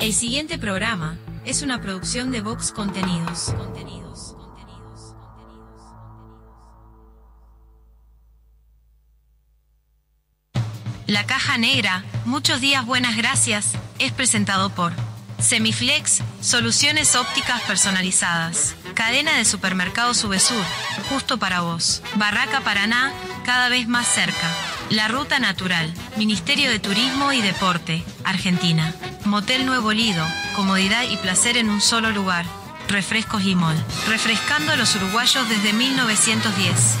El 0.00 0.14
siguiente 0.14 0.58
programa 0.58 1.18
es 1.44 1.60
una 1.60 1.82
producción 1.82 2.30
de 2.30 2.40
Vox 2.40 2.72
Contenidos. 2.72 3.52
Contenidos. 3.54 4.34
La 11.06 11.26
caja 11.26 11.58
negra, 11.58 12.02
muchos 12.24 12.62
días 12.62 12.86
buenas 12.86 13.14
gracias, 13.14 13.72
es 13.98 14.10
presentado 14.12 14.70
por 14.70 14.94
Semiflex, 15.38 16.22
soluciones 16.40 17.14
ópticas 17.14 17.60
personalizadas. 17.62 18.76
Cadena 18.94 19.36
de 19.36 19.44
supermercados 19.44 20.16
Subesur, 20.16 20.64
justo 21.10 21.38
para 21.38 21.60
vos. 21.60 22.02
Barraca 22.14 22.62
Paraná, 22.62 23.12
cada 23.44 23.68
vez 23.68 23.86
más 23.86 24.06
cerca. 24.06 24.79
La 24.90 25.06
Ruta 25.06 25.38
Natural, 25.38 25.88
Ministerio 26.16 26.68
de 26.68 26.80
Turismo 26.80 27.32
y 27.32 27.40
Deporte, 27.40 28.02
Argentina. 28.24 28.92
Motel 29.24 29.64
Nuevo 29.64 29.92
Lido, 29.92 30.26
comodidad 30.56 31.04
y 31.08 31.16
placer 31.16 31.56
en 31.56 31.70
un 31.70 31.80
solo 31.80 32.10
lugar. 32.10 32.44
Refrescos 32.88 33.44
y 33.44 33.54
Mol, 33.54 33.76
refrescando 34.08 34.72
a 34.72 34.76
los 34.76 34.96
uruguayos 34.96 35.48
desde 35.48 35.72
1910. 35.72 36.96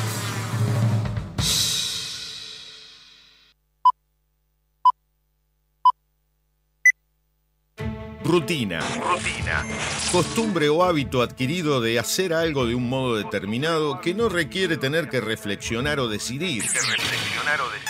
Rutina. 8.30 8.78
Rutina. 8.78 9.66
Costumbre 10.12 10.68
o 10.68 10.84
hábito 10.84 11.20
adquirido 11.20 11.80
de 11.80 11.98
hacer 11.98 12.32
algo 12.32 12.64
de 12.64 12.76
un 12.76 12.88
modo 12.88 13.16
determinado 13.16 14.00
que 14.00 14.14
no 14.14 14.28
requiere 14.28 14.76
tener 14.76 15.08
que 15.08 15.20
reflexionar 15.20 15.98
o 15.98 16.06
decidir. 16.06 16.62
reflexionar 16.62 17.60
o 17.60 17.68
decidir. 17.70 17.89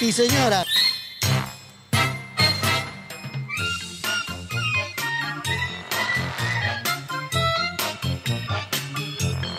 Señora. 0.00 0.64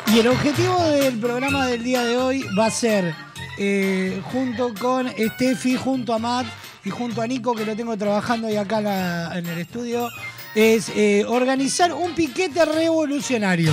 Y 0.07 0.19
el 0.19 0.27
objetivo 0.27 0.83
del 0.83 1.19
programa 1.19 1.67
del 1.67 1.83
día 1.83 2.03
de 2.03 2.17
hoy 2.17 2.45
va 2.57 2.65
a 2.65 2.71
ser, 2.71 3.13
eh, 3.59 4.19
junto 4.31 4.73
con 4.73 5.07
Steffi, 5.09 5.75
junto 5.75 6.11
a 6.11 6.17
Matt 6.17 6.47
y 6.83 6.89
junto 6.89 7.21
a 7.21 7.27
Nico, 7.27 7.53
que 7.53 7.63
lo 7.63 7.75
tengo 7.75 7.95
trabajando 7.95 8.47
hoy 8.47 8.55
acá 8.55 9.37
en 9.37 9.45
el 9.45 9.59
estudio, 9.59 10.09
es 10.55 10.89
eh, 10.95 11.23
organizar 11.27 11.93
un 11.93 12.13
piquete 12.15 12.65
revolucionario. 12.65 13.71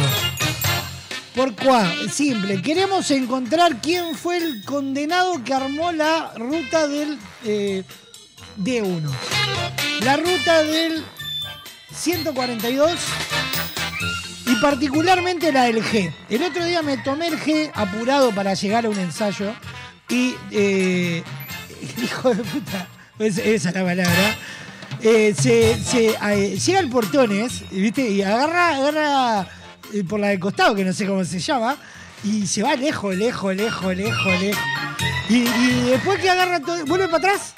¿Por 1.39 1.55
cuál? 1.55 2.11
Simple. 2.11 2.61
Queremos 2.61 3.09
encontrar 3.13 3.81
quién 3.81 4.17
fue 4.17 4.39
el 4.39 4.65
condenado 4.65 5.45
que 5.45 5.55
armó 5.55 5.93
la 5.93 6.33
ruta 6.35 6.89
del 6.89 7.17
eh, 7.45 7.85
D1. 8.61 9.09
La 10.01 10.17
ruta 10.17 10.65
del 10.65 11.05
142 11.95 12.91
y 14.47 14.55
particularmente 14.57 15.53
la 15.53 15.63
del 15.67 15.81
G. 15.81 16.13
El 16.29 16.43
otro 16.43 16.65
día 16.65 16.83
me 16.83 16.97
tomé 16.99 17.29
el 17.29 17.39
G 17.39 17.71
apurado 17.73 18.33
para 18.35 18.55
llegar 18.55 18.87
a 18.87 18.89
un 18.89 18.99
ensayo 18.99 19.55
y, 20.09 20.35
eh, 20.51 21.23
hijo 22.03 22.35
de 22.35 22.43
puta, 22.43 22.89
es- 23.21 23.39
esa 23.39 23.69
es 23.69 23.75
la 23.77 23.85
palabra, 23.85 24.37
eh, 25.03 25.33
se, 25.41 25.81
se, 25.85 26.17
eh, 26.21 26.59
llega 26.59 26.81
al 26.81 26.89
portones, 26.89 27.63
¿viste? 27.71 28.09
Y 28.11 28.23
agarra, 28.23 28.75
agarra 28.75 29.49
por 30.09 30.21
la 30.21 30.29
de 30.29 30.39
costado, 30.39 30.75
que 30.75 30.85
no 30.85 30.93
sé 30.93 31.07
cómo 31.07 31.25
se 31.25 31.39
llama, 31.39 31.77
y 32.25 32.47
se 32.47 32.63
va 32.63 32.75
lejos, 32.75 33.15
lejos, 33.17 33.55
lejos, 33.55 33.97
lejos, 33.97 34.41
lejos. 34.41 34.63
Y, 35.29 35.45
después 35.91 36.19
que 36.21 36.31
agarra 36.31 36.61
todo, 36.61 36.85
vuelve 36.87 37.07
para 37.07 37.19
atrás. 37.19 37.55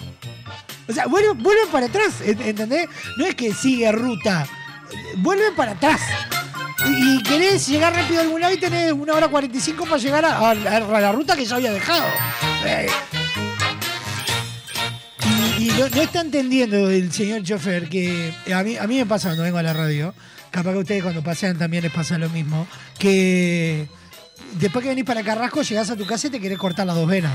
O 0.89 0.93
sea, 0.93 1.07
vuelve, 1.07 1.31
vuelve 1.35 1.67
para 1.71 1.87
atrás, 1.87 2.21
¿ent- 2.25 2.45
¿entendés? 2.45 2.89
No 3.17 3.25
es 3.27 3.35
que 3.35 3.55
sigue 3.55 3.91
ruta, 3.93 4.47
vuelve 5.19 5.53
para 5.53 5.73
atrás. 5.73 6.01
Y, 6.87 7.17
y 7.17 7.23
querés 7.23 7.67
llegar 7.69 7.95
rápido 7.95 8.21
a 8.21 8.23
algún 8.25 8.41
lado 8.41 8.55
y 8.55 8.59
tenés 8.59 8.93
una 8.93 9.13
hora 9.15 9.29
45 9.29 9.85
para 9.85 9.99
llegar 9.99 10.25
a, 10.25 10.55
la 10.55 11.13
ruta 11.13 11.37
que 11.37 11.45
ya 11.45 11.57
había 11.57 11.73
dejado. 11.73 12.05
Eh. 12.65 12.87
Y, 15.59 15.69
no 15.69 15.85
está 16.03 16.23
entendiendo 16.23 16.91
el 16.91 17.13
señor 17.13 17.43
chofer 17.43 17.89
que 17.89 18.35
a 18.53 18.63
mí, 18.63 18.77
a 18.77 18.87
mí 18.87 18.97
me 18.97 19.07
pasa 19.07 19.29
cuando 19.29 19.43
vengo 19.45 19.59
a 19.59 19.63
la 19.63 19.73
radio, 19.75 20.15
capaz 20.51 20.73
que 20.73 20.79
ustedes 20.79 21.03
cuando 21.03 21.23
pasean 21.23 21.59
también 21.59 21.83
les 21.83 21.93
pasa 21.93 22.19
lo 22.19 22.29
mismo, 22.29 22.67
que 22.99 23.89
después 24.55 24.83
que 24.83 24.89
venís 24.91 25.05
para 25.05 25.23
Carrasco 25.23 25.63
llegás 25.63 25.91
a 25.91 25.97
tu 25.97 26.07
casa 26.07 26.27
y 26.27 26.31
te 26.31 26.41
querés 26.41 26.59
cortar 26.59 26.87
las 26.87 26.97
dos 26.97 27.07
venas. 27.07 27.33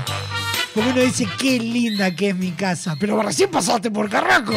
Porque 0.74 0.90
uno 0.90 1.00
dice, 1.00 1.26
qué 1.38 1.58
linda 1.58 2.14
que 2.14 2.30
es 2.30 2.36
mi 2.36 2.52
casa, 2.52 2.96
pero 3.00 3.20
recién 3.22 3.50
pasaste 3.50 3.90
por 3.90 4.10
Carrasco. 4.10 4.54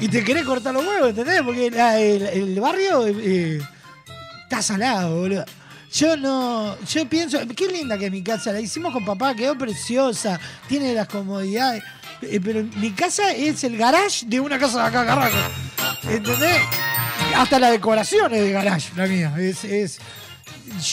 Y 0.00 0.08
te 0.08 0.24
querés 0.24 0.44
cortar 0.44 0.74
los 0.74 0.84
huevos, 0.84 1.10
¿entendés? 1.10 1.42
Porque 1.42 1.66
el 1.66 2.60
barrio 2.60 3.06
eh, 3.06 3.60
está 4.44 4.62
salado, 4.62 5.16
boludo. 5.16 5.44
Yo 5.92 6.16
no, 6.16 6.76
yo 6.80 7.08
pienso, 7.08 7.38
qué 7.56 7.68
linda 7.68 7.96
que 7.96 8.06
es 8.06 8.12
mi 8.12 8.22
casa, 8.22 8.52
la 8.52 8.60
hicimos 8.60 8.92
con 8.92 9.04
papá, 9.04 9.34
quedó 9.34 9.56
preciosa, 9.56 10.38
tiene 10.68 10.92
las 10.92 11.08
comodidades, 11.08 11.82
eh, 12.20 12.40
pero 12.44 12.62
mi 12.76 12.90
casa 12.90 13.32
es 13.32 13.64
el 13.64 13.78
garage 13.78 14.26
de 14.26 14.38
una 14.38 14.58
casa 14.58 14.82
de 14.82 14.88
acá, 14.88 15.06
Carrasco. 15.06 15.38
¿Entendés? 16.10 16.60
Hasta 17.38 17.58
la 17.58 17.70
decoración 17.70 18.34
es 18.34 18.40
de 18.42 18.52
garage, 18.52 18.90
la 18.96 19.06
mía. 19.06 19.32
Es, 19.38 19.64
es, 19.64 19.98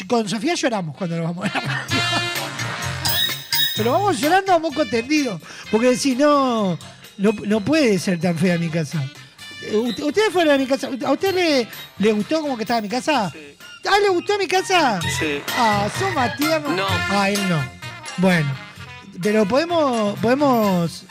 con 0.07 0.27
Sofía 0.29 0.53
lloramos 0.55 0.95
cuando 0.95 1.17
nos 1.17 1.25
vamos 1.27 1.45
a 1.49 1.53
la 1.59 1.59
radio. 1.61 1.85
Pero 3.75 3.91
vamos 3.91 4.19
llorando 4.21 4.53
a 4.53 4.59
moco 4.59 4.85
tendido. 4.85 5.39
Porque 5.71 5.95
si 5.97 6.15
no, 6.15 6.77
no, 7.17 7.31
no 7.45 7.59
puede 7.61 7.99
ser 7.99 8.19
tan 8.19 8.37
fea 8.37 8.57
mi 8.57 8.69
casa. 8.69 9.03
¿usted- 9.73 10.03
¿Ustedes 10.03 10.31
fueron 10.31 10.53
a 10.53 10.57
mi 10.57 10.65
casa? 10.65 10.89
¿A 11.05 11.11
usted 11.11 11.33
le, 11.33 11.67
le 11.97 12.11
gustó 12.13 12.41
como 12.41 12.55
que 12.55 12.63
estaba 12.63 12.79
mi 12.81 12.89
casa? 12.89 13.31
¿Ah, 13.87 13.99
le 14.01 14.09
gustó 14.09 14.37
mi 14.37 14.47
casa? 14.47 14.99
Sí. 15.19 15.41
Ah, 15.57 15.87
son 15.99 16.13
más 16.13 16.37
tiernos. 16.37 16.71
No. 16.75 16.85
Ah, 16.89 17.29
él 17.29 17.49
no. 17.49 17.63
Bueno. 18.17 18.49
Pero 19.21 19.45
podemos, 19.45 20.17
podemos 20.19 21.03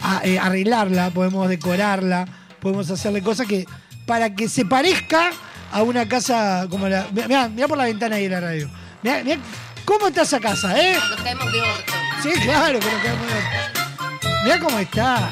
a- 0.00 0.20
eh, 0.24 0.38
arreglarla, 0.38 1.10
podemos 1.10 1.48
decorarla, 1.48 2.26
podemos 2.60 2.90
hacerle 2.90 3.22
cosas 3.22 3.46
que 3.46 3.66
para 4.08 4.34
que 4.34 4.48
se 4.48 4.64
parezca 4.64 5.30
a 5.70 5.82
una 5.82 6.08
casa 6.08 6.66
como 6.70 6.88
la. 6.88 7.06
Mirá, 7.12 7.48
mirá 7.48 7.68
por 7.68 7.76
la 7.78 7.84
ventana 7.84 8.16
ahí 8.16 8.24
de 8.24 8.30
la 8.30 8.40
radio. 8.40 8.68
Mirá, 9.02 9.22
mirá 9.22 9.36
cómo 9.84 10.08
está 10.08 10.22
esa 10.22 10.40
casa, 10.40 10.76
¿eh? 10.80 10.96
Nos 11.10 11.20
caemos 11.20 11.52
de 11.52 11.60
orto. 11.60 11.92
Sí, 12.22 12.30
claro 12.42 12.80
que 12.80 12.86
nos 12.90 13.02
quedamos 13.02 13.26
de- 13.28 14.44
Mirá 14.44 14.58
cómo 14.60 14.78
está. 14.78 15.30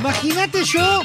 Imagínate 0.00 0.64
yo 0.64 1.02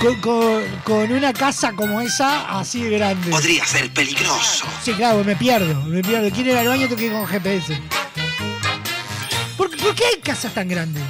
con, 0.00 0.20
con- 0.20 0.64
con 0.84 1.12
una 1.12 1.32
casa 1.32 1.72
como 1.72 2.00
esa, 2.00 2.58
así 2.58 2.82
de 2.82 2.98
grande. 2.98 3.30
Podría 3.30 3.64
ser 3.64 3.88
peligroso. 3.92 4.66
Sí, 4.82 4.92
claro, 4.94 5.22
me 5.22 5.36
pierdo, 5.36 5.80
me 5.84 6.02
pierdo. 6.02 6.28
Quiero 6.30 6.50
ir 6.50 6.56
al 6.58 6.66
baño, 6.68 6.82
tengo 6.88 6.96
que 6.96 7.06
ir 7.06 7.12
con 7.12 7.26
GPS. 7.26 7.80
¿Por, 9.56 9.70
por 9.76 9.94
qué 9.94 10.04
hay 10.14 10.20
casas 10.20 10.52
tan 10.54 10.68
grandes? 10.68 11.02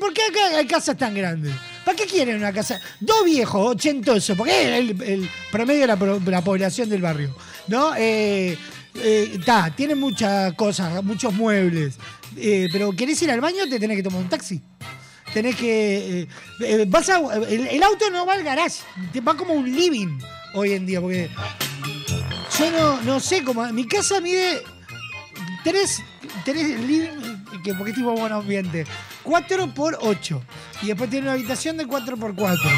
¿por 0.00 0.12
qué 0.14 0.22
acá 0.30 0.56
hay 0.58 0.66
casas 0.66 0.96
tan 0.96 1.14
grandes? 1.14 1.52
¿Para 1.86 1.98
qué 1.98 2.06
quieren 2.06 2.38
una 2.38 2.52
casa? 2.52 2.80
Dos 2.98 3.24
viejos, 3.24 3.64
ochentosos, 3.76 4.36
porque 4.36 4.60
es 4.60 4.80
el, 4.80 5.02
el 5.02 5.30
promedio 5.52 5.82
de 5.82 5.86
la, 6.32 6.42
población 6.42 6.88
del 6.88 7.00
barrio, 7.00 7.32
¿no? 7.68 7.94
Eh, 7.96 8.58
eh, 8.96 9.38
tienen 9.76 10.00
muchas 10.00 10.52
cosas, 10.54 11.00
muchos 11.04 11.32
muebles, 11.32 11.94
eh, 12.36 12.66
pero 12.72 12.90
¿querés 12.90 13.22
ir 13.22 13.30
al 13.30 13.40
baño? 13.40 13.68
Te 13.70 13.78
tenés 13.78 13.98
que 13.98 14.02
tomar 14.02 14.20
un 14.20 14.28
taxi. 14.28 14.60
Tenés 15.32 15.54
que. 15.54 16.22
eh, 16.22 16.28
eh, 16.58 16.84
vas 16.88 17.08
a- 17.08 17.20
el, 17.48 17.80
auto 17.84 18.10
no 18.10 18.26
va 18.26 18.34
al 18.34 18.42
garage, 18.42 18.80
va 19.20 19.36
como 19.36 19.54
un 19.54 19.72
living 19.72 20.18
hoy 20.54 20.72
en 20.72 20.86
día, 20.86 21.00
porque 21.00 21.30
yo 22.58 22.70
no, 22.72 23.00
no 23.02 23.20
sé 23.20 23.44
cómo. 23.44 23.64
Mi 23.72 23.86
casa 23.86 24.20
mide 24.20 24.60
tres, 25.62 26.02
tres 26.44 26.80
living, 26.80 27.62
que 27.62 27.74
porque 27.74 27.92
es 27.92 27.96
tipo 27.96 28.10
buen 28.10 28.32
ambiente. 28.32 28.86
4 29.26 29.74
por 29.74 29.98
8 30.00 30.42
Y 30.82 30.86
después 30.86 31.10
tiene 31.10 31.26
una 31.26 31.32
habitación 31.34 31.76
de 31.76 31.86
4 31.86 32.16
por 32.16 32.34
4 32.34 32.70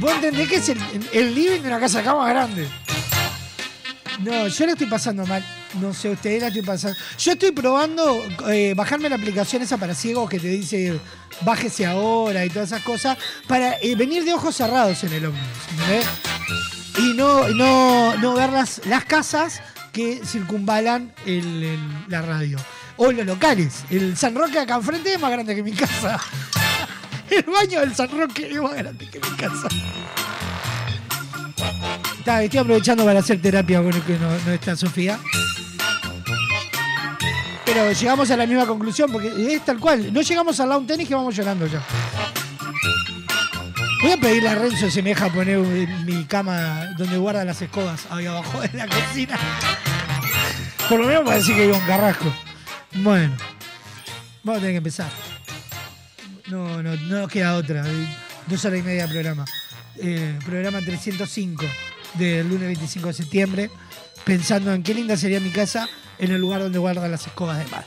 Vos 0.00 0.12
entendés 0.12 0.48
que 0.48 0.56
es 0.56 0.68
el, 0.68 1.34
living 1.34 1.60
de 1.62 1.68
una 1.68 1.78
casa 1.78 2.00
acá 2.00 2.14
más 2.16 2.28
grande. 2.28 2.68
No, 4.20 4.48
yo 4.48 4.66
la 4.66 4.72
estoy 4.72 4.88
pasando 4.88 5.24
mal. 5.24 5.44
No 5.80 5.94
sé, 5.94 6.10
ustedes 6.10 6.40
la 6.42 6.48
estoy 6.48 6.62
pasando. 6.62 6.98
Yo 7.18 7.32
estoy 7.32 7.52
probando 7.52 8.22
eh, 8.48 8.74
bajarme 8.76 9.08
la 9.08 9.16
aplicación 9.16 9.62
esa 9.62 9.76
para 9.76 9.94
ciegos 9.94 10.28
que 10.28 10.40
te 10.40 10.48
dice 10.48 10.98
bájese 11.42 11.86
ahora 11.86 12.44
y 12.44 12.50
todas 12.50 12.70
esas 12.70 12.82
cosas 12.82 13.16
para 13.46 13.74
eh, 13.80 13.94
venir 13.96 14.24
de 14.24 14.34
ojos 14.34 14.56
cerrados 14.56 15.02
en 15.04 15.12
el 15.12 15.26
ómnibus. 15.26 15.48
¿entendés? 15.70 16.06
Y 16.98 17.14
no, 17.14 17.48
no, 17.48 18.16
no 18.16 18.34
ver 18.34 18.50
las, 18.50 18.80
las 18.86 19.04
casas 19.04 19.60
que 19.92 20.20
circunvalan 20.24 21.12
el- 21.26 21.78
la 22.08 22.22
radio. 22.22 22.58
O 22.96 23.10
los 23.10 23.26
locales. 23.26 23.84
El 23.90 24.16
San 24.16 24.34
Roque 24.34 24.58
acá 24.58 24.76
enfrente 24.76 25.14
es 25.14 25.20
más 25.20 25.30
grande 25.30 25.54
que 25.54 25.62
mi 25.62 25.72
casa. 25.72 26.20
El 27.30 27.44
baño 27.44 27.80
del 27.80 27.94
San 27.94 28.08
Roque 28.10 28.48
es 28.50 28.60
más 28.60 28.74
grande 28.74 29.08
que 29.08 29.18
mi 29.18 29.36
casa. 29.36 29.68
Estoy 32.26 32.58
aprovechando 32.58 33.04
para 33.04 33.20
hacer 33.20 33.40
terapia 33.40 33.82
con 33.82 33.92
el 33.92 34.02
que 34.02 34.18
no, 34.18 34.34
está 34.52 34.74
Sofía. 34.74 35.18
Pero 37.66 37.92
llegamos 37.92 38.30
a 38.30 38.36
la 38.36 38.46
misma 38.46 38.66
conclusión 38.66 39.12
porque 39.12 39.54
es 39.54 39.64
tal 39.64 39.78
cual. 39.78 40.12
No 40.12 40.22
llegamos 40.22 40.58
al 40.58 40.70
lawn 40.70 40.86
tenis 40.86 41.06
que 41.06 41.14
vamos 41.14 41.36
llorando 41.36 41.66
ya. 41.66 41.82
Voy 44.02 44.12
a 44.12 44.16
pedirle 44.16 44.48
a 44.48 44.54
Renzo 44.54 44.90
si 44.90 45.02
me 45.02 45.10
deja 45.10 45.28
poner 45.28 45.58
mi 45.58 46.24
cama 46.24 46.94
donde 46.96 47.16
guarda 47.18 47.44
las 47.44 47.60
escobas 47.60 48.06
ahí 48.10 48.26
abajo 48.26 48.60
de 48.60 48.70
la 48.72 48.86
cocina. 48.86 49.38
Por 50.88 51.00
lo 51.00 51.06
menos 51.06 51.24
para 51.24 51.36
decir 51.36 51.54
que 51.54 51.66
iba 51.66 51.76
un 51.76 51.86
carrasco. 51.86 52.32
Bueno, 52.96 53.36
vamos 54.44 54.58
a 54.58 54.60
tener 54.60 54.74
que 54.74 54.78
empezar. 54.78 55.10
No, 56.46 56.82
no, 56.82 56.94
no 56.94 57.20
nos 57.20 57.28
queda 57.28 57.56
otra. 57.56 57.84
Dos 58.46 58.64
horas 58.64 58.78
y 58.78 58.82
media 58.82 59.06
de 59.06 59.12
programa. 59.12 59.44
Eh, 59.96 60.38
programa 60.44 60.80
305 60.80 61.64
del 62.14 62.48
lunes 62.48 62.66
25 62.66 63.08
de 63.08 63.14
septiembre. 63.14 63.70
Pensando 64.24 64.72
en 64.72 64.82
qué 64.82 64.94
linda 64.94 65.16
sería 65.16 65.40
mi 65.40 65.50
casa 65.50 65.88
en 66.18 66.30
el 66.30 66.40
lugar 66.40 66.60
donde 66.60 66.78
guardan 66.78 67.10
las 67.10 67.26
escobas 67.26 67.58
de 67.58 67.66
mar. 67.66 67.84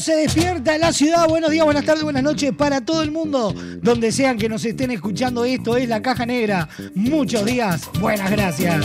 Se 0.00 0.16
despierta 0.16 0.76
la 0.78 0.92
ciudad. 0.92 1.28
Buenos 1.28 1.50
días, 1.50 1.64
buenas 1.64 1.84
tardes, 1.84 2.02
buenas 2.02 2.22
noches 2.22 2.52
para 2.52 2.82
todo 2.82 3.02
el 3.02 3.10
mundo. 3.12 3.54
Donde 3.80 4.12
sean 4.12 4.36
que 4.36 4.46
nos 4.48 4.64
estén 4.64 4.90
escuchando, 4.90 5.44
esto 5.44 5.76
es 5.76 5.88
La 5.88 6.02
Caja 6.02 6.26
Negra. 6.26 6.68
Muchos 6.94 7.44
días, 7.46 7.88
buenas 8.00 8.28
gracias. 8.30 8.84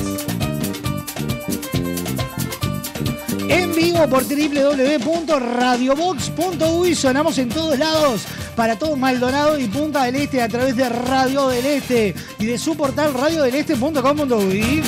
En 3.50 3.76
vivo 3.76 4.08
por 4.08 4.24
www.radiobox.uy 4.24 6.96
sonamos 6.96 7.38
en 7.40 7.50
todos 7.50 7.78
lados 7.78 8.22
para 8.56 8.78
todo 8.78 8.96
Maldonado 8.96 9.60
y 9.60 9.68
Punta 9.68 10.06
del 10.06 10.16
Este 10.16 10.42
a 10.42 10.48
través 10.48 10.78
de 10.78 10.88
Radio 10.88 11.50
del 11.50 11.66
Este 11.66 12.16
y 12.40 12.46
de 12.46 12.58
su 12.58 12.78
portal 12.78 13.14
radiodeleste.com.uy 13.14 14.82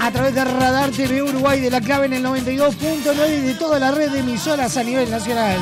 a 0.00 0.10
través 0.10 0.34
de 0.34 0.44
Radar 0.44 0.90
TV 0.90 1.22
Uruguay 1.22 1.60
de 1.60 1.70
la 1.70 1.80
clave 1.80 2.06
en 2.06 2.14
el 2.14 2.24
92.9 2.24 3.38
y 3.38 3.40
de 3.40 3.54
toda 3.54 3.78
la 3.78 3.90
red 3.90 4.10
de 4.10 4.20
emisoras 4.20 4.76
a 4.76 4.82
nivel 4.82 5.10
nacional. 5.10 5.58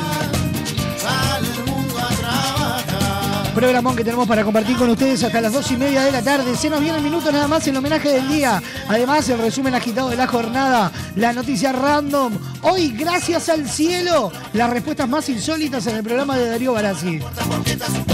Programón 3.59 3.93
que 3.93 4.05
tenemos 4.05 4.25
para 4.25 4.45
compartir 4.45 4.77
con 4.77 4.89
ustedes 4.89 5.21
hasta 5.21 5.41
las 5.41 5.51
dos 5.51 5.69
y 5.69 5.75
media 5.75 6.01
de 6.03 6.13
la 6.13 6.21
tarde. 6.21 6.55
Se 6.55 6.69
nos 6.69 6.79
viene 6.79 6.97
el 6.97 7.03
minuto 7.03 7.29
nada 7.29 7.45
más 7.45 7.67
el 7.67 7.75
homenaje 7.75 8.07
del 8.07 8.29
día. 8.29 8.63
Además, 8.87 9.27
el 9.27 9.37
resumen 9.37 9.75
agitado 9.75 10.07
de 10.07 10.15
la 10.15 10.27
jornada, 10.27 10.89
la 11.17 11.33
noticia 11.33 11.73
random. 11.73 12.37
Hoy, 12.61 12.93
gracias 12.97 13.49
al 13.49 13.69
cielo, 13.69 14.31
las 14.53 14.69
respuestas 14.69 15.09
más 15.09 15.27
insólitas 15.27 15.85
en 15.87 15.97
el 15.97 16.03
programa 16.03 16.37
de 16.37 16.47
Darío 16.47 16.71
Barassi. 16.71 17.19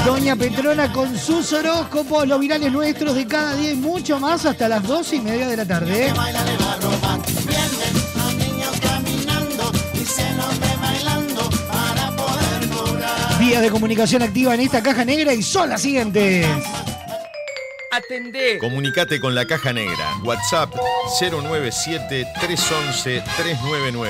Doña 0.04 0.36
Petrona 0.36 0.92
con 0.92 1.16
sus 1.16 1.54
horóscopos, 1.54 2.28
los 2.28 2.40
virales 2.40 2.72
nuestros 2.72 3.14
de 3.14 3.28
cada 3.28 3.54
día 3.54 3.74
y 3.74 3.75
mucho 3.75 4.20
más 4.20 4.48
hasta 4.48 4.68
las 4.68 4.82
dos 4.82 5.14
y 5.14 5.22
media 5.22 5.48
de 5.48 5.58
la 5.58 5.66
tarde. 5.66 6.12
Vías 13.46 13.62
de 13.62 13.70
comunicación 13.70 14.24
activa 14.24 14.56
en 14.56 14.62
esta 14.62 14.82
caja 14.82 15.06
negra 15.06 15.32
y 15.32 15.44
son 15.44 15.70
las 15.70 15.84
siguientes. 15.84 16.48
Atendé. 17.92 18.58
Comunicate 18.58 19.20
con 19.20 19.36
la 19.36 19.46
caja 19.46 19.72
negra. 19.72 20.18
WhatsApp 20.24 20.74
097-311-399. 21.22 24.10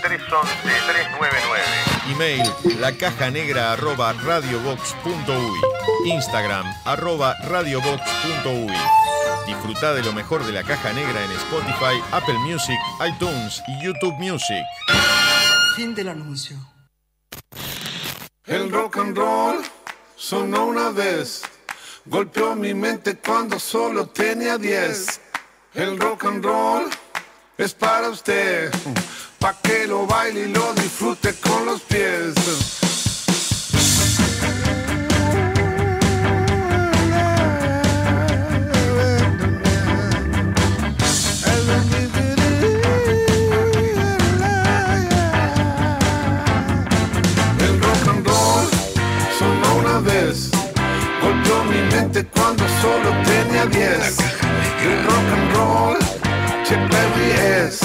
097-311-399. 0.00 2.10
Email 2.10 2.50
lacajanegra 2.80 3.74
arroba 3.74 4.14
radiobox.uy. 4.14 5.60
Instagram 6.06 6.64
arroba 6.86 7.36
radiobox.uy. 7.42 8.72
Disfruta 9.46 9.92
de 9.92 10.02
lo 10.02 10.14
mejor 10.14 10.46
de 10.46 10.52
la 10.52 10.62
caja 10.62 10.90
negra 10.94 11.22
en 11.22 11.32
Spotify, 11.32 12.00
Apple 12.12 12.38
Music, 12.38 12.78
iTunes 13.06 13.62
y 13.68 13.84
YouTube 13.84 14.14
Music. 14.14 14.64
Fin 15.76 15.94
del 15.94 16.08
anuncio. 16.08 16.56
El 18.46 18.70
rock 18.70 18.98
and 18.98 19.16
roll 19.16 19.56
sonó 20.16 20.66
una 20.66 20.90
vez, 20.90 21.40
golpeó 22.04 22.54
mi 22.54 22.74
mente 22.74 23.16
cuando 23.16 23.58
solo 23.58 24.06
tenía 24.08 24.58
10. 24.58 25.20
El 25.72 25.98
rock 25.98 26.26
and 26.26 26.44
roll 26.44 26.90
es 27.56 27.72
para 27.72 28.10
usted, 28.10 28.70
pa' 29.38 29.58
que 29.62 29.86
lo 29.86 30.06
baile 30.06 30.40
y 30.40 30.48
lo 30.52 30.74
disfrute 30.74 31.34
con 31.40 31.64
los 31.64 31.80
pies. 31.80 32.83
Cuando 52.12 52.64
solo 52.82 53.10
tenía 53.24 53.66
10. 53.66 54.18
El 54.84 55.04
rock 55.04 55.28
and 55.32 55.56
roll, 55.56 55.98
Chuck 56.64 56.82
Berry 56.90 57.30
es 57.64 57.80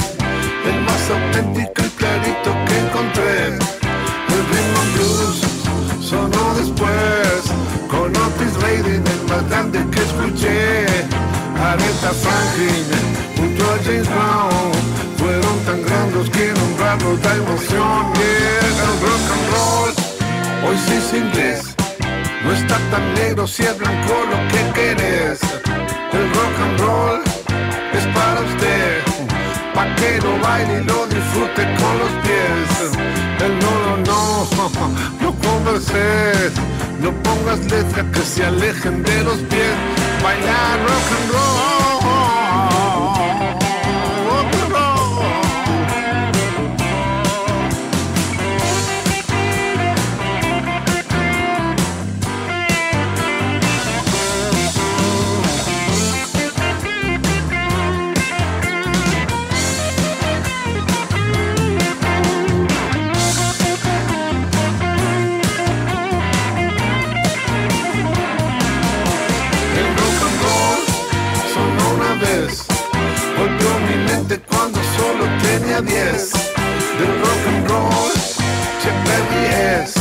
el 0.65 0.81
más 0.81 1.09
auténtico 1.09 1.81
y 1.85 1.89
clarito 1.97 2.51
que 2.67 2.79
encontré. 2.79 3.47
El 3.47 3.59
and 4.79 4.93
blues 4.93 5.41
sonó 6.01 6.53
después, 6.55 7.43
con 7.89 8.15
Otis 8.15 8.55
Redding, 8.61 9.03
el 9.07 9.23
más 9.29 9.49
grande 9.49 9.79
que 9.91 9.99
escuché. 10.01 10.85
Aretha 11.57 12.11
Franklin, 12.13 12.85
junto 13.37 13.63
a 13.63 13.77
James 13.85 14.07
Brown, 14.09 14.71
fueron 15.17 15.59
tan 15.65 15.81
grandes 15.83 16.29
que 16.29 16.53
nombrarlos 16.59 17.21
da 17.21 17.35
emoción. 17.35 18.13
Yeah, 18.15 18.83
el 18.83 18.93
rock 19.01 19.25
and 19.33 19.45
roll, 19.53 20.69
hoy 20.69 20.77
sí 20.85 20.93
es 20.95 21.13
inglés. 21.13 21.78
No 22.43 22.53
está 22.53 22.77
tan 22.91 23.13
negro 23.15 23.47
si 23.47 23.63
es 23.63 23.77
blanco 23.77 24.13
lo 24.31 24.37
que 24.47 24.71
querés. 24.73 25.39
El 26.13 26.33
rock 26.33 26.59
and 26.63 26.79
roll 26.79 27.21
es 27.93 28.05
para 28.15 28.41
usted. 28.41 29.03
que 29.97 30.19
lo 30.21 30.39
baile 30.39 30.81
y 30.81 30.83
lo 30.85 31.07
disfrute 31.07 31.63
con 31.79 31.99
los 31.99 32.11
pies. 32.23 32.91
El 33.45 33.59
no, 33.59 33.97
no, 33.97 34.47
no, 34.55 34.69
no 35.21 35.35
converses, 35.47 36.53
no 37.01 37.11
pongas 37.23 37.59
letras 37.71 38.05
que 38.13 38.21
se 38.21 38.45
alejen 38.45 39.03
de 39.03 39.23
los 39.23 39.37
pies. 39.49 39.75
Bailar 40.23 40.79
rock 40.79 41.11
and 41.17 41.31
roll. 41.31 41.78
Tenía 75.81 76.11
10. 76.11 76.31
Del 76.99 77.19
rock 77.21 77.47
and 77.47 77.69
roll, 77.69 78.11
Che 78.81 78.91
Perry 79.05 79.43
es 79.83 79.95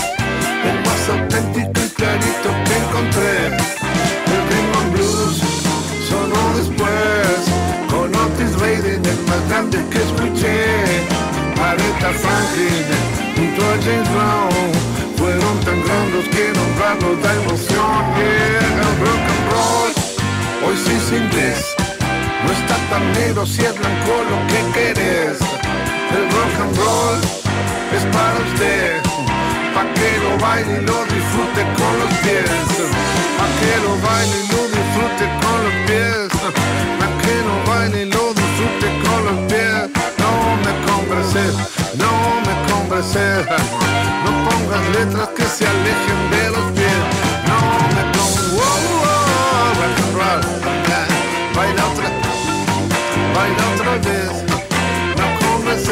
el 0.65 0.79
más 0.85 1.09
auténtico 1.09 1.81
y 1.85 1.89
clarito 1.91 2.51
que 2.67 2.75
encontré. 2.85 3.47
El 4.27 4.41
rhythm 4.49 4.93
blues 4.93 5.39
sonó 6.09 6.43
después, 6.57 7.39
con 7.91 8.15
Otis 8.15 8.59
Redding 8.59 9.05
el 9.05 9.21
más 9.27 9.49
grande 9.49 9.79
que 9.91 9.99
escuché. 9.99 11.07
Aretha 11.63 12.13
Franklin 12.23 12.87
junto 13.37 13.63
a 13.63 13.77
James 13.85 14.09
Brown 14.15 14.73
fueron 15.17 15.61
tan 15.61 15.83
grandes 15.85 16.29
que 16.35 16.53
nombrarlos 16.59 17.23
da 17.23 17.35
emoción. 17.35 18.05
El 18.19 18.91
rock 19.05 19.25
and 19.33 19.45
roll 19.53 19.93
hoy 20.65 20.77
sí 20.85 20.93
es 20.97 21.13
inglés. 21.13 21.75
No 22.45 22.53
está 22.53 22.77
tan 22.91 23.13
negro 23.13 23.45
si 23.47 23.63
es 23.63 23.79
blanco 23.79 24.13
lo 24.31 24.39
que 24.47 24.95
querés. 24.95 25.48
El 26.11 26.25
rock 26.33 26.55
and 26.63 26.77
roll 26.79 27.21
es 27.97 28.05
para 28.15 28.39
usted. 28.47 29.03
Pa' 29.75 29.87
que 29.95 30.11
lo 30.25 30.39
baile 30.39 30.79
y 30.81 30.87
lo 30.87 31.05
disfrute 31.05 31.63
con 31.79 31.93
los 32.01 32.13
pies. 32.23 32.51
Pa' 33.39 33.51
que 33.61 33.73
lo 33.85 33.93
baile 34.07 34.37
y 34.43 34.49
lo 34.53 34.63
disfrute 34.77 35.25
con 35.43 35.57
los 35.65 35.75
pies. 35.87 36.29
Pa' 36.99 37.11
baile 37.71 38.03
y 38.03 38.05
lo 38.07 38.33
disfrute 38.33 38.89
con 39.05 39.21
los 39.27 39.39
pies. 39.53 39.81
No 40.23 40.33
me 40.65 40.73
converses, 40.89 41.55
no 42.03 42.13
me 42.47 42.55
converses. 42.73 43.47
No 44.25 44.31
pongas 44.47 44.85
letras 44.97 45.29
que 45.37 45.45
se 45.45 45.67
alejen 45.67 46.21
de 46.33 46.45
los 46.55 46.67
pies. 46.73 47.03
No 47.51 47.59
me 47.95 48.03
converses. 48.17 48.49
rock 49.79 49.99
and 50.05 50.15
roll. 50.17 50.59
Baila 51.55 51.85
otra, 51.87 52.09
baila 53.35 53.63
otra 53.75 53.93
vez. 54.09 54.48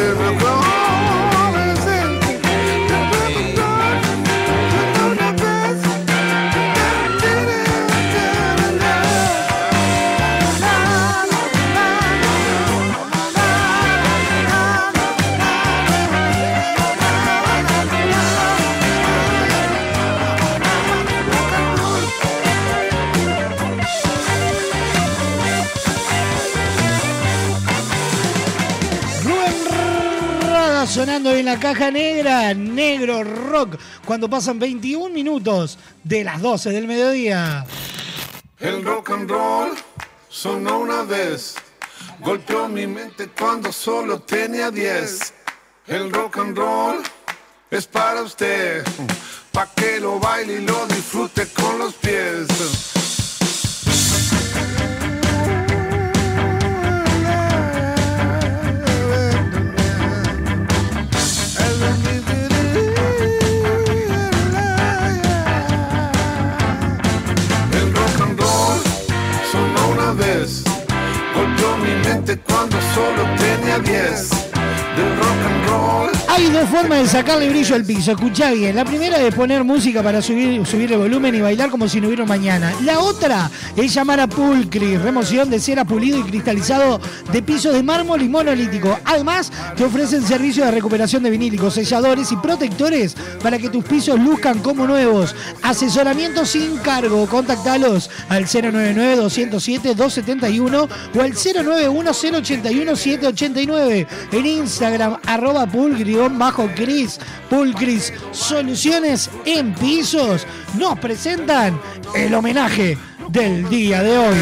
No 0.06 0.14
converses, 0.14 0.75
sonando 31.06 31.36
en 31.36 31.44
la 31.44 31.60
caja 31.60 31.92
negra, 31.92 32.52
negro 32.52 33.22
rock, 33.22 33.78
cuando 34.04 34.28
pasan 34.28 34.58
21 34.58 35.08
minutos 35.10 35.78
de 36.02 36.24
las 36.24 36.42
12 36.42 36.70
del 36.70 36.88
mediodía. 36.88 37.64
El 38.58 38.84
rock 38.84 39.10
and 39.10 39.30
roll 39.30 39.70
sonó 40.28 40.80
una 40.80 41.04
vez, 41.04 41.54
golpeó 42.18 42.66
mi 42.66 42.88
mente 42.88 43.28
cuando 43.38 43.70
solo 43.70 44.18
tenía 44.18 44.72
10. 44.72 45.32
El 45.86 46.10
rock 46.10 46.38
and 46.38 46.58
roll 46.58 46.96
es 47.70 47.86
para 47.86 48.22
usted, 48.22 48.84
pa' 49.52 49.68
que 49.76 50.00
lo 50.00 50.18
baile 50.18 50.54
y 50.54 50.66
lo 50.66 50.88
disfrute 50.88 51.46
con 51.52 51.78
los 51.78 51.94
pies. 51.94 52.95
Solo 72.96 73.24
tenía 73.36 73.78
10. 73.78 74.30
Del 74.96 75.16
rock 75.18 75.40
and 75.48 75.68
roll 75.68 76.05
Hay 76.36 76.50
dos 76.50 76.68
formas 76.68 76.98
de 76.98 77.08
sacarle 77.08 77.48
brillo 77.48 77.76
al 77.76 77.86
piso. 77.86 78.12
Escuchá 78.12 78.50
bien. 78.50 78.76
La 78.76 78.84
primera 78.84 79.16
es 79.16 79.34
poner 79.34 79.64
música 79.64 80.02
para 80.02 80.20
subir, 80.20 80.62
el 80.70 80.98
volumen 80.98 81.34
y 81.34 81.40
bailar 81.40 81.70
como 81.70 81.88
si 81.88 81.98
no 81.98 82.08
hubiera 82.08 82.26
mañana. 82.26 82.74
La 82.82 83.00
otra 83.00 83.50
es 83.74 83.94
llamar 83.94 84.20
a 84.20 84.26
Pulcris, 84.26 85.00
remoción 85.00 85.48
de 85.48 85.58
cera 85.58 85.86
pulido 85.86 86.18
y 86.18 86.22
cristalizado 86.24 87.00
de 87.32 87.40
pisos 87.40 87.72
de 87.72 87.82
mármol 87.82 88.20
y 88.20 88.28
monolítico. 88.28 88.98
Además, 89.06 89.50
te 89.78 89.84
ofrecen 89.84 90.26
servicios 90.26 90.66
de 90.66 90.72
recuperación 90.72 91.22
de 91.22 91.30
vinílicos, 91.30 91.72
selladores 91.72 92.30
y 92.30 92.36
protectores 92.36 93.16
para 93.42 93.56
que 93.56 93.70
tus 93.70 93.86
pisos 93.86 94.20
luzcan 94.20 94.58
como 94.58 94.86
nuevos. 94.86 95.34
Asesoramiento 95.62 96.44
sin 96.44 96.76
cargo. 96.78 97.26
Contactalos 97.28 98.10
al 98.28 98.44
099-207-271 98.44 100.88
o 101.16 101.22
al 101.22 101.32
091-081-789. 101.32 104.06
En 104.32 104.46
Instagram, 104.46 105.16
arroba 105.24 105.64
bajo 106.28 106.68
Cris. 106.74 107.20
Pulcris 107.48 108.12
Soluciones 108.32 109.30
en 109.44 109.74
Pisos 109.74 110.46
nos 110.78 110.98
presentan 110.98 111.80
el 112.14 112.34
homenaje 112.34 112.98
del 113.28 113.68
día 113.68 114.02
de 114.02 114.18
hoy. 114.18 114.36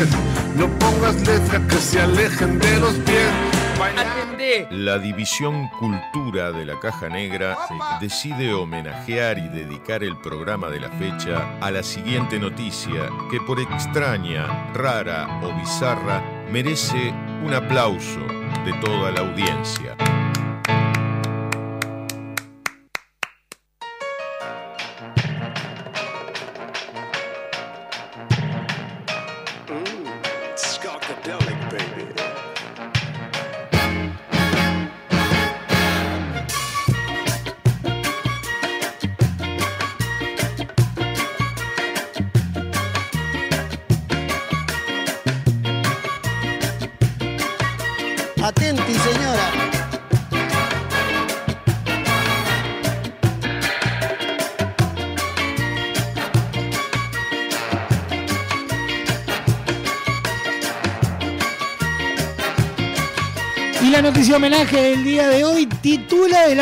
No 0.57 0.69
pongas 0.79 1.17
letras 1.27 1.63
que 1.69 1.77
se 1.77 2.01
alejen 2.01 2.59
de 2.59 2.81
los 2.81 2.95
pies. 2.95 3.55
La 4.71 4.99
División 4.99 5.69
Cultura 5.81 6.53
de 6.53 6.65
la 6.65 6.79
Caja 6.79 7.09
Negra 7.09 7.57
decide 8.01 8.53
homenajear 8.53 9.39
y 9.39 9.49
dedicar 9.49 10.05
el 10.05 10.17
programa 10.19 10.69
de 10.69 10.81
la 10.81 10.91
fecha 10.91 11.59
a 11.61 11.71
la 11.71 11.83
siguiente 11.83 12.39
noticia 12.39 13.09
que 13.31 13.41
por 13.41 13.59
extraña, 13.59 14.73
rara 14.73 15.41
o 15.43 15.53
bizarra 15.59 16.23
merece 16.53 17.13
un 17.45 17.53
aplauso 17.55 18.21
de 18.65 18.73
toda 18.81 19.11
la 19.11 19.21
audiencia. 19.21 19.97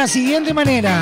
La 0.02 0.08
siguiente 0.08 0.52
manera. 0.52 1.00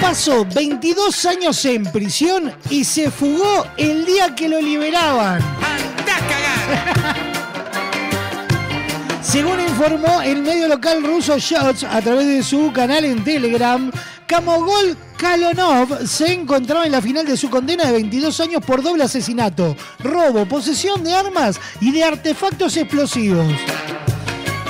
Pasó 0.00 0.44
22 0.44 1.26
años 1.26 1.64
en 1.64 1.84
prisión 1.92 2.52
y 2.70 2.82
se 2.82 3.08
fugó 3.08 3.64
el 3.76 4.04
día 4.04 4.34
que 4.34 4.48
lo 4.48 4.60
liberaban. 4.60 5.40
Según 9.22 9.60
informó 9.60 10.22
el 10.22 10.42
medio 10.42 10.66
local 10.66 11.04
ruso 11.04 11.38
Shots 11.38 11.84
a 11.84 12.02
través 12.02 12.26
de 12.26 12.42
su 12.42 12.72
canal 12.72 13.04
en 13.04 13.22
Telegram, 13.22 13.92
Kamogol 14.26 14.96
Kalonov 15.16 16.04
se 16.04 16.32
encontraba 16.32 16.84
en 16.84 16.90
la 16.90 17.00
final 17.00 17.24
de 17.24 17.36
su 17.36 17.48
condena 17.48 17.84
de 17.84 17.92
22 17.92 18.40
años 18.40 18.60
por 18.66 18.82
doble 18.82 19.04
asesinato, 19.04 19.76
robo, 20.00 20.46
posesión 20.46 21.04
de 21.04 21.14
armas 21.14 21.60
y 21.80 21.92
de 21.92 22.02
artefactos 22.02 22.76
explosivos. 22.76 23.46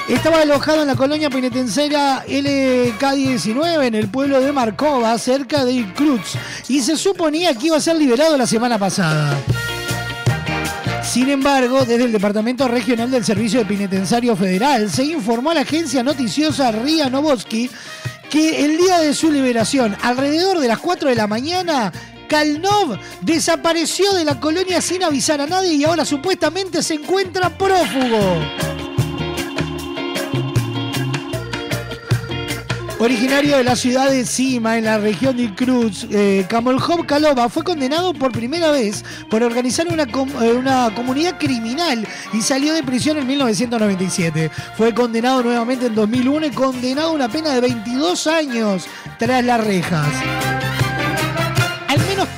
Estaba 0.09 0.41
alojado 0.41 0.81
en 0.81 0.89
la 0.89 0.97
colonia 0.97 1.29
penitenciaria 1.29 2.25
LK-19 2.25 3.87
en 3.89 3.95
el 3.95 4.09
pueblo 4.09 4.41
de 4.41 4.53
Markova, 4.53 5.19
cerca 5.19 5.67
de 5.67 5.93
Kruz, 5.93 6.33
y 6.67 6.81
se 6.81 6.97
suponía 6.97 7.55
que 7.55 7.67
iba 7.67 7.77
a 7.77 7.81
ser 7.81 7.97
liberado 7.97 8.39
la 8.39 8.47
semana 8.47 8.79
pasada. 8.79 9.39
Sin 11.03 11.29
embargo, 11.29 11.85
desde 11.85 12.05
el 12.05 12.13
Departamento 12.13 12.67
Regional 12.69 13.11
del 13.11 13.23
Servicio 13.23 13.61
de 13.61 13.67
Penitenciario 13.67 14.35
Federal 14.35 14.91
se 14.91 15.05
informó 15.05 15.51
a 15.51 15.55
la 15.55 15.61
agencia 15.61 16.03
noticiosa 16.03 16.73
RIA 16.73 17.11
Novoski 17.11 17.71
que 18.31 18.65
el 18.65 18.79
día 18.79 19.01
de 19.01 19.13
su 19.13 19.31
liberación, 19.31 19.95
alrededor 20.03 20.59
de 20.59 20.69
las 20.69 20.79
4 20.79 21.11
de 21.11 21.17
la 21.17 21.27
mañana, 21.27 21.93
Kalnov 22.29 22.99
desapareció 23.21 24.15
de 24.15 24.25
la 24.25 24.41
colonia 24.41 24.81
sin 24.81 25.03
avisar 25.03 25.43
a 25.43 25.47
nadie 25.47 25.75
y 25.75 25.85
ahora 25.85 26.07
supuestamente 26.07 26.83
se 26.83 26.95
encuentra 26.95 27.51
prófugo. 27.51 28.68
Originario 33.01 33.57
de 33.57 33.63
la 33.63 33.77
ciudad 33.77 34.11
de 34.11 34.27
Sima, 34.27 34.77
en 34.77 34.85
la 34.85 34.99
región 34.99 35.37
de 35.37 35.55
Cruz, 35.55 36.05
eh, 36.11 36.45
Kamoljov 36.49 37.07
Kalova 37.07 37.49
fue 37.49 37.63
condenado 37.63 38.13
por 38.13 38.33
primera 38.33 38.73
vez 38.73 39.05
por 39.31 39.41
organizar 39.45 39.87
una, 39.87 40.03
eh, 40.03 40.53
una 40.53 40.93
comunidad 40.97 41.39
criminal 41.39 42.05
y 42.33 42.43
salió 42.43 42.75
de 42.75 42.83
prisión 42.83 43.17
en 43.19 43.29
1997. 43.29 44.51
Fue 44.77 44.93
condenado 44.93 45.45
nuevamente 45.45 45.87
en 45.87 45.95
2001 45.95 46.47
y 46.47 46.51
condenado 46.51 47.11
a 47.11 47.13
una 47.13 47.29
pena 47.29 47.55
de 47.55 47.61
22 47.61 48.27
años 48.27 48.87
tras 49.17 49.45
las 49.45 49.65
rejas. 49.65 50.09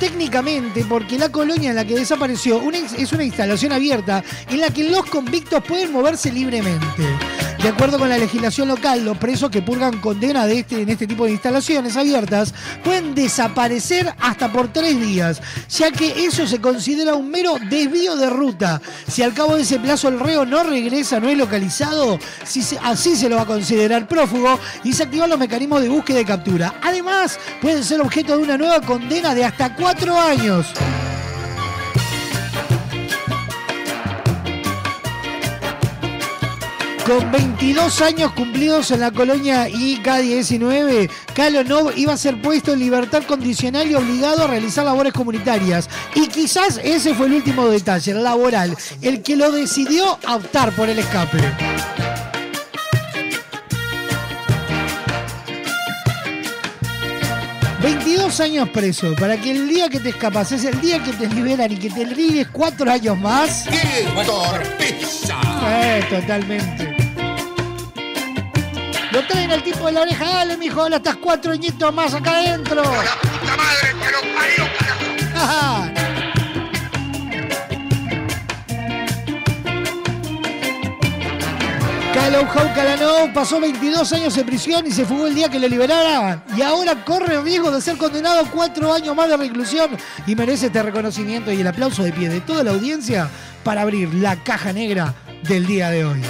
Técnicamente, 0.01 0.83
porque 0.83 1.15
la 1.19 1.29
colonia 1.29 1.69
en 1.69 1.75
la 1.75 1.85
que 1.85 1.93
desapareció 1.93 2.59
es 2.97 3.13
una 3.13 3.23
instalación 3.23 3.71
abierta 3.71 4.23
en 4.49 4.59
la 4.59 4.71
que 4.71 4.89
los 4.89 5.05
convictos 5.05 5.63
pueden 5.63 5.91
moverse 5.91 6.31
libremente. 6.31 7.03
De 7.61 7.69
acuerdo 7.69 7.99
con 7.99 8.09
la 8.09 8.17
legislación 8.17 8.69
local, 8.69 9.05
los 9.05 9.19
presos 9.19 9.51
que 9.51 9.61
purgan 9.61 9.99
condena 9.99 10.47
de 10.47 10.59
este, 10.59 10.81
en 10.81 10.89
este 10.89 11.05
tipo 11.05 11.25
de 11.25 11.33
instalaciones 11.33 11.95
abiertas 11.95 12.55
pueden 12.83 13.13
desaparecer 13.13 14.11
hasta 14.19 14.51
por 14.51 14.73
tres 14.73 14.99
días, 14.99 15.39
ya 15.69 15.91
que 15.91 16.25
eso 16.25 16.47
se 16.47 16.59
considera 16.59 17.13
un 17.13 17.29
mero 17.29 17.57
desvío 17.69 18.15
de 18.15 18.31
ruta. 18.31 18.81
Si 19.07 19.21
al 19.21 19.35
cabo 19.35 19.55
de 19.55 19.61
ese 19.61 19.77
plazo 19.77 20.07
el 20.07 20.19
reo 20.19 20.43
no 20.43 20.63
regresa, 20.63 21.19
no 21.19 21.29
es 21.29 21.37
localizado, 21.37 22.17
así 22.81 23.15
se 23.15 23.29
lo 23.29 23.35
va 23.35 23.43
a 23.43 23.45
considerar 23.45 24.07
prófugo 24.07 24.59
y 24.83 24.93
se 24.93 25.03
activan 25.03 25.29
los 25.29 25.37
mecanismos 25.37 25.83
de 25.83 25.89
búsqueda 25.89 26.21
y 26.21 26.25
captura. 26.25 26.73
Además, 26.81 27.39
pueden 27.61 27.83
ser 27.83 28.01
objeto 28.01 28.35
de 28.35 28.41
una 28.41 28.57
nueva 28.57 28.81
condena 28.81 29.35
de 29.35 29.45
hasta 29.45 29.75
cuatro 29.75 29.90
años. 29.91 30.67
Con 37.05 37.29
22 37.29 38.01
años 38.01 38.31
cumplidos 38.31 38.91
en 38.91 39.01
la 39.01 39.11
colonia 39.11 39.67
IK-19, 39.67 41.09
Kalonov 41.35 41.91
iba 41.97 42.13
a 42.13 42.17
ser 42.17 42.41
puesto 42.41 42.71
en 42.71 42.79
libertad 42.79 43.23
condicional 43.23 43.91
y 43.91 43.95
obligado 43.95 44.45
a 44.45 44.47
realizar 44.47 44.85
labores 44.85 45.11
comunitarias. 45.11 45.89
Y 46.15 46.27
quizás 46.27 46.79
ese 46.81 47.13
fue 47.13 47.25
el 47.27 47.33
último 47.33 47.67
detalle, 47.67 48.11
el 48.11 48.23
laboral, 48.23 48.77
el 49.01 49.21
que 49.21 49.35
lo 49.35 49.51
decidió 49.51 50.17
optar 50.25 50.73
por 50.73 50.87
el 50.87 50.99
escape. 50.99 52.10
...22 58.31 58.39
años 58.39 58.69
preso... 58.69 59.13
...para 59.15 59.35
que 59.35 59.51
el 59.51 59.67
día 59.67 59.89
que 59.89 59.99
te 59.99 60.09
escapas... 60.09 60.53
...es 60.53 60.63
el 60.63 60.79
día 60.79 61.03
que 61.03 61.11
te 61.11 61.27
liberan... 61.27 61.69
...y 61.69 61.75
que 61.75 61.89
te 61.89 62.05
vives 62.05 62.47
cuatro 62.49 62.89
años 62.89 63.17
más... 63.17 63.65
¡Qué 63.69 64.07
torpeza! 64.25 65.35
Eh, 65.65 66.05
totalmente. 66.09 66.95
Lo 69.11 69.27
traen 69.27 69.51
al 69.51 69.61
tipo 69.61 69.85
de 69.87 69.91
la 69.91 70.01
oreja, 70.01 70.25
dale, 70.25 70.55
mijo, 70.55 70.81
dale, 70.81 70.95
estás 70.95 71.17
cuatro 71.17 71.51
añitos 71.51 71.93
más 71.93 72.13
acá 72.13 72.37
adentro. 72.37 72.81
¡La 72.81 73.57
madre 73.57 73.95
que 74.01 74.11
lo 74.11 74.21
parió, 74.33 74.65
carajo! 74.79 76.10
Ajá. 82.21 82.29
Kalauhau 82.29 82.73
Kalanov 82.75 83.33
pasó 83.33 83.59
22 83.59 84.13
años 84.13 84.37
en 84.37 84.45
prisión 84.45 84.85
y 84.85 84.91
se 84.91 85.05
fugó 85.05 85.27
el 85.27 85.35
día 85.35 85.49
que 85.49 85.59
le 85.59 85.67
liberaran. 85.67 86.43
Y 86.55 86.61
ahora 86.61 87.03
corre 87.03 87.35
el 87.35 87.43
riesgo 87.43 87.71
de 87.71 87.81
ser 87.81 87.97
condenado 87.97 88.41
a 88.41 88.49
cuatro 88.49 88.93
años 88.93 89.15
más 89.15 89.29
de 89.29 89.37
reclusión 89.37 89.89
y 90.27 90.35
merece 90.35 90.67
este 90.67 90.83
reconocimiento 90.83 91.51
y 91.51 91.61
el 91.61 91.67
aplauso 91.67 92.03
de 92.03 92.11
pie 92.13 92.29
de 92.29 92.41
toda 92.41 92.63
la 92.63 92.71
audiencia 92.71 93.29
para 93.63 93.81
abrir 93.81 94.13
la 94.13 94.35
caja 94.43 94.71
negra 94.71 95.13
del 95.43 95.65
día 95.65 95.89
de 95.89 96.05
hoy. 96.05 96.21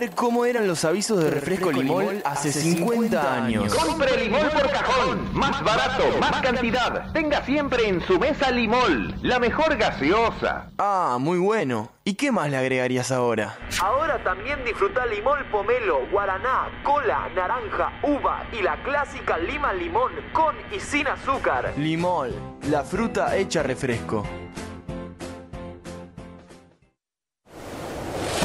Ver 0.00 0.10
cómo 0.14 0.44
eran 0.44 0.66
los 0.68 0.84
avisos 0.84 1.22
de 1.22 1.30
refresco 1.30 1.72
limol 1.72 2.22
hace 2.24 2.52
50 2.52 3.44
años. 3.44 3.74
Compre 3.74 4.16
limol 4.24 4.48
por 4.48 4.70
cajón. 4.70 5.28
Más 5.32 5.62
barato, 5.64 6.04
más 6.20 6.40
cantidad. 6.40 7.12
Tenga 7.12 7.44
siempre 7.44 7.88
en 7.88 8.00
su 8.02 8.18
mesa 8.18 8.50
limol. 8.50 9.14
La 9.22 9.38
mejor 9.38 9.76
gaseosa. 9.76 10.70
Ah, 10.78 11.16
muy 11.20 11.38
bueno. 11.38 11.90
¿Y 12.04 12.14
qué 12.14 12.30
más 12.32 12.50
le 12.50 12.56
agregarías 12.56 13.10
ahora? 13.10 13.56
Ahora 13.82 14.22
también 14.22 14.64
disfruta 14.64 15.04
limol 15.06 15.44
pomelo, 15.50 16.06
guaraná, 16.10 16.68
cola, 16.82 17.28
naranja, 17.34 17.92
uva 18.02 18.46
y 18.52 18.62
la 18.62 18.82
clásica 18.82 19.36
lima 19.36 19.72
limón 19.72 20.12
con 20.32 20.54
y 20.74 20.80
sin 20.80 21.06
azúcar. 21.08 21.74
Limol, 21.76 22.32
la 22.70 22.82
fruta 22.82 23.36
hecha 23.36 23.62
refresco. 23.62 24.24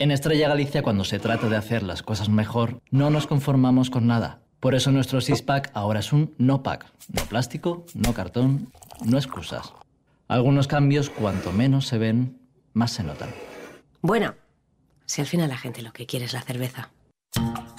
En 0.00 0.10
Estrella 0.10 0.48
Galicia, 0.48 0.82
cuando 0.82 1.04
se 1.04 1.18
trata 1.18 1.50
de 1.50 1.58
hacer 1.58 1.82
las 1.82 2.02
cosas 2.02 2.30
mejor, 2.30 2.80
no 2.90 3.10
nos 3.10 3.26
conformamos 3.26 3.90
con 3.90 4.06
nada. 4.06 4.40
Por 4.58 4.74
eso 4.74 4.90
nuestro 4.90 5.20
six-pack 5.20 5.72
ahora 5.74 6.00
es 6.00 6.14
un 6.14 6.34
no-pack. 6.38 6.86
No 7.12 7.22
plástico, 7.24 7.84
no 7.92 8.14
cartón, 8.14 8.72
no 9.04 9.18
excusas. 9.18 9.74
Algunos 10.26 10.68
cambios, 10.68 11.10
cuanto 11.10 11.52
menos 11.52 11.86
se 11.86 11.98
ven, 11.98 12.40
más 12.72 12.92
se 12.92 13.02
notan. 13.02 13.28
Bueno, 14.00 14.36
si 15.04 15.20
al 15.20 15.26
final 15.26 15.50
la 15.50 15.58
gente 15.58 15.82
lo 15.82 15.92
que 15.92 16.06
quiere 16.06 16.24
es 16.24 16.32
la 16.32 16.40
cerveza. 16.40 16.88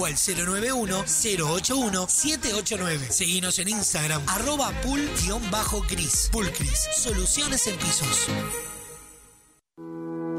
o 0.00 0.06
al 0.06 0.14
091-081-789. 0.14 3.10
Seguinos 3.10 3.58
en 3.58 3.68
Instagram, 3.68 4.22
arroba 4.26 4.72
pul-cris. 4.82 6.30
Pulcris, 6.32 6.88
soluciones 6.96 7.66
en 7.66 7.76
pisos. 7.76 8.28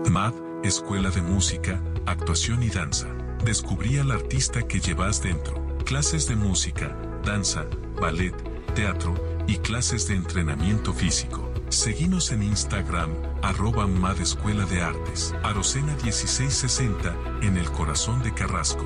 MAD, 0.10 0.34
Escuela 0.64 1.12
de 1.12 1.22
Música, 1.22 1.80
Actuación 2.06 2.64
y 2.64 2.70
Danza. 2.70 3.08
Descubrí 3.46 3.98
al 3.98 4.12
artista 4.12 4.68
que 4.68 4.80
llevas 4.80 5.22
dentro. 5.22 5.78
Clases 5.86 6.28
de 6.28 6.36
música, 6.36 6.98
danza, 7.24 7.66
ballet, 8.00 8.36
teatro 8.74 9.14
y 9.48 9.58
clases 9.58 10.08
de 10.08 10.16
entrenamiento 10.16 10.94
físico. 10.94 11.52
Seguinos 11.70 12.32
en 12.32 12.44
Instagram, 12.44 13.12
arroba 13.42 13.88
MAD 13.88 14.20
Escuela 14.20 14.66
de 14.66 14.82
Artes. 14.82 15.34
Arocena 15.44 15.96
1660, 16.04 17.16
en 17.42 17.58
el 17.58 17.72
corazón 17.72 18.22
de 18.24 18.34
Carrasco. 18.34 18.86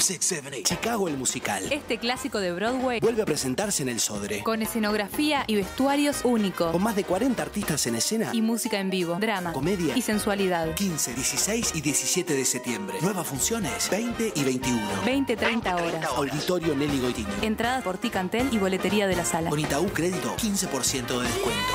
678. 0.00 0.74
Chicago 0.74 1.08
el 1.08 1.16
musical. 1.16 1.70
Este 1.72 1.98
clásico 1.98 2.40
de 2.40 2.52
Broadway 2.52 3.00
Vuelve 3.00 3.22
a 3.22 3.26
presentarse 3.26 3.82
en 3.82 3.88
el 3.88 4.00
Sodre. 4.00 4.42
con 4.42 4.62
escenografía 4.62 5.44
y 5.46 5.56
vestuarios 5.56 6.20
únicos 6.24 6.72
Con 6.72 6.82
más 6.82 6.96
de 6.96 7.04
40 7.04 7.42
artistas 7.42 7.86
en 7.86 7.94
escena. 7.96 8.30
y 8.32 8.42
música 8.42 8.78
en 8.80 8.90
vivo, 8.90 9.16
drama, 9.20 9.52
Comedia. 9.52 9.96
y 9.96 10.02
sensualidad. 10.02 10.74
15, 10.74 11.14
16 11.14 11.72
y 11.74 11.80
17 11.80 12.34
de 12.34 12.44
septiembre. 12.44 12.96
Nuevas 13.02 13.26
funciones 13.26 13.88
20 13.90 14.32
y 14.34 14.44
21. 14.44 14.80
20-30 15.04 15.74
horas. 15.74 16.04
Auditorio 16.16 16.74
Nelly 16.74 17.00
Goitini. 17.00 17.28
Entradas 17.42 17.82
por 17.82 17.98
Ticantel 17.98 18.48
y 18.52 18.58
boletería 18.58 19.06
de 19.06 19.16
la 19.16 19.24
sala. 19.24 19.50
Con 19.50 19.60
Itaú 19.60 19.86
Crédito, 19.88 20.34
15% 20.36 21.18
de 21.20 21.22
descuento. 21.28 21.74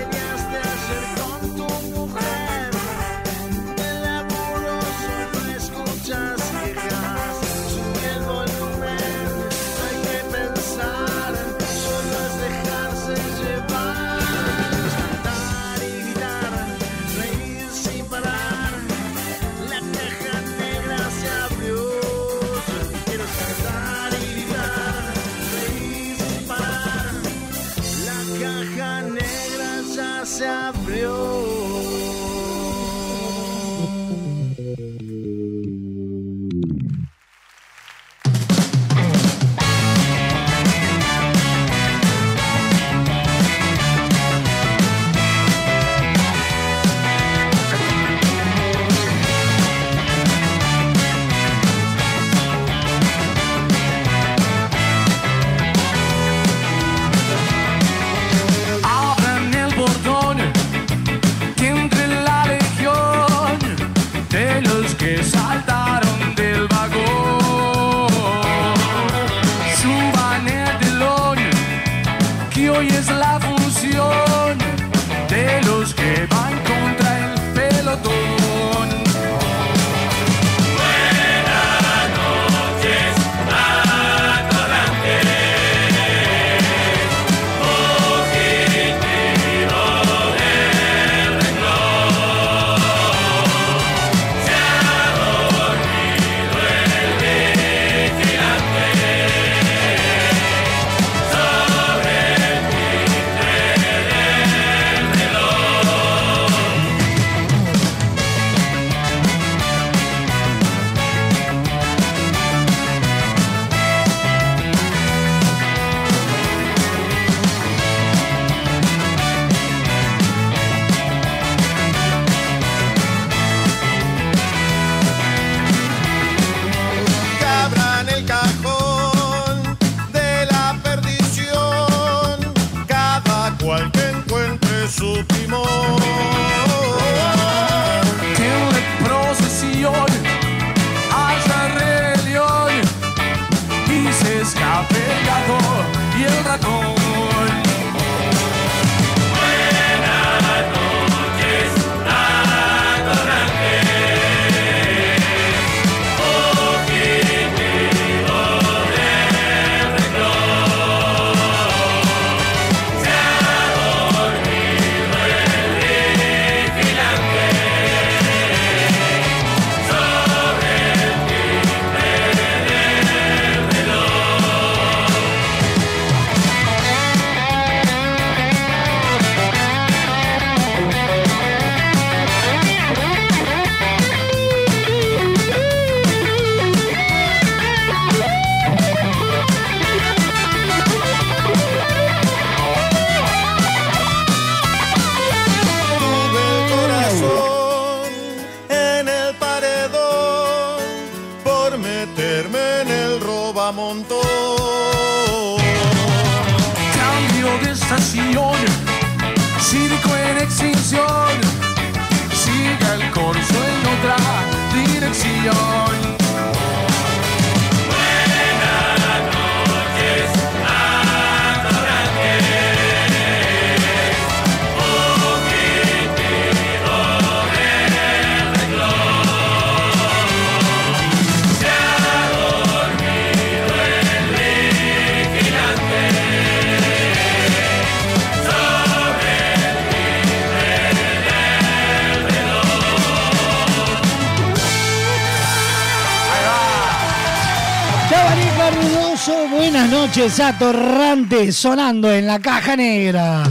noches, 250.21 250.39
atorrante, 250.39 251.51
sonando 251.51 252.11
en 252.11 252.27
la 252.27 252.37
caja 252.39 252.75
negra. 252.75 253.41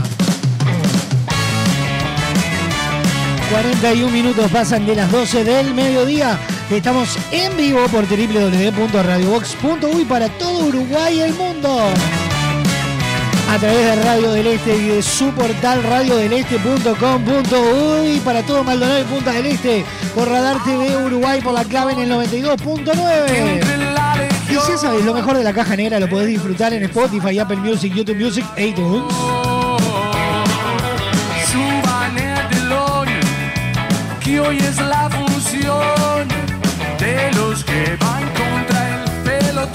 41 3.51 4.09
minutos 4.11 4.49
pasan 4.51 4.85
de 4.85 4.95
las 4.95 5.11
12 5.11 5.43
del 5.43 5.73
mediodía. 5.73 6.39
Estamos 6.69 7.17
en 7.31 7.57
vivo 7.57 7.85
por 7.87 8.07
www.radiobox.uy 8.07 10.05
para 10.05 10.29
todo 10.29 10.67
Uruguay 10.67 11.17
y 11.17 11.21
el 11.21 11.33
mundo. 11.33 11.89
A 13.49 13.57
través 13.57 13.85
de 13.85 13.95
Radio 14.03 14.31
del 14.31 14.47
Este 14.47 14.77
y 14.77 14.87
de 14.87 15.03
su 15.03 15.31
portal 15.31 15.83
radiodeleste.com.uy 15.83 18.21
para 18.23 18.43
todo 18.43 18.63
Maldonado 18.63 19.01
y 19.01 19.03
Punta 19.03 19.33
del 19.33 19.47
Este 19.47 19.83
por 20.15 20.29
Radar 20.29 20.63
TV 20.63 20.95
Uruguay 20.95 21.41
por 21.41 21.53
la 21.53 21.65
clave 21.65 21.91
en 21.93 21.99
el 21.99 22.09
92.9. 22.11 23.70
Y 24.51 24.55
si 24.55 24.77
sabes, 24.77 25.05
lo 25.05 25.13
mejor 25.13 25.37
de 25.37 25.43
la 25.45 25.53
caja 25.53 25.77
negra 25.77 25.97
lo 25.97 26.09
podés 26.09 26.27
disfrutar 26.27 26.73
en 26.73 26.83
Spotify, 26.83 27.39
Apple 27.39 27.57
Music, 27.57 27.93
YouTube 27.93 28.17
Music 28.17 28.45
iTunes. 28.57 29.03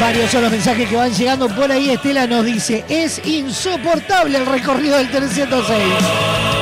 Varios 0.01 0.31
son 0.31 0.43
los 0.43 0.53
mensajes 0.53 0.89
que 0.89 0.97
van 0.97 1.13
llegando 1.13 1.49
por 1.49 1.73
ahí. 1.73 1.91
Estela 1.91 2.27
nos 2.27 2.45
dice, 2.45 2.85
es 2.89 3.21
insoportable 3.27 4.39
el 4.39 4.47
recorrido 4.47 4.97
del 4.97 5.11
306. 5.11 6.58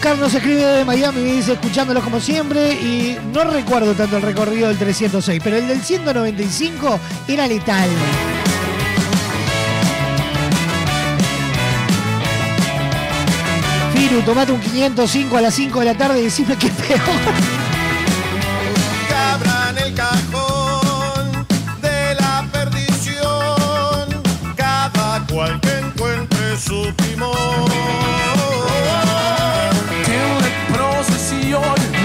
Oscar 0.00 0.16
nos 0.16 0.32
escribe 0.32 0.64
de 0.64 0.84
Miami 0.86 1.20
y 1.20 1.24
dice, 1.24 1.52
escuchándolo 1.52 2.00
como 2.00 2.20
siempre, 2.20 2.72
y 2.72 3.18
no 3.34 3.44
recuerdo 3.44 3.92
tanto 3.92 4.16
el 4.16 4.22
recorrido 4.22 4.68
del 4.68 4.78
306, 4.78 5.42
pero 5.44 5.56
el 5.56 5.68
del 5.68 5.82
195 5.82 6.98
era 7.28 7.46
letal. 7.46 7.90
Firu, 13.92 14.22
tomate 14.22 14.52
un 14.52 14.60
505 14.60 15.36
a 15.36 15.40
las 15.42 15.54
5 15.54 15.80
de 15.80 15.84
la 15.84 15.94
tarde 15.94 16.20
y 16.20 16.24
decime 16.24 16.54
es 16.54 16.58
peor. 16.58 16.98
Que 19.06 19.14
abran 19.14 19.76
el 19.76 19.92
cajón 19.92 20.49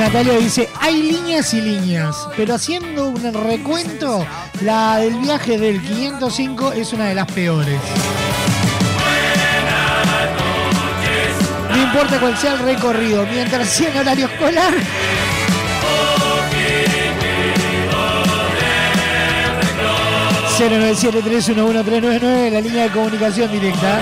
Natalia 0.06 0.38
dice, 0.38 0.70
hay 0.80 1.02
líneas 1.02 1.52
y 1.56 1.62
líneas, 1.62 2.16
pero 2.38 2.54
haciendo 2.54 3.08
un 3.08 3.34
recuento, 3.34 4.24
la 4.62 4.98
del 4.98 5.16
viaje 5.16 5.58
del 5.58 5.82
505 5.82 6.74
es 6.74 6.94
una 6.94 7.06
de 7.06 7.16
las 7.16 7.26
peores. 7.32 7.80
No 11.72 11.78
importa 11.82 12.20
cuál 12.20 12.38
sea 12.38 12.54
el 12.54 12.60
recorrido, 12.60 13.26
mientras 13.26 13.68
sea 13.68 13.90
en 13.90 13.98
horario 13.98 14.28
escolar. 14.28 14.74
nueve 22.00 22.52
la 22.52 22.62
línea 22.62 22.84
de 22.84 22.90
comunicación 22.92 23.52
directa. 23.52 24.02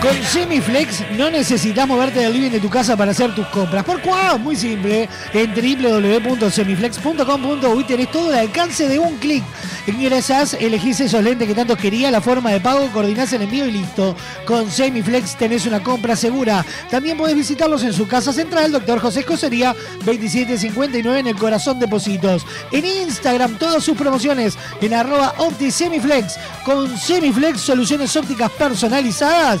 Con 0.00 0.14
Semiflex 0.22 1.02
no 1.16 1.28
necesitas 1.28 1.88
moverte 1.88 2.20
del 2.20 2.32
living 2.32 2.50
de 2.50 2.60
tu 2.60 2.70
casa 2.70 2.96
para 2.96 3.10
hacer 3.10 3.34
tus 3.34 3.48
compras. 3.48 3.84
¿Por 3.84 4.00
cuál? 4.00 4.38
Muy 4.38 4.54
simple. 4.54 5.08
En 5.32 5.52
www.semiflex.com.uy 5.52 7.84
tenés 7.84 8.12
todo 8.12 8.32
el 8.32 8.38
alcance 8.38 8.88
de 8.88 9.00
un 9.00 9.16
clic. 9.16 9.42
Ingresás, 9.88 10.54
elegís 10.54 11.00
esos 11.00 11.20
lentes 11.22 11.46
que 11.48 11.54
tanto 11.54 11.76
quería, 11.76 12.12
la 12.12 12.20
forma 12.20 12.52
de 12.52 12.60
pago, 12.60 12.88
coordinás 12.92 13.32
el 13.32 13.40
envío 13.42 13.66
y 13.66 13.72
listo. 13.72 14.14
Con 14.46 14.70
Semiflex 14.70 15.34
tenés 15.36 15.66
una 15.66 15.82
compra 15.82 16.14
segura. 16.14 16.64
También 16.90 17.16
podés 17.16 17.34
visitarlos 17.34 17.82
en 17.82 17.92
su 17.92 18.06
casa 18.06 18.32
central, 18.32 18.70
Doctor 18.70 19.00
José 19.00 19.18
Escocería, 19.20 19.74
2759 20.04 21.20
en 21.20 21.26
el 21.26 21.36
corazón 21.36 21.80
de 21.80 21.88
Positos. 21.88 22.46
En 22.70 22.84
Instagram, 22.84 23.58
todas 23.58 23.82
sus 23.82 23.96
promociones 23.96 24.56
en 24.80 24.94
arroba 24.94 25.34
OptiSemiflex. 25.38 26.36
Con 26.64 26.96
Semiflex, 26.96 27.62
soluciones 27.62 28.14
ópticas 28.14 28.52
personalizadas. 28.52 29.60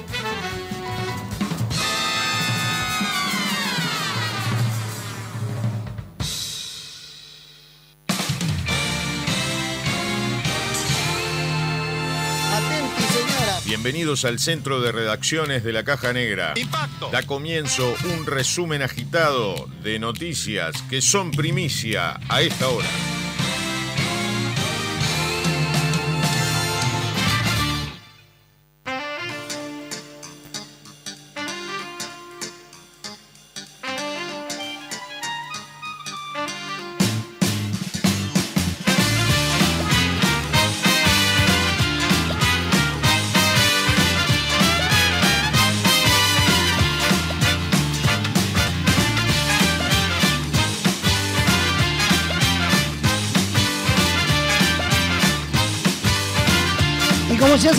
Bienvenidos 13.83 14.25
al 14.25 14.37
centro 14.37 14.79
de 14.79 14.91
redacciones 14.91 15.63
de 15.63 15.73
la 15.73 15.83
Caja 15.83 16.13
Negra. 16.13 16.53
Da 17.11 17.23
comienzo 17.23 17.95
un 18.13 18.27
resumen 18.27 18.83
agitado 18.83 19.67
de 19.81 19.97
noticias 19.97 20.83
que 20.87 21.01
son 21.01 21.31
primicia 21.31 22.19
a 22.29 22.43
esta 22.43 22.67
hora. 22.67 22.87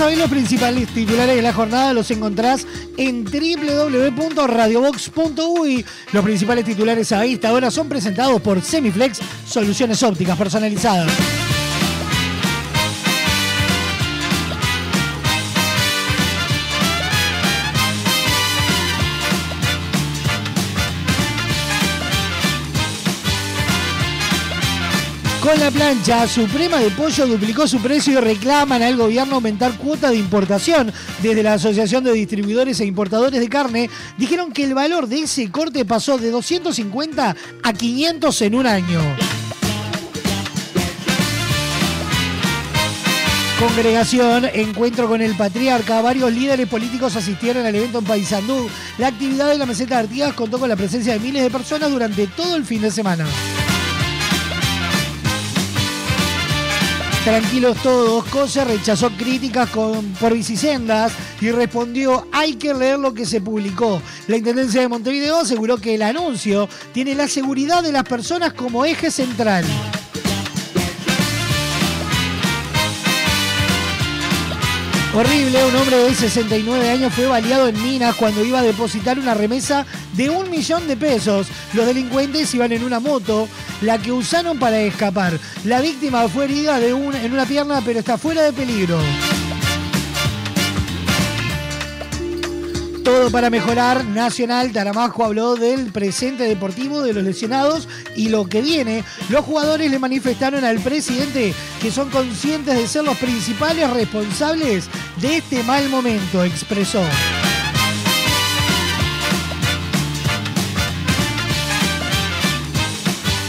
Sabéis, 0.03 0.19
los 0.19 0.31
principales 0.31 0.89
titulares 0.89 1.37
de 1.37 1.43
la 1.43 1.53
jornada 1.53 1.93
los 1.93 2.11
encontrás 2.11 2.67
en 2.97 3.25
www.radiobox.uy. 3.25 5.87
Los 6.13 6.25
principales 6.25 6.65
titulares 6.65 7.13
a 7.13 7.25
esta 7.25 7.53
hora 7.53 7.71
son 7.71 7.89
presentados 7.89 8.43
por 8.43 8.61
Semiflex, 8.61 9.21
soluciones 9.47 10.03
ópticas 10.03 10.37
personalizadas. 10.37 11.09
La 25.59 25.71
plancha 25.71 26.27
suprema 26.27 26.79
de 26.79 26.91
pollo 26.91 27.27
duplicó 27.27 27.69
su 27.69 27.79
precio 27.81 28.15
y 28.15 28.17
reclaman 28.17 28.83
al 28.83 28.97
gobierno 28.97 29.35
aumentar 29.37 29.77
cuota 29.77 30.11
de 30.11 30.17
importación. 30.17 30.91
Desde 31.23 31.43
la 31.43 31.55
Asociación 31.55 32.03
de 32.03 32.13
Distribuidores 32.13 32.81
e 32.81 32.87
Importadores 32.87 33.39
de 33.39 33.49
Carne 33.49 33.91
dijeron 34.17 34.51
que 34.53 34.65
el 34.65 34.75
valor 34.75 35.07
de 35.07 35.21
ese 35.21 35.51
corte 35.51 35.85
pasó 35.85 36.17
de 36.17 36.31
250 36.31 37.37
a 37.63 37.73
500 37.73 38.43
en 38.43 38.55
un 38.55 38.67
año. 38.67 39.01
Congregación, 43.61 44.47
encuentro 44.55 45.07
con 45.07 45.21
el 45.21 45.37
patriarca. 45.37 46.01
Varios 46.01 46.33
líderes 46.33 46.67
políticos 46.67 47.15
asistieron 47.15 47.67
al 47.67 47.75
evento 47.75 47.99
en 47.99 48.05
Paysandú. 48.05 48.69
La 48.99 49.09
actividad 49.09 49.49
de 49.49 49.59
la 49.59 49.67
meseta 49.67 49.97
de 49.97 50.01
Artigas 50.05 50.33
contó 50.33 50.59
con 50.59 50.69
la 50.69 50.77
presencia 50.77 51.13
de 51.13 51.21
miles 51.21 51.43
de 51.43 51.51
personas 51.51 51.91
durante 51.91 52.27
todo 52.27 52.57
el 52.57 52.65
fin 52.65 52.81
de 52.81 52.91
semana. 52.91 53.27
Tranquilos 57.25 57.77
todos, 57.85 58.25
Cosa 58.25 58.65
rechazó 58.65 59.09
críticas 59.11 59.71
por 59.71 60.35
bicisendas 60.35 61.13
y 61.41 61.53
respondió 61.53 62.27
hay 62.33 62.55
que 62.55 62.75
leer 62.75 62.99
lo 62.99 63.15
que 63.15 63.27
se 63.27 63.41
publicó. 63.41 64.03
La 64.27 64.39
Intendencia 64.39 64.81
de 64.81 64.89
Montevideo 64.89 65.39
aseguró 65.39 65.79
que 65.79 65.95
el 65.95 66.03
anuncio 66.03 66.69
tiene 66.93 67.15
la 67.15 67.29
seguridad 67.29 67.81
de 67.85 67.93
las 67.93 68.03
personas 68.03 68.55
como 68.55 68.85
eje 68.85 69.13
central. 69.13 69.65
Horrible, 75.15 75.63
un 75.67 75.77
hombre 75.77 75.97
de 75.99 76.15
69 76.15 76.89
años 76.89 77.13
fue 77.13 77.27
baleado 77.27 77.69
en 77.69 77.83
Minas 77.83 78.15
cuando 78.17 78.43
iba 78.43 78.61
a 78.61 78.63
depositar 78.63 79.19
una 79.19 79.35
remesa 79.35 79.85
de 80.15 80.31
un 80.31 80.49
millón 80.51 80.89
de 80.89 80.97
pesos. 80.97 81.49
Los 81.75 81.85
delincuentes 81.85 82.55
iban 82.55 82.73
en 82.73 82.83
una 82.83 82.99
moto, 82.99 83.47
la 83.83 83.99
que 83.99 84.11
usaron 84.11 84.59
para 84.59 84.81
escapar. 84.81 85.39
La 85.65 85.83
víctima 85.83 86.27
fue 86.29 86.45
herida 86.45 86.81
de 86.81 86.95
un- 86.95 87.15
en 87.15 87.31
una 87.31 87.45
pierna, 87.45 87.83
pero 87.85 87.99
está 87.99 88.17
fuera 88.17 88.41
de 88.43 88.55
peligro. 88.55 88.99
Todo 93.05 93.31
para 93.31 93.51
mejorar. 93.51 94.05
Nacional 94.05 94.71
Taramajo 94.73 95.25
habló 95.25 95.57
del 95.57 95.91
presente 95.91 96.45
deportivo 96.45 97.03
de 97.03 97.13
los 97.13 97.25
lesionados 97.25 97.89
y 98.15 98.29
lo 98.29 98.49
que 98.49 98.63
viene. 98.63 99.03
Los 99.29 99.45
jugadores 99.45 99.91
le 99.91 99.99
manifestaron 99.99 100.65
al 100.65 100.79
presidente 100.79 101.53
que 101.81 101.91
son 101.91 102.11
conscientes 102.11 102.77
de 102.77 102.87
ser 102.87 103.05
los 103.05 103.17
principales 103.17 103.91
responsables 103.91 104.89
de 105.21 105.39
este 105.39 105.63
mal 105.65 105.89
momento, 105.89 106.45
expresó. 106.45 107.03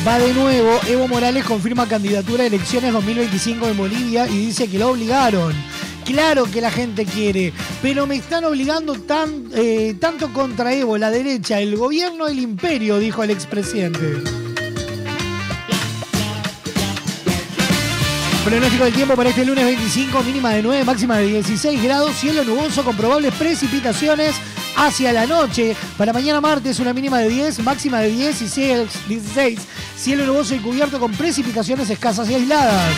Va 0.06 0.20
de 0.20 0.34
nuevo, 0.34 0.80
Evo 0.88 1.08
Morales 1.08 1.46
confirma 1.46 1.88
candidatura 1.88 2.44
a 2.44 2.48
elecciones 2.48 2.92
2025 2.92 3.68
en 3.68 3.78
Bolivia 3.78 4.28
y 4.28 4.48
dice 4.48 4.68
que 4.68 4.80
lo 4.80 4.90
obligaron. 4.90 5.73
Claro 6.06 6.46
que 6.46 6.62
la 6.62 6.70
gente 6.70 7.06
quiere, 7.06 7.54
pero 7.82 8.06
me 8.06 8.16
están 8.16 8.44
obligando 8.44 8.96
tan, 8.96 9.46
eh, 9.54 9.96
tanto 10.00 10.32
contra 10.34 10.74
Evo, 10.74 10.98
la 10.98 11.10
derecha, 11.10 11.60
el 11.60 11.78
gobierno, 11.78 12.28
el 12.28 12.40
imperio, 12.40 13.00
dijo 13.00 13.24
el 13.24 13.30
expresidente. 13.30 14.22
Pronóstico 18.44 18.84
del 18.84 18.94
tiempo 18.94 19.16
para 19.16 19.30
este 19.30 19.46
lunes 19.46 19.64
25, 19.64 20.22
mínima 20.24 20.52
de 20.52 20.62
9, 20.62 20.84
máxima 20.84 21.18
de 21.18 21.28
16 21.28 21.82
grados, 21.82 22.16
cielo 22.18 22.44
nuboso 22.44 22.84
con 22.84 22.98
probables 22.98 23.34
precipitaciones 23.36 24.36
hacia 24.76 25.14
la 25.14 25.26
noche. 25.26 25.78
Para 25.98 26.12
mañana 26.12 26.42
martes 26.42 26.80
una 26.80 26.94
mínima 26.94 27.20
de 27.20 27.30
10, 27.30 27.60
máxima 27.60 28.02
de 28.02 28.10
16, 28.10 29.08
16 29.08 29.60
cielo 30.04 30.26
nuboso 30.26 30.54
y 30.54 30.60
cubierto 30.60 31.00
con 31.00 31.14
precipitaciones 31.14 31.90
escasas 31.90 32.30
y 32.30 32.36
aisladas. 32.36 32.94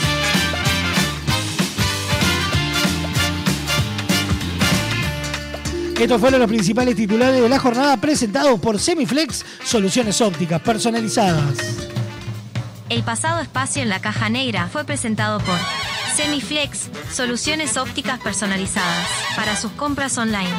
Estos 5.99 6.19
fueron 6.19 6.41
los 6.41 6.49
principales 6.49 6.95
titulares 6.95 7.41
de 7.41 7.49
la 7.49 7.57
jornada 7.57 7.95
presentados 7.97 8.59
por 8.59 8.79
Semiflex, 8.79 9.45
soluciones 9.63 10.19
ópticas 10.19 10.61
personalizadas. 10.61 11.57
El 12.89 13.01
pasado 13.03 13.41
espacio 13.41 13.81
en 13.81 13.89
la 13.89 13.99
caja 13.99 14.29
negra 14.29 14.67
fue 14.71 14.83
presentado 14.83 15.39
por 15.39 15.57
Semiflex, 16.15 16.89
soluciones 17.11 17.77
ópticas 17.77 18.19
personalizadas 18.19 19.07
para 19.35 19.55
sus 19.55 19.71
compras 19.71 20.17
online. 20.17 20.53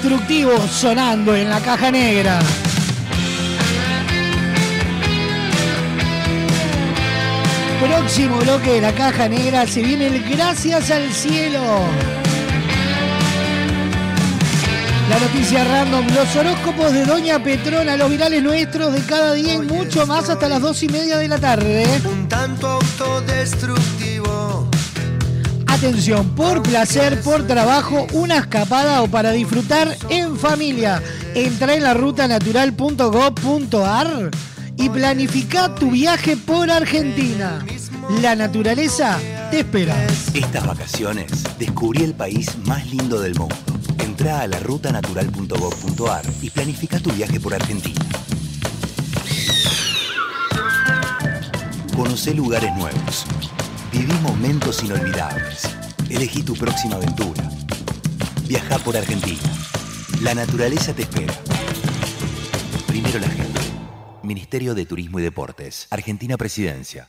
Autodestructivo 0.00 0.66
sonando 0.68 1.36
en 1.36 1.50
la 1.50 1.60
caja 1.60 1.90
negra. 1.90 2.38
Próximo 7.80 8.38
bloque 8.38 8.72
de 8.72 8.80
la 8.80 8.92
caja 8.92 9.28
negra 9.28 9.66
se 9.66 9.82
viene 9.82 10.06
el 10.06 10.22
Gracias 10.24 10.90
al 10.90 11.12
Cielo. 11.12 11.60
La 15.10 15.18
noticia 15.18 15.64
random, 15.64 16.06
los 16.14 16.36
horóscopos 16.36 16.92
de 16.92 17.04
Doña 17.04 17.42
Petrona, 17.42 17.96
los 17.96 18.10
virales 18.10 18.42
nuestros 18.42 18.92
de 18.92 19.00
cada 19.02 19.34
día 19.34 19.54
y 19.54 19.58
mucho 19.58 20.06
más 20.06 20.30
hasta 20.30 20.48
las 20.48 20.62
dos 20.62 20.82
y 20.82 20.88
media 20.88 21.18
de 21.18 21.28
la 21.28 21.38
tarde. 21.38 21.84
Un 22.04 22.28
tanto 22.28 22.68
autodestructivo. 22.68 23.89
Atención, 25.80 26.28
por 26.34 26.62
placer, 26.62 27.22
por 27.22 27.46
trabajo, 27.46 28.06
una 28.12 28.36
escapada 28.36 29.00
o 29.00 29.08
para 29.08 29.30
disfrutar 29.30 29.96
en 30.10 30.36
familia. 30.36 31.02
Entra 31.34 31.74
en 31.74 31.84
la 31.84 31.94
rutanatural.gov.ar 31.94 34.30
y 34.76 34.90
planifica 34.90 35.74
tu 35.74 35.92
viaje 35.92 36.36
por 36.36 36.70
Argentina. 36.70 37.64
La 38.20 38.36
naturaleza 38.36 39.18
te 39.50 39.60
espera. 39.60 39.96
Estas 40.34 40.66
vacaciones 40.66 41.30
descubrí 41.58 42.02
el 42.02 42.12
país 42.12 42.50
más 42.66 42.86
lindo 42.90 43.18
del 43.18 43.34
mundo. 43.36 43.56
Entra 44.04 44.42
a 44.42 44.48
la 44.48 44.60
rutanatural.gov.ar 44.60 46.26
y 46.42 46.50
planifica 46.50 47.00
tu 47.00 47.10
viaje 47.10 47.40
por 47.40 47.54
Argentina. 47.54 48.04
Conoce 51.96 52.34
lugares 52.34 52.70
nuevos. 52.76 53.24
Viví 53.92 54.12
momentos 54.22 54.84
inolvidables. 54.84 55.69
Elegí 56.10 56.42
tu 56.42 56.54
próxima 56.54 56.96
aventura. 56.96 57.48
Viaja 58.48 58.78
por 58.78 58.96
Argentina. 58.96 59.38
La 60.22 60.34
naturaleza 60.34 60.92
te 60.92 61.02
espera. 61.02 61.32
Primero 62.88 63.20
la 63.20 63.28
gente. 63.28 63.60
Ministerio 64.24 64.74
de 64.74 64.86
Turismo 64.86 65.20
y 65.20 65.22
Deportes. 65.22 65.86
Argentina 65.90 66.36
Presidencia. 66.36 67.08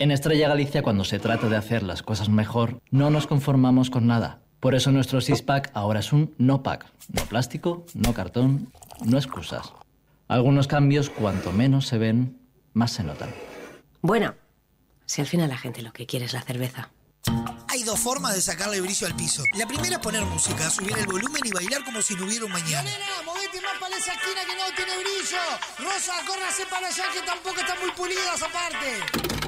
En 0.00 0.12
Estrella 0.12 0.46
Galicia, 0.46 0.82
cuando 0.82 1.02
se 1.02 1.18
trata 1.18 1.48
de 1.48 1.56
hacer 1.56 1.82
las 1.82 2.04
cosas 2.04 2.28
mejor, 2.28 2.80
no 2.92 3.10
nos 3.10 3.26
conformamos 3.26 3.90
con 3.90 4.06
nada. 4.06 4.38
Por 4.60 4.76
eso 4.76 4.92
nuestro 4.92 5.20
six-pack 5.20 5.72
ahora 5.74 5.98
es 5.98 6.12
un 6.12 6.36
no-pack. 6.38 6.86
No 7.08 7.24
plástico, 7.24 7.84
no 7.94 8.14
cartón, 8.14 8.72
no 9.04 9.18
excusas. 9.18 9.72
Algunos 10.28 10.68
cambios, 10.68 11.10
cuanto 11.10 11.50
menos 11.50 11.88
se 11.88 11.98
ven, 11.98 12.38
más 12.74 12.92
se 12.92 13.02
notan. 13.02 13.34
Bueno, 14.00 14.36
si 15.04 15.20
al 15.20 15.26
final 15.26 15.48
la 15.48 15.58
gente 15.58 15.82
lo 15.82 15.92
que 15.92 16.06
quiere 16.06 16.26
es 16.26 16.32
la 16.32 16.42
cerveza. 16.42 16.90
Hay 17.66 17.82
dos 17.82 17.98
formas 17.98 18.36
de 18.36 18.40
sacarle 18.40 18.80
brillo 18.80 19.08
al 19.08 19.16
piso. 19.16 19.42
La 19.58 19.66
primera 19.66 19.96
es 19.96 19.98
poner 19.98 20.24
música, 20.26 20.70
subir 20.70 20.96
el 20.96 21.06
volumen 21.06 21.42
y 21.44 21.50
bailar 21.50 21.84
como 21.84 22.02
si 22.02 22.14
no 22.14 22.24
hubiera 22.24 22.44
un 22.44 22.52
mañana. 22.52 22.84
Nena, 22.84 23.22
movete 23.26 23.60
más 23.60 23.76
para 23.80 23.96
esa 23.96 24.12
esquina 24.12 24.42
que 24.46 24.54
no 24.54 24.76
tiene 24.76 24.92
brillo. 25.02 25.42
Rosa, 25.78 26.12
córrase 26.24 26.66
para 26.70 26.86
allá 26.86 27.04
que 27.12 27.20
tampoco 27.26 27.60
están 27.60 27.78
muy 27.80 27.90
pulidas 27.90 28.40
aparte. 28.40 29.37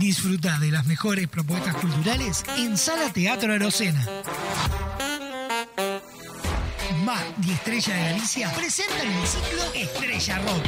Disfruta 0.00 0.58
de 0.58 0.70
las 0.70 0.86
mejores 0.86 1.28
propuestas 1.28 1.76
culturales 1.76 2.42
en 2.56 2.78
Sala 2.78 3.12
Teatro 3.12 3.52
Arocena. 3.52 4.02
Mar 7.04 7.22
y 7.46 7.50
Estrella 7.50 7.94
de 7.94 8.02
Galicia 8.04 8.50
presentan 8.54 9.06
el 9.06 9.26
ciclo 9.26 9.62
Estrella 9.74 10.38
Rock, 10.38 10.64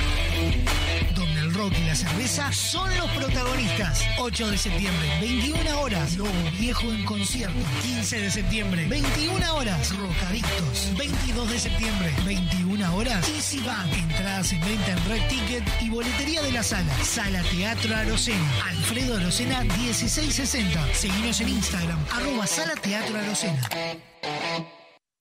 rock 1.62 1.78
y 1.78 1.84
la 1.84 1.94
cerveza 1.94 2.52
son 2.52 2.90
los 2.96 3.08
protagonistas. 3.10 4.02
8 4.18 4.50
de 4.50 4.58
septiembre, 4.58 5.08
21 5.20 5.80
horas, 5.80 6.16
Lobo 6.16 6.30
Viejo 6.58 6.90
en 6.90 7.04
concierto. 7.04 7.54
15 7.82 8.20
de 8.20 8.30
septiembre, 8.30 8.86
21 8.88 9.54
horas, 9.54 9.96
Rocadictos. 9.96 10.92
22 10.98 11.50
de 11.50 11.58
septiembre, 11.60 12.12
21 12.24 12.96
horas, 12.96 13.28
Easy 13.28 13.60
Band. 13.60 13.92
Entradas 13.94 14.52
en 14.52 14.60
venta 14.60 14.90
en 14.90 15.04
Red 15.08 15.28
Ticket 15.28 15.64
y 15.80 15.90
boletería 15.90 16.42
de 16.42 16.52
la 16.52 16.64
sala. 16.64 16.92
Sala 17.04 17.42
Teatro 17.42 17.94
Arocena. 17.94 18.50
Alfredo 18.68 19.16
Arocena 19.16 19.62
1660. 19.62 20.94
Seguinos 20.94 21.40
en 21.40 21.48
Instagram, 21.48 21.98
arroba 22.10 22.46
Sala 22.46 22.74
Teatro 22.74 23.18
Arocena. 23.18 23.60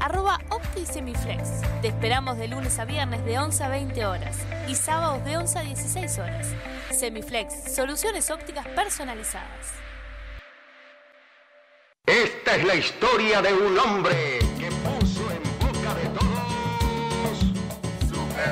arroba 0.00 0.40
OptiSemiflex. 0.50 1.60
Te 1.80 1.88
esperamos 1.88 2.38
de 2.38 2.48
lunes 2.48 2.78
a 2.78 2.84
viernes 2.84 3.24
de 3.24 3.38
11 3.38 3.64
a 3.64 3.68
20 3.68 4.06
horas 4.06 4.36
y 4.68 4.74
sábados 4.74 5.24
de 5.24 5.36
11 5.36 5.58
a 5.58 5.62
16 5.62 6.18
horas. 6.18 6.48
Semiflex, 6.90 7.74
soluciones 7.74 8.30
ópticas 8.30 8.66
personalizadas. 8.68 9.72
Esta 12.06 12.56
es 12.56 12.64
la 12.64 12.74
historia 12.74 13.40
de 13.40 13.54
un 13.54 13.78
hombre 13.78 14.38
que 14.58 14.70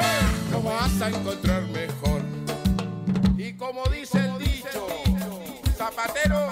No 0.52 0.62
vas 0.62 1.02
a 1.02 1.10
encontrar 1.10 1.64
mejor. 1.64 2.22
Y 3.38 3.54
como 3.54 3.84
dice 3.86 4.20
el 4.20 4.38
dicho, 4.40 4.88
zapatero 5.78 6.52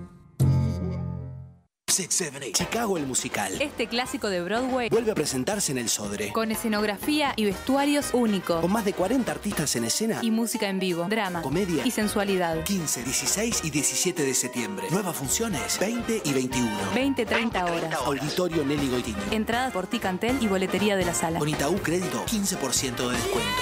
678. 1.91 2.57
Chicago 2.63 2.97
el 2.97 3.05
musical. 3.05 3.53
Este 3.61 3.87
clásico 3.87 4.29
de 4.29 4.41
Broadway 4.41 4.89
Vuelve 4.89 5.11
a 5.11 5.15
presentarse 5.15 5.71
en 5.71 5.77
el 5.77 5.89
Sodre. 5.89 6.31
con 6.31 6.51
escenografía 6.51 7.33
y 7.35 7.45
vestuarios 7.45 8.09
únicos 8.13 8.61
Con 8.61 8.71
más 8.71 8.85
de 8.85 8.93
40 8.93 9.31
artistas 9.31 9.75
en 9.75 9.83
escena. 9.85 10.19
y 10.21 10.31
música 10.31 10.67
en 10.69 10.79
vivo, 10.79 11.05
drama, 11.09 11.41
Comedia. 11.41 11.85
y 11.85 11.91
sensualidad. 11.91 12.63
15, 12.63 13.03
16 13.03 13.61
y 13.63 13.69
17 13.69 14.23
de 14.23 14.33
septiembre. 14.33 14.87
Nuevas 14.91 15.15
funciones 15.15 15.77
20 15.79 16.21
y 16.23 16.33
21. 16.33 16.71
20-30 16.95 17.63
horas. 17.63 17.93
Auditorio 18.05 18.63
Nelly 18.65 18.89
Goitini. 18.89 19.17
Entradas 19.31 19.71
por 19.73 19.87
Ticantel 19.87 20.37
y 20.41 20.47
boletería 20.47 20.95
de 20.95 21.05
la 21.05 21.13
sala. 21.13 21.39
Con 21.39 21.49
Itaú 21.49 21.77
Crédito, 21.81 22.23
15% 22.25 23.09
de 23.09 23.15
descuento. 23.15 23.61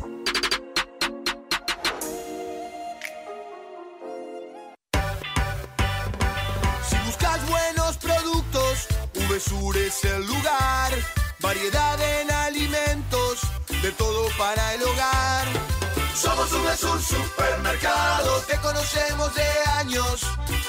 Somos 16.41 16.63
VSUR 16.63 17.01
Supermercado, 17.03 18.41
te 18.47 18.57
conocemos 18.61 19.35
de 19.35 19.47
años. 19.77 20.21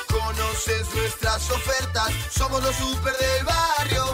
Conoces 0.07 0.95
nuestras 0.95 1.51
ofertas, 1.51 2.13
somos 2.31 2.63
los 2.63 2.77
super 2.77 3.17
del 3.17 3.45
barrio. 3.47 4.05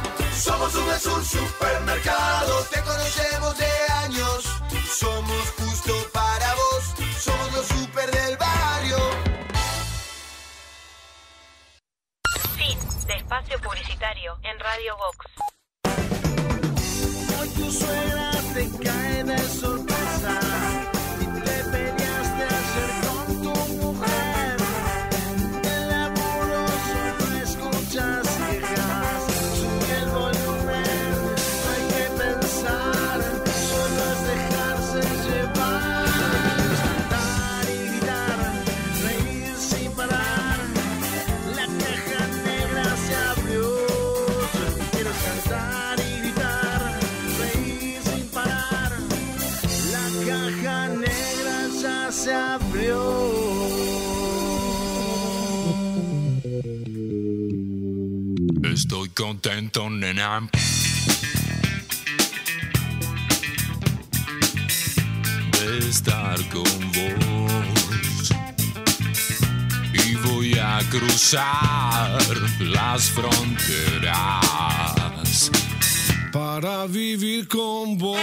Somos 0.40 0.72
VSUR 0.72 1.24
Supermercado, 1.24 2.62
te 2.70 2.80
conocemos 2.82 3.58
de 3.58 3.70
años. 4.04 4.44
Somos 4.88 5.50
justo 5.58 5.94
para 6.12 6.54
vos, 6.54 6.94
somos 7.18 7.52
los 7.52 7.66
super 7.66 8.08
del 8.08 8.36
barrio. 8.36 8.98
Fin 12.56 12.78
de 13.08 13.14
espacio 13.16 13.60
publicitario 13.60 14.38
en 14.44 14.60
Radio 14.60 14.96
Vox. 14.96 15.26
Hoy 17.40 17.48
tu 17.48 17.72
suegra 17.72 18.30
te 18.54 18.70
cae 18.84 19.24
de 19.24 19.38
sorpresa 19.38 19.87
contento, 59.18 59.90
nena. 59.90 60.48
De 65.52 65.78
estar 65.88 66.38
con 66.50 66.92
vos. 66.92 68.32
Y 69.92 70.14
voy 70.14 70.56
a 70.56 70.78
cruzar 70.88 72.22
las 72.60 73.10
fronteras 73.10 74.20
para 76.32 76.86
vivir 76.86 77.48
con 77.48 77.98
vos. 77.98 78.20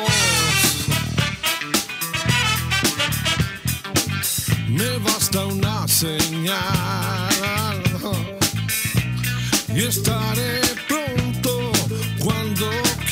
Me 4.69 4.97
basta 4.99 5.45
una 5.45 5.85
señal 5.89 6.55
y 9.75 9.81
estaré 9.83 10.84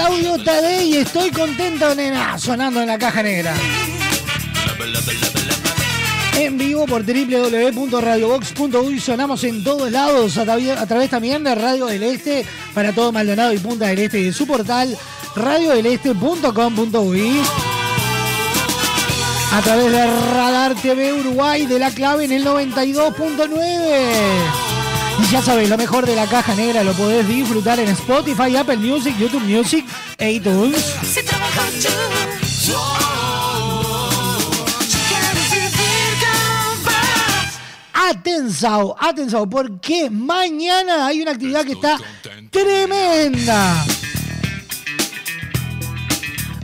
Claudio 0.00 0.42
Tadei, 0.42 0.96
estoy 0.96 1.30
contento, 1.30 1.94
nena, 1.94 2.38
sonando 2.38 2.80
en 2.80 2.86
la 2.86 2.96
caja 2.96 3.22
negra. 3.22 3.52
En 6.38 6.56
vivo 6.56 6.86
por 6.86 7.04
www.radiobox.uy 7.04 8.98
sonamos 8.98 9.44
en 9.44 9.62
todos 9.62 9.92
lados, 9.92 10.38
a 10.38 10.86
través 10.86 11.10
también 11.10 11.44
de 11.44 11.54
Radio 11.54 11.84
del 11.84 12.02
Este, 12.02 12.46
para 12.72 12.94
todo 12.94 13.12
Maldonado 13.12 13.52
y 13.52 13.58
Punta 13.58 13.88
del 13.88 13.98
Este 13.98 14.20
y 14.20 14.24
de 14.24 14.32
su 14.32 14.46
portal 14.46 14.96
radiodeleste.com.uy. 15.36 17.42
A 19.52 19.60
través 19.60 19.92
de 19.92 20.06
Radar 20.32 20.76
TV 20.76 21.12
Uruguay 21.12 21.66
de 21.66 21.78
la 21.78 21.90
clave 21.90 22.24
en 22.24 22.32
el 22.32 22.46
92.9. 22.46 24.79
Ya 25.30 25.40
sabéis, 25.40 25.68
lo 25.68 25.78
mejor 25.78 26.06
de 26.06 26.16
la 26.16 26.26
caja 26.26 26.56
negra 26.56 26.82
lo 26.82 26.92
podés 26.92 27.26
disfrutar 27.28 27.78
en 27.78 27.88
Spotify, 27.90 28.56
Apple 28.56 28.78
Music, 28.78 29.16
YouTube 29.16 29.44
Music 29.44 29.86
e 30.18 30.32
iTunes. 30.32 30.84
Si. 31.04 31.20
Atención, 38.10 38.92
atención, 38.98 39.48
porque 39.48 40.10
mañana 40.10 41.06
hay 41.06 41.22
una 41.22 41.30
actividad 41.30 41.64
que 41.64 41.72
está 41.72 41.96
tremenda. 42.50 43.84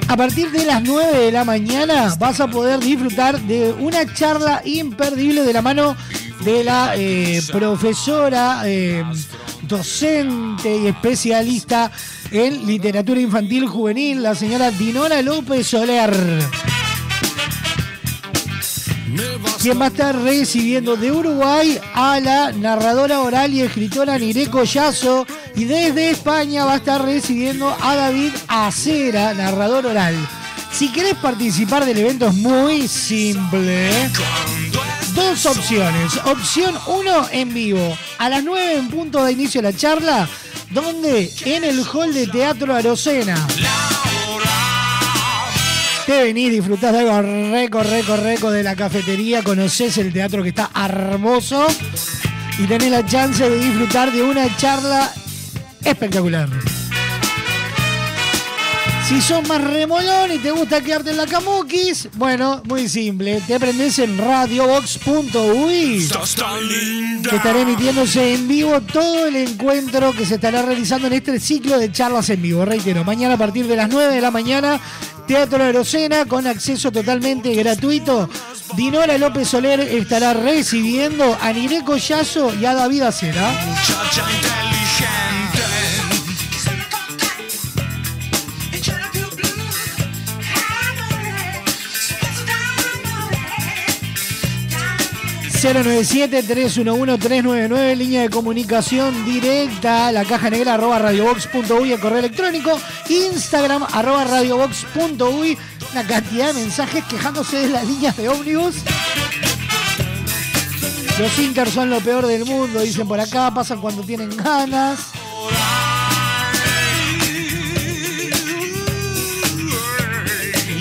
A 0.09 0.17
partir 0.17 0.51
de 0.51 0.65
las 0.65 0.83
9 0.83 1.19
de 1.19 1.33
la 1.33 1.45
mañana 1.45 2.13
vas 2.19 2.41
a 2.41 2.49
poder 2.49 2.81
disfrutar 2.81 3.41
de 3.43 3.73
una 3.73 4.13
charla 4.13 4.61
imperdible 4.65 5.43
de 5.43 5.53
la 5.53 5.63
mano 5.63 5.97
de 6.45 6.65
la 6.65 6.95
eh, 6.97 7.41
profesora, 7.53 8.63
eh, 8.65 9.05
docente 9.63 10.77
y 10.77 10.87
especialista 10.87 11.91
en 12.31 12.67
literatura 12.67 13.21
infantil 13.21 13.67
juvenil, 13.67 14.23
la 14.23 14.35
señora 14.35 14.71
Dinora 14.71 15.23
López 15.23 15.67
Soler 15.67 16.15
quien 19.67 19.81
va 19.81 19.87
a 19.87 19.89
estar 19.89 20.17
recibiendo 20.23 20.97
de 20.97 21.11
Uruguay 21.11 21.77
a 21.95 22.21
la 22.21 22.53
narradora 22.53 23.21
oral 23.21 23.53
y 23.53 23.63
escritora 23.63 24.17
Nire 24.17 24.47
Collazo 24.47 25.27
y 25.57 25.65
desde 25.65 26.11
España 26.11 26.65
va 26.65 26.75
a 26.75 26.77
estar 26.77 27.03
recibiendo 27.05 27.75
a 27.83 27.97
David 27.97 28.33
Acera, 28.47 29.35
narrador 29.35 29.87
oral. 29.87 30.15
Si 30.73 30.93
querés 30.93 31.15
participar 31.15 31.85
del 31.85 31.99
evento 31.99 32.29
es 32.29 32.35
muy 32.35 32.87
simple. 32.87 33.91
Dos 35.29 35.45
opciones. 35.47 36.17
Opción 36.25 36.77
1 36.87 37.29
en 37.33 37.53
vivo. 37.53 37.99
A 38.19 38.29
las 38.29 38.45
9 38.45 38.77
en 38.77 38.89
punto 38.89 39.25
de 39.25 39.33
inicio 39.33 39.61
de 39.61 39.73
la 39.73 39.77
charla, 39.77 40.29
donde 40.71 41.29
en 41.45 41.65
el 41.65 41.83
hall 41.85 42.15
de 42.15 42.29
Teatro 42.29 42.73
Arocena. 42.73 43.35
Te 46.07 46.23
venís, 46.23 46.53
disfrutás 46.53 46.93
de 46.93 47.01
algo 47.01 47.23
reco, 47.23 47.83
reco, 48.17 48.53
de 48.53 48.63
la 48.63 48.77
cafetería, 48.77 49.43
conocés 49.43 49.99
el 49.99 50.13
teatro 50.13 50.45
que 50.45 50.51
está 50.51 50.71
hermoso 50.77 51.67
y 52.59 52.67
tenés 52.69 52.93
la 52.93 53.05
chance 53.05 53.51
de 53.51 53.59
disfrutar 53.59 54.13
de 54.13 54.23
una 54.23 54.57
charla 54.57 55.13
espectacular. 55.83 56.49
Si 59.09 59.21
sos 59.21 59.47
más 59.47 59.63
remolón 59.63 60.33
y 60.33 60.39
te 60.39 60.51
gusta 60.51 60.81
quedarte 60.81 61.11
en 61.11 61.17
la 61.17 61.27
camuquis, 61.27 62.09
bueno, 62.15 62.61
muy 62.65 62.89
simple, 62.89 63.41
te 63.47 63.61
prendés 63.61 64.01
en 64.01 64.19
radiobox.uy 64.19 66.09
que 67.31 67.37
estará 67.37 67.61
emitiéndose 67.61 68.35
en 68.35 68.49
vivo 68.49 68.81
todo 68.81 69.27
el 69.27 69.37
encuentro 69.37 70.13
que 70.13 70.27
se 70.27 70.35
estará 70.35 70.63
realizando 70.63 71.07
en 71.07 71.13
este 71.13 71.39
ciclo 71.39 71.79
de 71.79 71.93
charlas 71.93 72.31
en 72.31 72.43
vivo. 72.43 72.65
Reitero, 72.65 73.05
mañana 73.05 73.35
a 73.35 73.39
partir 73.39 73.69
de 73.69 73.77
las 73.77 73.89
9 73.89 74.13
de 74.13 74.21
la 74.21 74.33
mañana, 74.33 74.81
Teatro 75.29 75.63
Aerocena 75.63 76.25
con 76.25 76.49
acceso 76.49 76.91
totalmente 76.91 77.55
gratuito. 77.55 78.29
Dinora 78.77 79.19
López 79.19 79.47
Soler 79.47 79.79
estará 79.81 80.35
recibiendo 80.35 81.39
a 81.41 81.53
Nire 81.53 81.85
Collazo 81.85 82.53
y 82.57 82.65
a 82.65 82.75
David 82.75 83.03
Acera. 83.03 83.53
Muchacha 83.67 84.25
inteligente. 84.33 85.46
097-311-399, 95.57 97.97
línea 97.97 98.23
de 98.23 98.29
comunicación 98.29 99.25
directa, 99.25 100.13
la 100.13 100.27
caja 100.27 100.51
negra 100.51 100.75
arroba 100.75 100.99
radiobox.uy, 100.99 101.93
el 101.93 102.01
correo 102.01 102.19
electrónico, 102.19 102.79
Instagram 103.09 103.87
arroba 103.91 104.25
radiobox.uy, 104.25 105.57
una 105.93 106.07
cantidad 106.07 106.49
de 106.49 106.55
mensajes 106.61 107.03
quejándose 107.05 107.61
de 107.61 107.69
las 107.69 107.87
líneas 107.87 108.15
de 108.19 108.29
ómnibus. 108.29 108.75
Los 111.19 111.39
Inters 111.39 111.73
son 111.73 111.89
lo 111.89 112.01
peor 112.01 112.27
del 112.27 112.45
mundo, 112.45 112.81
dicen 112.81 113.09
por 113.09 113.19
acá, 113.19 113.51
pasan 113.55 113.81
cuando 113.81 114.03
tienen 114.03 114.37
ganas. 114.37 115.07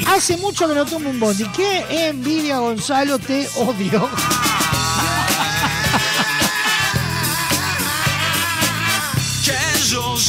Hace 0.06 0.36
mucho 0.36 0.68
que 0.68 0.76
no 0.76 0.86
tomo 0.86 1.12
un 1.12 1.20
bondi. 1.20 1.46
Qué 1.56 2.10
envidia, 2.10 2.60
Gonzalo, 2.60 3.18
te 3.20 3.48
odio. 3.56 4.10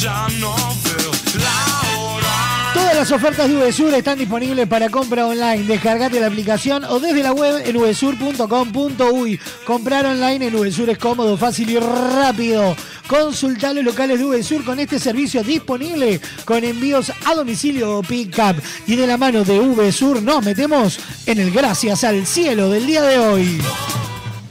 Ya 0.01 0.27
no 0.39 0.55
veo 0.83 1.11
la 1.39 1.97
hora. 1.99 2.71
Todas 2.73 2.95
las 2.95 3.11
ofertas 3.11 3.49
de 3.49 3.55
VSUR 3.55 3.93
están 3.95 4.19
disponibles 4.19 4.67
para 4.67 4.89
compra 4.89 5.25
online. 5.25 5.63
Descargate 5.63 6.19
la 6.19 6.27
aplicación 6.27 6.83
o 6.83 6.99
desde 6.99 7.23
la 7.23 7.33
web 7.33 7.63
en 7.65 7.75
vsur.com.uy. 7.75 9.39
Comprar 9.65 10.05
online 10.05 10.47
en 10.47 10.53
VSUR 10.53 10.91
es 10.91 10.97
cómodo, 10.99 11.35
fácil 11.37 11.69
y 11.71 11.79
rápido. 11.79 12.75
Consultar 13.07 13.73
los 13.75 13.83
locales 13.83 14.19
de 14.19 14.25
VSUR 14.25 14.63
con 14.63 14.79
este 14.79 14.99
servicio 14.99 15.43
disponible 15.43 16.21
con 16.45 16.63
envíos 16.63 17.11
a 17.25 17.33
domicilio 17.33 17.97
o 17.97 18.03
pick-up. 18.03 18.61
Y 18.85 18.95
de 18.95 19.07
la 19.07 19.17
mano 19.17 19.43
de 19.43 19.59
VSUR 19.59 20.21
nos 20.21 20.45
metemos 20.45 20.99
en 21.25 21.39
el 21.39 21.51
gracias 21.51 22.03
al 22.03 22.27
cielo 22.27 22.69
del 22.69 22.85
día 22.85 23.01
de 23.01 23.17
hoy. 23.17 23.61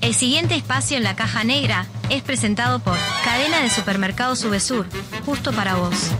El 0.01 0.15
siguiente 0.15 0.57
espacio 0.57 0.97
en 0.97 1.05
la 1.05 1.15
caja 1.15 1.45
negra 1.45 1.87
es 2.11 2.23
presentado 2.23 2.79
por 2.79 2.97
Cadena 3.25 3.61
de 3.61 3.71
Supermercados 3.71 4.41
Subesur, 4.41 4.87
justo 5.25 5.53
para 5.53 5.77
vos. 5.77 6.11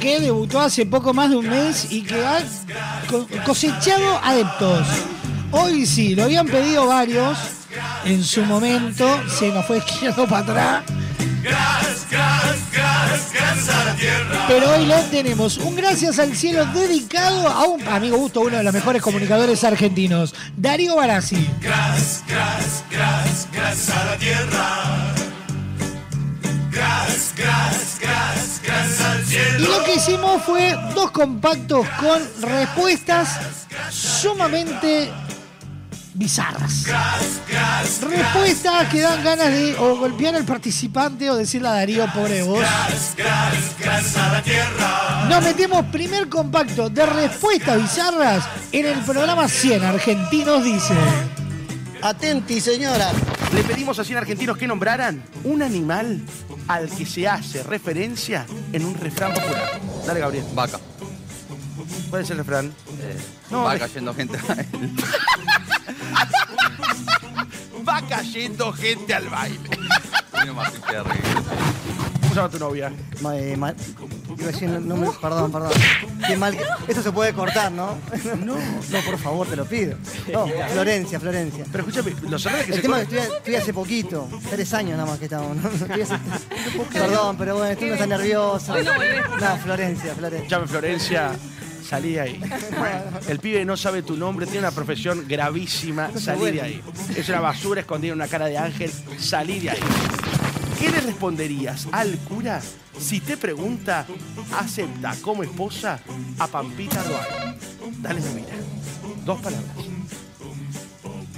Que 0.00 0.20
debutó 0.20 0.60
hace 0.60 0.86
poco 0.86 1.12
más 1.12 1.28
de 1.30 1.36
un 1.36 1.48
mes 1.48 1.88
y 1.90 2.02
que 2.02 2.24
ha 2.24 2.38
co- 3.08 3.26
cosechado 3.44 4.20
adeptos. 4.22 4.86
Hoy 5.50 5.84
sí, 5.86 6.14
lo 6.14 6.24
habían 6.24 6.46
pedido 6.46 6.86
varios. 6.86 7.36
En 8.04 8.22
su 8.22 8.44
momento 8.44 9.20
se 9.28 9.48
nos 9.50 9.66
fue 9.66 9.78
izquierdo 9.86 10.26
para 10.26 10.42
atrás. 10.42 10.82
Pero 14.48 14.70
hoy 14.72 14.86
lo 14.86 14.96
tenemos. 15.10 15.58
Un 15.58 15.74
gracias 15.74 16.18
al 16.20 16.34
cielo 16.36 16.64
dedicado 16.66 17.48
a 17.48 17.64
un 17.66 17.86
amigo 17.88 18.16
gusto, 18.18 18.40
uno 18.42 18.56
de 18.58 18.62
los 18.62 18.72
mejores 18.72 19.02
comunicadores 19.02 19.64
argentinos, 19.64 20.34
Darío 20.56 20.94
Barassi. 20.96 21.44
Gracias, 21.60 22.22
gracias, 22.28 23.48
gracias 23.52 23.96
a 23.96 24.04
la 24.04 24.16
tierra. 24.16 25.14
Gracias, 26.70 27.32
gracias, 27.36 27.95
hicimos 30.06 30.40
fue 30.42 30.72
dos 30.94 31.10
compactos 31.10 31.84
con 31.98 32.22
respuestas 32.40 33.40
sumamente 33.90 35.10
bizarras. 36.14 36.84
Respuestas 38.00 38.88
que 38.88 39.00
dan 39.00 39.24
ganas 39.24 39.48
de 39.48 39.74
o 39.76 39.96
golpear 39.96 40.36
al 40.36 40.44
participante 40.44 41.28
o 41.28 41.34
decirle 41.34 41.68
a 41.68 41.72
Darío, 41.72 42.06
pobre 42.14 42.44
vos. 42.44 42.64
Nos 45.28 45.42
metimos 45.42 45.84
primer 45.86 46.28
compacto 46.28 46.88
de 46.88 47.04
respuestas 47.04 47.82
bizarras 47.82 48.44
en 48.70 48.86
el 48.86 49.00
programa 49.00 49.48
100 49.48 49.82
Argentinos 49.82 50.62
dice. 50.62 50.94
Atenti, 52.00 52.60
señora. 52.60 53.10
Le 53.52 53.64
pedimos 53.64 53.98
a 53.98 54.04
100 54.04 54.18
argentinos 54.18 54.56
que 54.56 54.68
nombraran 54.68 55.24
un 55.42 55.62
animal 55.62 56.20
al 56.68 56.88
que 56.90 57.06
se 57.06 57.28
hace 57.28 57.62
referencia 57.62 58.46
en 58.72 58.84
un 58.84 58.94
refrán 58.94 59.32
popular. 59.34 59.80
Dale, 60.06 60.20
Gabriel. 60.20 60.44
Vaca. 60.54 60.78
¿Cuál 62.10 62.22
es 62.22 62.30
el 62.30 62.38
refrán? 62.38 62.72
No, 63.50 63.62
va 63.62 63.78
cayendo 63.78 64.12
gente. 64.14 64.38
Va 67.88 68.02
cayendo 68.08 68.72
gente 68.72 69.14
al 69.14 69.28
baile. 69.28 69.58
Reír. 70.36 71.22
¿Cómo 72.20 72.28
se 72.28 72.34
llama 72.34 72.48
tu 72.48 72.58
novia? 72.58 72.92
Ma- 73.20 73.36
eh, 73.36 73.56
ma- 73.56 73.74
iba 74.38 74.48
a 74.48 74.52
decir 74.52 74.68
el 74.68 74.86
nombre- 74.86 75.10
perdón, 75.20 75.50
perdón. 75.52 75.72
Qué 76.26 76.36
mal. 76.36 76.56
que- 76.56 76.64
Esto 76.88 77.02
se 77.02 77.12
puede 77.12 77.32
cortar, 77.32 77.72
¿no? 77.72 77.96
No. 78.44 78.56
No, 78.90 79.00
por 79.04 79.18
favor, 79.18 79.46
te 79.46 79.56
lo 79.56 79.64
pido. 79.64 79.96
No, 80.32 80.46
Florencia, 80.72 81.18
Florencia. 81.20 81.64
Pero 81.72 81.86
escúchame, 81.86 82.14
los 82.28 82.44
errores 82.46 82.66
que 82.66 82.70
El 82.72 82.76
se 82.76 82.82
tema 82.82 83.00
es 83.00 83.08
que 83.08 83.18
estoy, 83.18 83.36
estoy 83.36 83.54
hace 83.56 83.72
poquito, 83.74 84.28
tres 84.50 84.72
años 84.74 84.96
nada 84.96 85.08
más 85.10 85.18
que 85.18 85.24
estamos. 85.26 85.56
¿no? 85.56 85.68
Perdón, 86.92 87.36
pero 87.36 87.56
bueno, 87.56 87.70
estoy 87.72 87.90
tan 87.98 88.08
nervioso. 88.08 88.74
No, 88.76 89.56
Florencia, 89.58 90.14
Florencia. 90.14 90.48
Llame 90.48 90.66
Florencia, 90.66 91.30
salí 91.88 92.12
de 92.14 92.20
ahí. 92.20 92.40
El 93.28 93.38
pibe 93.38 93.64
no 93.64 93.76
sabe 93.76 94.02
tu 94.02 94.16
nombre, 94.16 94.46
tiene 94.46 94.60
una 94.60 94.70
profesión 94.70 95.24
gravísima, 95.26 96.10
salí 96.18 96.52
de 96.52 96.62
ahí. 96.62 96.82
Es 97.16 97.28
una 97.28 97.40
basura 97.40 97.80
escondida 97.80 98.12
en 98.12 98.18
una 98.18 98.28
cara 98.28 98.46
de 98.46 98.58
ángel, 98.58 98.92
salí 99.18 99.60
de 99.60 99.70
ahí. 99.70 99.78
¿Qué 100.78 100.90
le 100.90 101.00
responderías 101.00 101.86
al 101.92 102.18
cura 102.18 102.60
si 102.98 103.20
te 103.20 103.36
pregunta, 103.36 104.06
acepta 104.58 105.14
como 105.22 105.42
esposa 105.42 106.00
a 106.38 106.46
Pampita 106.46 107.02
Duarte? 107.02 107.58
Dale, 107.98 108.20
mira. 108.34 108.54
Dos 109.24 109.40
palabras. 109.40 109.70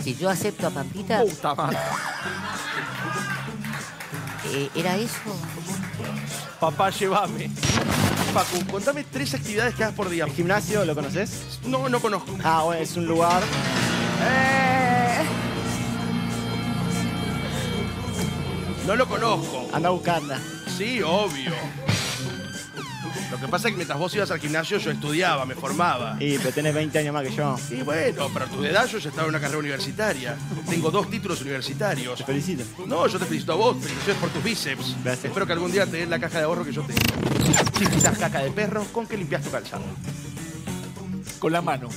Si 0.03 0.15
yo 0.17 0.29
acepto 0.29 0.67
a 0.67 0.71
Pampita, 0.71 1.21
Puta 1.23 1.55
madre. 1.55 1.79
eh, 4.53 4.71
¿era 4.75 4.97
eso? 4.97 5.15
Papá, 6.61 6.91
llévame. 6.91 7.49
Facu, 8.33 8.67
contame 8.71 9.05
tres 9.05 9.35
actividades 9.35 9.75
que 9.75 9.85
hagas 9.85 9.95
por 9.95 10.09
día. 10.09 10.25
¿El 10.25 10.33
gimnasio 10.33 10.85
lo 10.85 10.95
conoces? 10.95 11.59
No, 11.65 11.89
no 11.89 12.01
conozco. 12.01 12.37
Ah, 12.43 12.63
bueno, 12.65 12.83
es 12.83 12.97
un 12.97 13.07
lugar. 13.07 13.43
No 18.89 18.97
lo 18.97 19.07
conozco. 19.07 19.69
Anda 19.71 19.91
a 19.91 19.93
buscarla. 19.93 20.41
Sí, 20.79 21.03
obvio. 21.03 21.53
Lo 23.31 23.39
que 23.39 23.47
pasa 23.47 23.69
es 23.69 23.73
que 23.73 23.77
mientras 23.77 23.99
vos 23.99 24.15
ibas 24.15 24.31
al 24.31 24.41
gimnasio 24.41 24.79
yo 24.79 24.91
estudiaba, 24.91 25.45
me 25.45 25.55
formaba. 25.55 26.17
Y 26.19 26.39
pero 26.39 26.53
tenés 26.53 26.73
20 26.73 26.99
años 26.99 27.13
más 27.13 27.23
que 27.23 27.37
yo. 27.37 27.55
Y 27.71 27.83
bueno, 27.83 28.31
pero 28.33 28.47
a 28.47 28.49
tu 28.49 28.65
edad 28.65 28.87
yo 28.87 28.97
ya 28.97 29.11
estaba 29.11 29.25
en 29.25 29.35
una 29.35 29.41
carrera 29.41 29.59
universitaria. 29.59 30.39
Tengo 30.71 30.91
dos 30.91 31.11
títulos 31.11 31.43
universitarios. 31.43 32.17
Te 32.21 32.25
felicito. 32.25 32.65
No, 32.87 33.07
yo 33.07 33.19
te 33.19 33.27
felicito 33.27 33.53
a 33.53 33.57
vos, 33.57 33.77
felicitaciones 33.77 34.23
por 34.23 34.31
tus 34.31 34.43
bíceps. 34.43 34.97
Espero 35.23 35.47
que 35.47 35.53
algún 35.53 35.71
día 35.71 35.85
te 35.85 35.99
den 35.99 36.09
la 36.09 36.19
caja 36.19 36.39
de 36.39 36.45
ahorro 36.45 36.65
que 36.65 36.73
yo 36.73 36.81
tengo. 36.81 36.99
Si 37.79 37.87
pisas 37.89 38.17
caca 38.17 38.41
de 38.41 38.51
perro, 38.53 38.85
¿con 38.91 39.07
qué 39.07 39.19
limpias 39.19 39.43
tu 39.43 39.51
calzado? 39.51 39.85
Con 41.39 41.53
la 41.53 41.61
mano. 41.61 41.91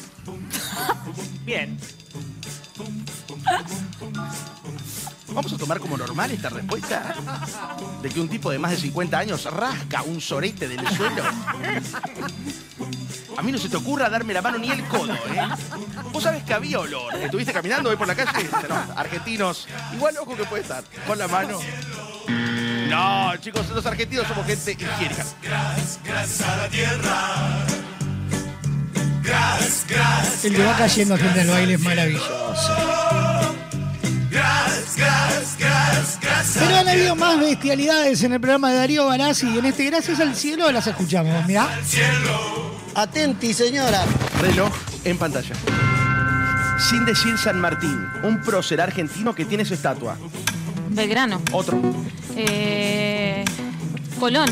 Bien. 1.46 1.80
¿Vamos 5.34 5.54
a 5.54 5.58
tomar 5.58 5.80
como 5.80 5.98
normal 5.98 6.32
esta 6.32 6.50
respuesta? 6.50 7.16
¿De 8.02 8.10
que 8.10 8.20
un 8.20 8.28
tipo 8.30 8.52
de 8.52 8.60
más 8.60 8.72
de 8.72 8.78
50 8.78 9.18
años 9.18 9.46
rasca 9.46 10.04
un 10.04 10.20
sorete 10.20 10.68
del 10.68 10.86
suelo? 10.90 11.24
A 13.38 13.42
mí 13.42 13.52
no 13.52 13.58
se 13.58 13.70
te 13.70 13.78
ocurra 13.78 14.10
darme 14.10 14.34
la 14.34 14.42
mano 14.42 14.58
ni 14.58 14.70
el 14.70 14.84
codo, 14.86 15.14
¿eh? 15.14 15.48
Vos 16.12 16.24
sabés 16.24 16.44
que 16.44 16.54
había 16.54 16.80
olor. 16.80 17.16
¿Estuviste 17.16 17.54
caminando 17.54 17.90
hoy 17.90 17.96
por 17.96 18.08
la 18.08 18.16
calle? 18.16 18.50
No, 18.68 18.76
argentinos. 18.96 19.68
Igual 19.94 20.18
ojo 20.18 20.36
que 20.36 20.44
puede 20.44 20.64
estar. 20.64 20.84
Con 21.08 21.18
la 21.18 21.28
mano. 21.28 21.60
No, 22.90 23.36
chicos, 23.38 23.70
los 23.70 23.86
argentinos 23.86 24.28
somos 24.28 24.46
gente 24.46 24.74
higiénica. 24.74 25.26
El 30.44 30.56
que 30.56 30.66
va 30.66 30.78
cayendo 30.78 31.18
gente 31.18 31.42
al 31.42 31.48
baile 31.48 31.74
es 31.76 31.80
maravilloso. 31.80 33.41
Pero 34.96 36.76
han 36.76 36.88
habido 36.88 37.16
más 37.16 37.40
bestialidades 37.40 38.24
en 38.24 38.34
el 38.34 38.42
programa 38.42 38.72
de 38.72 38.78
Darío 38.78 39.06
Banasi 39.06 39.48
y 39.48 39.58
en 39.60 39.66
este 39.66 39.86
Gracias 39.86 40.20
al 40.20 40.36
Cielo 40.36 40.72
las 40.72 40.88
escuchamos, 40.88 41.46
mirá. 41.48 41.68
Atenti, 42.96 43.54
señora. 43.54 44.04
Reloj 44.42 44.72
en 45.06 45.18
pantalla. 45.18 45.56
Sin 46.78 47.06
decir 47.06 47.38
San 47.38 47.60
Martín, 47.60 48.06
un 48.24 48.42
prócer 48.42 48.82
argentino 48.82 49.34
que 49.34 49.46
tiene 49.46 49.64
su 49.64 49.74
estatua. 49.74 50.18
Belgrano. 50.90 51.42
Otro. 51.52 51.80
Eh, 52.36 53.46
Colón. 54.20 54.50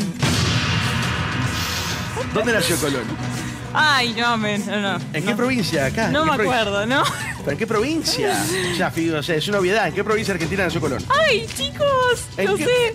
¿Dónde 2.32 2.52
nació 2.52 2.76
Colón? 2.76 3.29
Ay, 3.72 4.14
no, 4.16 4.36
men, 4.36 4.64
no, 4.66 4.80
no. 4.80 5.00
¿En 5.12 5.24
qué 5.24 5.34
provincia? 5.34 5.86
Acá. 5.86 6.06
¿En 6.06 6.12
No 6.12 6.24
me 6.24 6.32
acuerdo, 6.32 6.86
¿no? 6.86 7.02
¿Pero 7.38 7.52
en 7.52 7.58
qué 7.58 7.66
provincia? 7.66 8.36
Ya, 8.76 8.90
fijo, 8.90 9.16
o 9.16 9.22
sea, 9.22 9.36
es 9.36 9.46
una 9.48 9.58
obviedad. 9.58 9.86
¿En 9.88 9.94
qué 9.94 10.02
provincia 10.04 10.34
argentina 10.34 10.64
nació 10.64 10.80
Colón? 10.80 11.04
Ay, 11.08 11.46
chicos, 11.56 12.24
¿En 12.36 12.46
no 12.46 12.56
qué- 12.56 12.64
sé. 12.64 12.94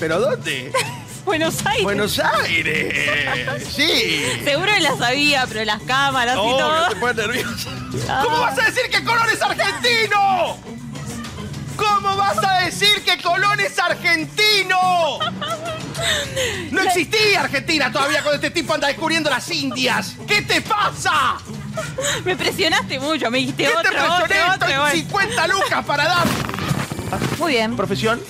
¿Pero 0.00 0.20
dónde? 0.20 0.72
Buenos 1.24 1.64
Aires. 1.66 1.82
Buenos 1.84 2.18
Aires. 2.18 2.94
Sí. 3.76 4.22
Seguro 4.44 4.72
que 4.72 4.80
la 4.80 4.96
sabía, 4.96 5.46
pero 5.46 5.64
las 5.64 5.82
cámaras 5.82 6.36
y 6.36 6.38
Oh, 6.40 6.56
todo. 6.58 6.88
que 6.88 6.94
te 6.94 7.00
pones 7.00 7.16
nervioso. 7.16 7.70
Ah. 8.08 8.20
¿Cómo 8.24 8.40
vas 8.40 8.58
a 8.58 8.62
decir 8.64 8.90
que 8.90 9.04
Colón 9.04 9.26
es 9.32 9.40
argentino? 9.42 10.56
¿Cómo 11.78 12.16
vas 12.16 12.36
a 12.44 12.64
decir 12.64 13.02
que 13.04 13.16
Colón 13.22 13.58
es 13.60 13.78
argentino? 13.78 15.18
No 16.72 16.82
existía 16.82 17.40
Argentina 17.40 17.90
todavía 17.90 18.22
cuando 18.22 18.34
este 18.36 18.50
tipo 18.50 18.74
anda 18.74 18.88
descubriendo 18.88 19.30
las 19.30 19.48
Indias. 19.50 20.14
¿Qué 20.26 20.42
te 20.42 20.60
pasa? 20.60 21.38
Me 22.24 22.36
presionaste 22.36 22.98
mucho, 22.98 23.30
me 23.30 23.38
dijiste 23.38 23.62
¿Qué 23.64 23.68
otro, 23.68 23.82
te 23.82 23.88
presioné? 23.90 24.14
otro, 24.42 24.54
otro, 24.54 24.66
Estoy 24.66 24.78
bueno. 24.78 24.90
50 25.30 25.46
lucas 25.48 25.84
para 25.84 26.04
dar. 26.04 26.26
Muy 27.38 27.52
bien. 27.52 27.76
¿Profesión? 27.76 28.20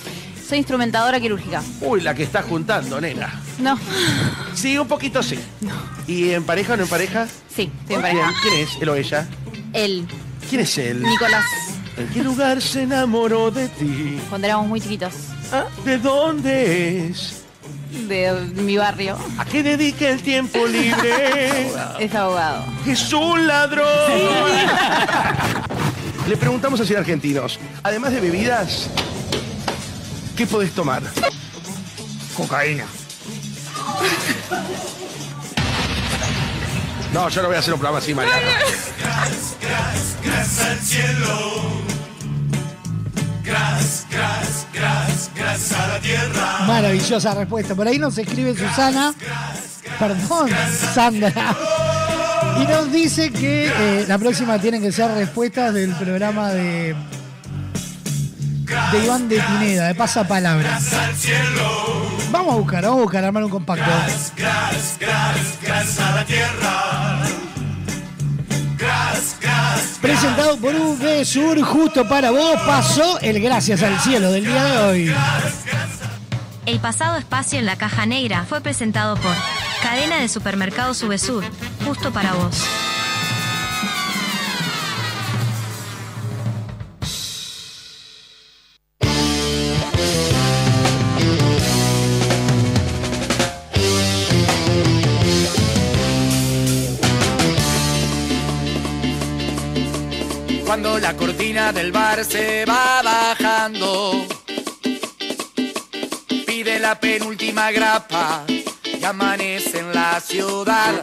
Soy 0.47 0.59
instrumentadora 0.59 1.19
quirúrgica. 1.19 1.61
Uy, 1.81 2.01
la 2.01 2.13
que 2.15 2.23
estás 2.23 2.45
juntando, 2.45 3.01
nena. 3.01 3.41
No. 3.59 3.77
Sí, 4.55 4.77
un 4.77 4.87
poquito 4.87 5.21
sí. 5.21 5.39
¿Y 6.07 6.31
en 6.31 6.43
pareja 6.43 6.73
o 6.73 6.77
no 6.77 6.83
en 6.83 6.89
pareja? 6.89 7.27
Sí, 7.55 7.71
estoy 7.81 7.95
en 7.97 8.01
Bien, 8.01 8.01
pareja. 8.01 8.33
¿Quién 8.41 8.53
es? 8.55 8.69
¿Él 8.81 8.89
o 8.89 8.95
ella? 8.95 9.27
Él, 9.73 10.07
¿Quién 10.49 10.61
es 10.61 10.77
él? 10.79 11.03
Nicolás, 11.03 11.45
¿En 11.99 12.07
qué 12.09 12.23
lugar 12.23 12.61
se 12.61 12.83
enamoró 12.83 13.51
de 13.51 13.67
ti? 13.67 14.19
cuando 14.29 14.47
éramos 14.47 14.67
muy 14.67 14.79
chiquitos. 14.79 15.13
¿De 15.83 15.97
dónde 15.97 17.07
es? 17.07 17.43
De 18.07 18.31
mi 18.55 18.77
barrio. 18.77 19.17
¿A 19.37 19.43
qué 19.45 19.61
dedica 19.63 20.07
el 20.09 20.21
tiempo 20.21 20.65
libre? 20.65 21.69
Es 21.99 22.15
abogado. 22.15 22.63
¡Es 22.87 23.11
un 23.11 23.45
ladrón! 23.45 23.85
Le 26.27 26.37
preguntamos 26.37 26.79
a 26.79 26.85
100 26.85 26.99
argentinos, 26.99 27.59
además 27.83 28.13
de 28.13 28.21
bebidas, 28.21 28.87
¿qué 30.37 30.45
podés 30.45 30.71
tomar? 30.71 31.01
Cocaína. 32.37 32.85
No, 37.13 37.27
yo 37.29 37.41
no 37.41 37.47
voy 37.47 37.57
a 37.57 37.59
hacer 37.59 37.73
un 37.73 37.79
programa 37.79 37.97
así, 37.99 38.13
Mariano. 38.13 38.39
Gracias, 38.39 39.55
gracias, 39.61 40.17
gracias 40.23 40.65
al 40.67 40.79
cielo. 40.79 41.61
Gracias, 43.43 44.05
gracias, 44.11 44.67
gracias, 44.73 45.31
gracias 45.35 45.79
a 45.79 45.87
la 45.87 45.99
tierra. 45.99 46.59
Maravillosa 46.67 47.33
respuesta. 47.33 47.73
Por 47.73 47.87
ahí 47.87 47.97
nos 47.97 48.15
escribe 48.17 48.55
Susana, 48.55 49.13
perdón, 49.97 50.49
Sandra, 50.93 51.55
y 52.61 52.65
nos 52.67 52.91
dice 52.91 53.31
que 53.31 53.71
eh, 53.75 54.05
la 54.07 54.19
próxima 54.19 54.59
tienen 54.59 54.81
que 54.83 54.91
ser 54.91 55.09
respuestas 55.11 55.73
del 55.73 55.95
programa 55.95 56.49
de, 56.49 56.95
de 58.91 59.03
Iván 59.03 59.27
de 59.27 59.39
Pineda, 59.41 59.87
de 59.87 59.95
Pasapalabra. 59.95 60.75
al 60.77 61.15
cielo. 61.15 62.08
Vamos 62.31 62.53
a 62.53 62.57
buscar, 62.57 62.83
vamos 62.83 62.99
a 62.99 63.01
buscar, 63.03 63.23
armar 63.23 63.43
un 63.43 63.49
compacto. 63.49 63.85
Gras, 63.85 64.33
gras, 64.99 65.57
gras, 65.61 65.97
la 65.97 66.25
tierra. 66.25 67.19
Gras, 68.77 69.35
gras, 69.41 69.97
Presentado 70.01 70.57
por 70.57 70.75
UV 70.75 71.25
Sur, 71.25 71.61
justo 71.61 72.07
para 72.07 72.31
vos, 72.31 72.55
pasó 72.65 73.19
el 73.19 73.41
Gracias 73.41 73.81
al 73.83 73.99
Cielo 73.99 74.31
del 74.31 74.45
día 74.45 74.63
de 74.63 74.77
hoy. 74.77 75.15
El 76.65 76.79
pasado 76.79 77.17
espacio 77.17 77.57
en 77.57 77.65
la 77.65 77.77
caja 77.77 78.05
negra 78.05 78.45
fue 78.47 78.61
presentado 78.61 79.15
por 79.15 79.33
Cadena 79.81 80.17
de 80.17 80.29
Supermercados 80.29 81.01
UBSur, 81.01 81.43
justo 81.85 82.11
para 82.11 82.33
vos. 82.33 82.63
la 101.11 101.17
cortina 101.17 101.73
del 101.73 101.91
bar 101.91 102.23
se 102.23 102.65
va 102.65 103.01
bajando. 103.01 104.27
Pide 106.45 106.79
la 106.79 106.99
penúltima 106.99 107.71
grapa 107.71 108.43
y 108.47 109.03
amanece 109.03 109.79
en 109.79 109.91
la 109.91 110.19
ciudad. 110.19 111.01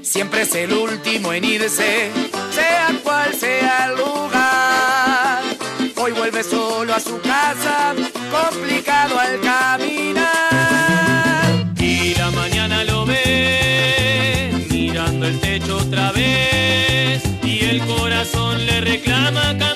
Siempre 0.00 0.42
es 0.42 0.54
el 0.54 0.72
último 0.72 1.32
en 1.32 1.44
irse, 1.44 2.12
sea 2.52 2.88
cual 3.02 3.34
sea 3.34 3.86
el 3.86 3.96
lugar. 3.96 5.42
Hoy 5.96 6.12
vuelve 6.12 6.44
solo 6.44 6.94
a 6.94 7.00
su 7.00 7.20
casa, 7.20 7.94
complicado 8.30 9.18
al 9.18 9.40
caminar. 9.40 10.24
Y 11.80 12.14
la 12.14 12.30
mañana 12.30 12.84
lo 12.84 13.04
ve, 13.04 14.52
mirando 14.70 15.26
el 15.26 15.40
techo 15.40 15.78
otra 15.78 16.12
vez 16.12 16.93
corazón 18.24 18.64
le 18.64 18.80
reclama 18.80 19.73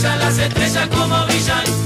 brillan 0.00 0.18
las 0.18 0.38
estrellas 0.38 0.88
como 0.88 1.26
brillan. 1.26 1.79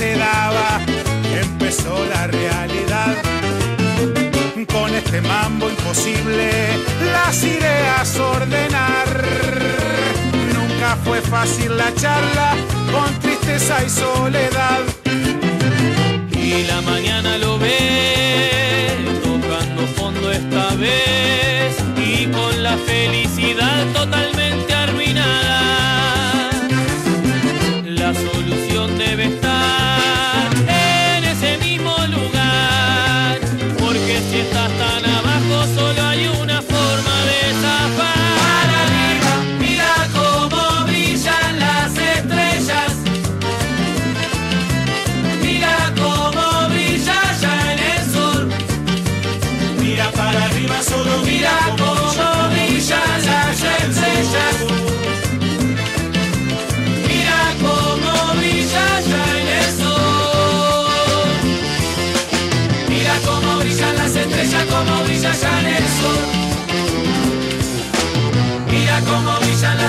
se 0.00 0.16
daba, 0.16 0.80
empezó 1.42 2.06
la 2.06 2.26
realidad. 2.26 3.14
Con 4.72 4.94
este 4.94 5.20
mambo 5.20 5.68
imposible, 5.68 6.48
las 7.12 7.44
ideas 7.44 8.18
ordenar. 8.18 9.08
Nunca 10.56 10.96
fue 11.04 11.20
fácil 11.20 11.76
la 11.76 11.92
charla, 11.94 12.54
con 12.94 13.10
tristeza 13.20 13.84
y 13.84 13.90
soledad. 13.90 14.80
Y 16.32 16.62
la 16.62 16.80
mañana 16.80 17.36
lo 17.36 17.58
ve, 17.58 18.96
tocando 19.22 19.82
fondo 19.98 20.32
esta 20.32 20.66
vez, 20.76 21.76
y 21.98 22.26
con 22.28 22.62
la 22.62 22.74
felicidad. 22.78 23.99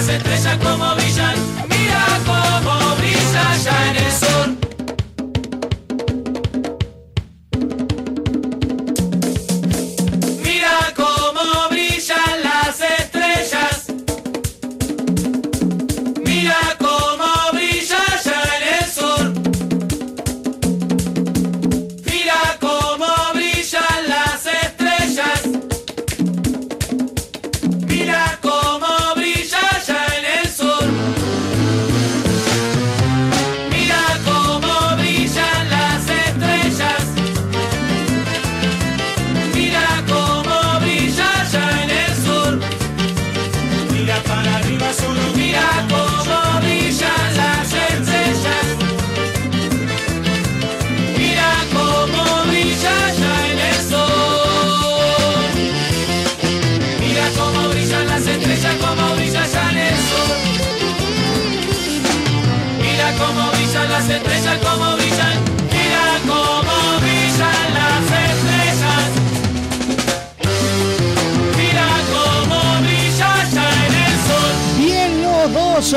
las 0.02 0.10
estrellas 0.10 0.58
como 0.64 0.96
brillan, 0.96 1.36
mira 1.70 2.06
cómo 2.26 2.96
brilla 2.96 3.56
ya 3.64 3.90
en 3.92 3.98
el 3.98 4.12
sur. 4.12 4.61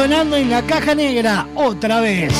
en 0.04 0.50
la 0.50 0.60
caja 0.60 0.94
negra 0.94 1.46
otra 1.54 2.00
vez. 2.00 2.30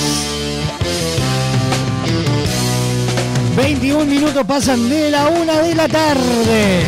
21 3.56 4.04
minutos 4.04 4.44
pasan 4.46 4.86
de 4.90 5.10
la 5.10 5.28
una 5.28 5.60
de 5.60 5.74
la 5.74 5.88
tarde. 5.88 6.82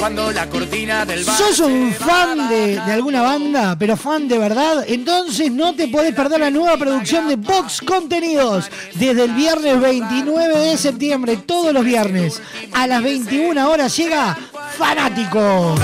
Cuando 0.00 0.32
la 0.32 0.48
cortina 0.48 1.04
del 1.06 1.22
bar 1.24 1.36
¿Sos 1.36 1.60
un 1.60 1.92
fan 1.92 2.48
de, 2.48 2.74
de 2.74 2.92
alguna 2.92 3.22
banda, 3.22 3.76
pero 3.78 3.96
fan 3.96 4.26
de 4.26 4.38
verdad? 4.38 4.84
Entonces 4.88 5.52
no 5.52 5.74
te 5.74 5.86
podés 5.86 6.12
perder 6.12 6.40
la 6.40 6.50
nueva 6.50 6.76
producción 6.76 7.28
de 7.28 7.36
Vox 7.36 7.80
Contenidos. 7.82 8.68
Desde 8.94 9.24
el 9.24 9.32
viernes 9.34 9.80
29 9.80 10.58
de 10.58 10.76
septiembre, 10.76 11.36
todos 11.36 11.72
los 11.72 11.84
viernes, 11.84 12.42
a 12.72 12.88
las 12.88 13.00
21 13.00 13.70
horas 13.70 13.96
llega 13.96 14.36
Fanático. 14.80 15.74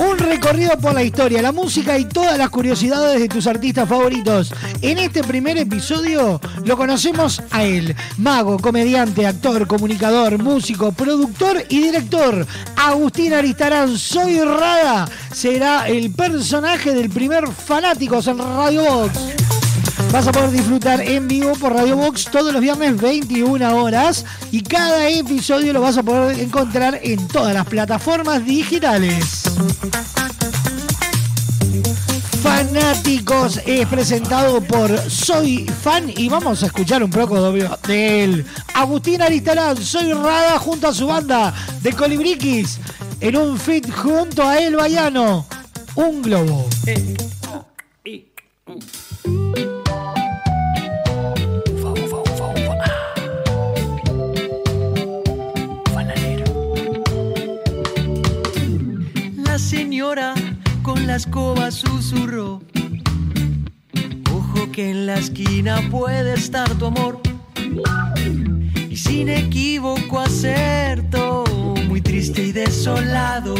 Un 0.00 0.18
recorrido 0.18 0.76
por 0.78 0.92
la 0.92 1.04
historia, 1.04 1.40
la 1.40 1.52
música 1.52 1.96
y 1.98 2.04
todas 2.04 2.36
las 2.36 2.50
curiosidades 2.50 3.20
de 3.20 3.28
tus 3.28 3.46
artistas 3.46 3.88
favoritos. 3.88 4.52
En 4.82 4.98
este 4.98 5.22
primer 5.22 5.56
episodio 5.56 6.40
lo 6.64 6.76
conocemos 6.76 7.40
a 7.52 7.62
él, 7.62 7.94
mago, 8.18 8.58
comediante, 8.58 9.24
actor, 9.24 9.68
comunicador, 9.68 10.42
músico, 10.42 10.90
productor 10.90 11.64
y 11.68 11.78
director. 11.78 12.44
Agustín 12.74 13.32
Aristarán, 13.32 13.96
soy 13.96 14.40
Rada, 14.40 15.08
será 15.32 15.86
el 15.86 16.10
personaje 16.10 16.92
del 16.92 17.08
primer 17.08 17.46
Fanáticos 17.46 18.26
en 18.26 18.38
Radio 18.38 18.82
Box. 18.82 19.49
Vas 20.12 20.26
a 20.26 20.32
poder 20.32 20.50
disfrutar 20.50 21.00
en 21.00 21.28
vivo 21.28 21.52
por 21.52 21.72
Radio 21.72 21.96
Box 21.96 22.24
todos 22.24 22.52
los 22.52 22.60
viernes 22.60 23.00
21 23.00 23.76
horas 23.76 24.24
y 24.50 24.60
cada 24.62 25.08
episodio 25.08 25.72
lo 25.72 25.80
vas 25.80 25.98
a 25.98 26.02
poder 26.02 26.40
encontrar 26.40 26.98
en 27.02 27.28
todas 27.28 27.54
las 27.54 27.64
plataformas 27.66 28.44
digitales. 28.44 29.44
Fanáticos 32.42 33.60
es 33.64 33.86
presentado 33.86 34.60
por 34.60 34.90
Soy 35.08 35.66
Fan 35.66 36.12
y 36.16 36.28
vamos 36.28 36.62
a 36.64 36.66
escuchar 36.66 37.04
un 37.04 37.10
poco 37.10 37.52
de 37.52 37.70
de 37.86 38.24
él. 38.24 38.44
Agustín 38.74 39.22
Aristarán, 39.22 39.76
Soy 39.76 40.12
Rada 40.12 40.58
junto 40.58 40.88
a 40.88 40.94
su 40.94 41.06
banda 41.06 41.54
de 41.82 41.92
Colibriquis 41.92 42.80
en 43.20 43.36
un 43.36 43.58
fit 43.58 43.88
junto 43.90 44.42
a 44.42 44.58
El 44.58 44.74
Bayano. 44.74 45.46
Un 45.94 46.20
globo. 46.20 46.68
La 49.64 49.89
señora 59.60 60.34
con 60.82 61.06
la 61.06 61.16
escoba 61.16 61.70
susurró. 61.70 62.60
Ojo 64.32 64.72
que 64.72 64.90
en 64.90 65.06
la 65.06 65.16
esquina 65.18 65.80
puede 65.90 66.34
estar 66.34 66.68
tu 66.78 66.86
amor. 66.86 67.20
Y 68.88 68.96
sin 68.96 69.28
equívoco 69.28 70.20
acertó, 70.20 71.44
muy 71.86 72.00
triste 72.00 72.42
y 72.42 72.52
desolado. 72.52 73.54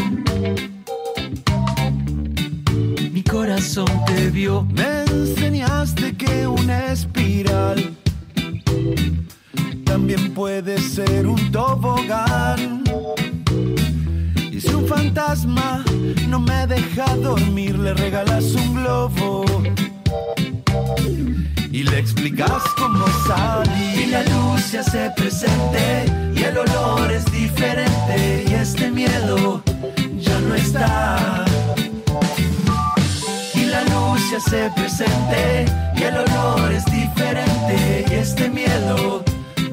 Mi 3.11 3.23
corazón 3.23 3.91
te 4.07 4.31
vio. 4.31 4.67
Me 4.73 5.03
enseñaste 5.03 6.17
que 6.17 6.47
una 6.47 6.91
espiral 6.91 7.95
también 9.85 10.33
puede 10.33 10.79
ser 10.79 11.27
un 11.27 11.51
tobogán. 11.51 12.90
Si 14.61 14.67
un 14.67 14.87
fantasma 14.87 15.83
no 16.27 16.39
me 16.39 16.67
deja 16.67 17.15
dormir, 17.15 17.79
le 17.79 17.95
regalas 17.95 18.53
un 18.53 18.75
globo 18.75 19.43
y 21.71 21.81
le 21.81 21.97
explicas 21.97 22.61
cómo 22.77 23.07
salir. 23.25 24.01
Y 24.01 24.05
la 24.11 24.21
luz 24.23 24.61
se 24.61 24.77
hace 24.77 25.09
presente 25.15 26.05
y 26.35 26.43
el 26.43 26.59
olor 26.59 27.11
es 27.11 27.25
diferente 27.31 28.45
y 28.47 28.53
este 28.53 28.91
miedo 28.91 29.63
ya 30.19 30.39
no 30.41 30.53
está. 30.53 31.43
Y 33.55 33.65
la 33.65 33.81
luz 33.85 34.21
se 34.29 34.35
hace 34.35 34.69
presente 34.75 35.65
y 35.95 36.03
el 36.03 36.17
olor 36.17 36.71
es 36.71 36.85
diferente 36.85 38.05
y 38.11 38.13
este 38.13 38.47
miedo 38.47 39.23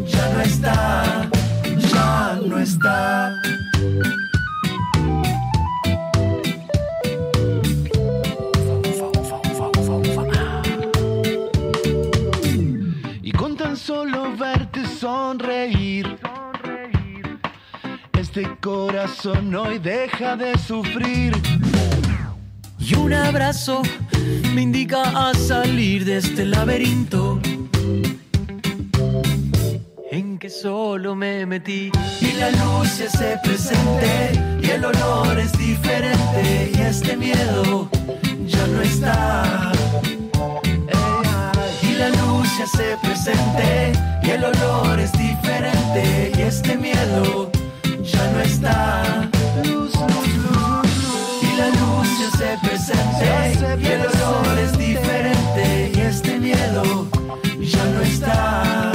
ya 0.06 0.32
no 0.32 0.40
está, 0.40 1.28
ya 1.92 2.38
no 2.46 2.58
está. 2.58 3.34
Solo 13.88 14.36
verte 14.36 14.84
sonreír, 14.86 16.18
este 18.18 18.46
corazón 18.60 19.54
hoy 19.54 19.78
deja 19.78 20.36
de 20.36 20.58
sufrir. 20.58 21.32
Y 22.78 22.94
un 22.96 23.14
abrazo 23.14 23.80
me 24.52 24.60
indica 24.60 25.04
a 25.04 25.32
salir 25.32 26.04
de 26.04 26.18
este 26.18 26.44
laberinto 26.44 27.40
en 30.10 30.38
que 30.38 30.50
solo 30.50 31.14
me 31.14 31.46
metí. 31.46 31.90
Y 32.20 32.32
la 32.32 32.50
luz 32.50 32.88
se 32.88 33.06
hace 33.06 33.38
presente 33.42 34.38
y 34.62 34.68
el 34.68 34.84
olor 34.84 35.38
es 35.38 35.52
diferente 35.56 36.72
y 36.74 36.78
este 36.78 37.16
miedo 37.16 37.88
ya 38.46 38.66
no 38.66 38.82
está. 38.82 39.72
Y 42.48 42.50
la 42.50 42.56
luz 42.56 42.56
se 42.56 42.62
hace 42.62 42.96
presente 43.02 43.92
y 44.22 44.30
el 44.30 44.44
olor 44.44 44.98
es 44.98 45.12
diferente 45.12 46.32
y 46.36 46.40
este 46.40 46.76
miedo 46.76 47.50
ya 48.02 48.30
no 48.30 48.40
está. 48.40 49.28
Luz, 49.64 49.94
luz, 49.94 50.28
luz, 50.36 50.86
luz. 51.04 51.42
Y 51.42 51.56
la 51.56 51.68
luz 51.68 52.08
se 52.16 52.26
hace 52.26 52.58
presente 52.62 53.78
y 53.80 53.86
el 53.86 54.00
olor 54.00 54.58
es 54.58 54.78
diferente 54.78 55.92
y 55.94 56.00
este 56.00 56.38
miedo 56.38 57.08
ya 57.60 57.84
no 57.84 58.00
está. 58.00 58.92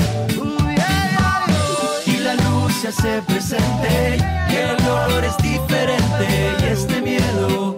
Y 2.05 2.17
la 2.17 2.33
luz 2.35 2.73
se 2.81 2.87
hace 2.87 3.21
presente 3.21 4.17
y 4.49 4.55
el 4.55 4.87
olor 4.87 5.23
es 5.23 5.37
diferente 5.37 6.55
y 6.59 6.63
este 6.65 7.01
miedo 7.01 7.75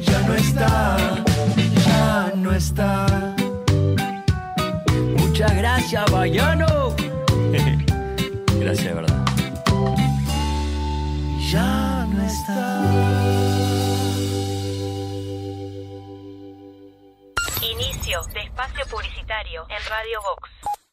ya 0.00 0.20
no 0.26 0.34
está, 0.34 0.96
ya 1.86 2.32
no 2.36 2.52
está. 2.52 3.11
Muchas 5.42 5.58
gracias, 5.58 6.12
Bayano. 6.12 6.66
gracias, 8.60 8.84
de 8.84 8.94
verdad. 8.94 9.24
Ya 11.50 12.06
no 12.06 12.22
Inicio 17.60 18.22
de 18.32 18.40
espacio 18.40 18.84
publicitario 18.88 19.66
en 19.68 19.90
Radio 19.90 20.20
Vox. 20.22 20.61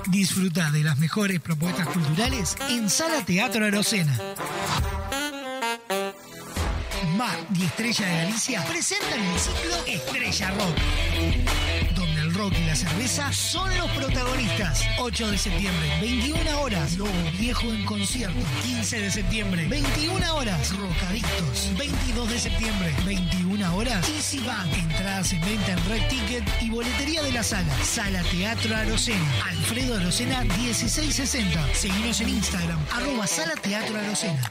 Disfruta 0.08 0.70
de 0.70 0.84
las 0.84 0.98
mejores 0.98 1.40
propuestas 1.40 1.88
culturales 1.88 2.56
en 2.68 2.90
Sala 2.90 3.24
Teatro 3.24 3.64
Arocena. 3.64 4.20
Mar 7.16 7.38
y 7.58 7.64
Estrella 7.64 8.06
de 8.06 8.16
Galicia 8.24 8.62
presentan 8.64 9.20
el 9.20 9.38
ciclo 9.38 9.76
Estrella 9.86 10.50
Rock, 10.50 10.76
rock 12.44 12.58
y 12.58 12.66
la 12.66 12.74
cerveza 12.74 13.32
son 13.32 13.76
los 13.78 13.90
protagonistas. 13.92 14.82
8 14.98 15.30
de 15.30 15.38
septiembre, 15.38 15.88
21 16.00 16.60
horas, 16.60 16.96
Lobo 16.96 17.10
Viejo 17.38 17.72
en 17.72 17.84
concierto. 17.84 18.38
15 18.62 19.00
de 19.00 19.10
septiembre, 19.10 19.66
21 19.68 20.34
horas, 20.34 20.76
Rocadictos. 20.76 21.70
22 21.78 22.30
de 22.30 22.38
septiembre, 22.38 22.94
21 23.06 23.76
horas, 23.76 24.08
Easy 24.10 24.40
Band. 24.40 24.72
Entradas 24.74 25.32
en 25.32 25.40
venta 25.40 25.72
en 25.72 25.84
Red 25.88 26.08
Ticket 26.08 26.44
y 26.60 26.70
boletería 26.70 27.22
de 27.22 27.32
la 27.32 27.42
sala. 27.42 27.72
Sala 27.82 28.22
Teatro 28.30 28.76
Arocena. 28.76 29.44
Alfredo 29.48 29.96
Arocena 29.96 30.44
1660. 30.44 31.74
Seguimos 31.74 32.20
en 32.20 32.28
Instagram, 32.28 32.78
arroba 32.92 33.26
Sala 33.26 33.54
Teatro 33.56 33.98
Arocena. 33.98 34.50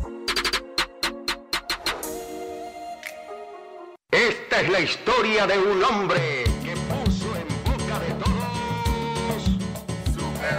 Es 4.61 4.69
la 4.69 4.79
historia 4.79 5.45
de 5.47 5.57
un 5.57 5.83
hombre 5.83 6.43
que 6.63 6.75
puso 6.75 7.35
en 7.35 7.47
boca 7.63 7.97
de 7.99 8.13
todos. 8.13 8.29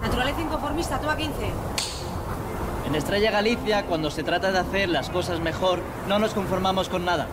Naturaleza 0.00 0.40
inconformista, 0.40 1.00
toma 1.00 1.16
15. 1.16 1.52
En 2.86 2.94
Estrella 2.94 3.30
Galicia, 3.30 3.86
cuando 3.86 4.10
se 4.10 4.22
trata 4.22 4.52
de 4.52 4.58
hacer 4.58 4.88
las 4.88 5.08
cosas 5.08 5.40
mejor, 5.40 5.80
no 6.08 6.18
nos 6.18 6.34
conformamos 6.34 6.88
con 6.88 7.04
nada. 7.04 7.26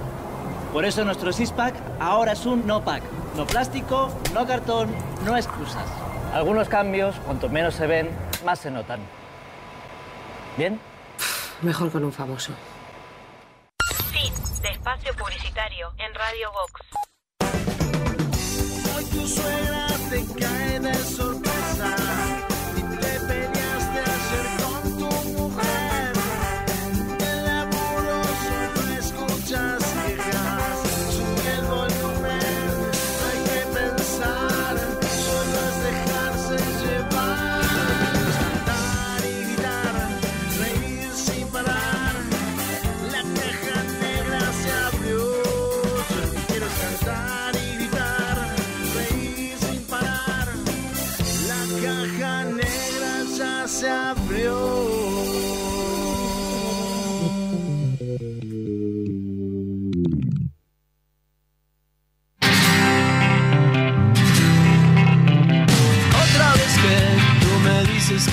Por 0.71 0.85
eso 0.85 1.03
nuestro 1.03 1.33
six-pack 1.33 1.75
ahora 1.99 2.31
es 2.33 2.45
un 2.45 2.65
no-pack. 2.65 3.03
No 3.35 3.45
plástico, 3.45 4.09
no 4.33 4.45
cartón, 4.47 4.89
no 5.25 5.35
excusas. 5.35 5.85
Algunos 6.33 6.69
cambios, 6.69 7.15
cuanto 7.25 7.49
menos 7.49 7.75
se 7.75 7.87
ven, 7.87 8.09
más 8.45 8.59
se 8.59 8.71
notan. 8.71 8.99
¿Bien? 10.57 10.79
Mejor 11.61 11.91
con 11.91 12.05
un 12.05 12.13
famoso. 12.13 12.53
Fin 14.11 14.33
de 14.61 14.69
espacio 14.69 15.13
publicitario 15.15 15.91
en 15.97 16.13
Radio 16.13 16.51
Vox. 16.51 16.81
Hoy 18.95 19.05
tu 19.05 19.27
suegra 19.27 19.87
te 20.09 20.25
cae 20.39 20.79
de 20.79 20.93
sorpresa 20.95 21.50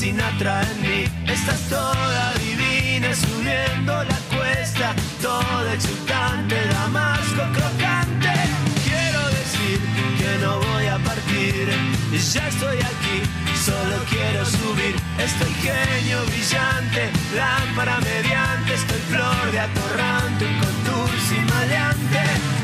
Sinatra 0.00 0.62
en 0.62 0.80
mí. 0.80 1.04
Estás 1.30 1.60
toda 1.68 2.32
divina 2.38 3.14
subiendo 3.14 3.92
la 4.02 4.18
cuesta, 4.34 4.94
toda 5.20 5.74
exultante, 5.74 6.56
damasco 6.68 7.42
crocante. 7.52 8.32
Quiero 8.82 9.20
decir 9.28 9.78
que 10.16 10.38
no 10.40 10.58
voy 10.58 10.86
a 10.86 10.98
partir, 11.00 11.68
ya 12.12 12.48
estoy 12.48 12.78
aquí, 12.78 13.18
solo 13.62 13.96
quiero 14.08 14.46
subir. 14.46 14.96
Estoy 15.18 15.52
genio 15.60 16.24
brillante, 16.28 17.10
lámpara 17.36 18.00
mediante, 18.00 18.72
estoy 18.72 19.00
flor 19.10 19.52
de 19.52 19.60
atorrante, 19.60 20.46
un 20.46 20.58
contour 20.60 21.10
maleante. 21.52 22.59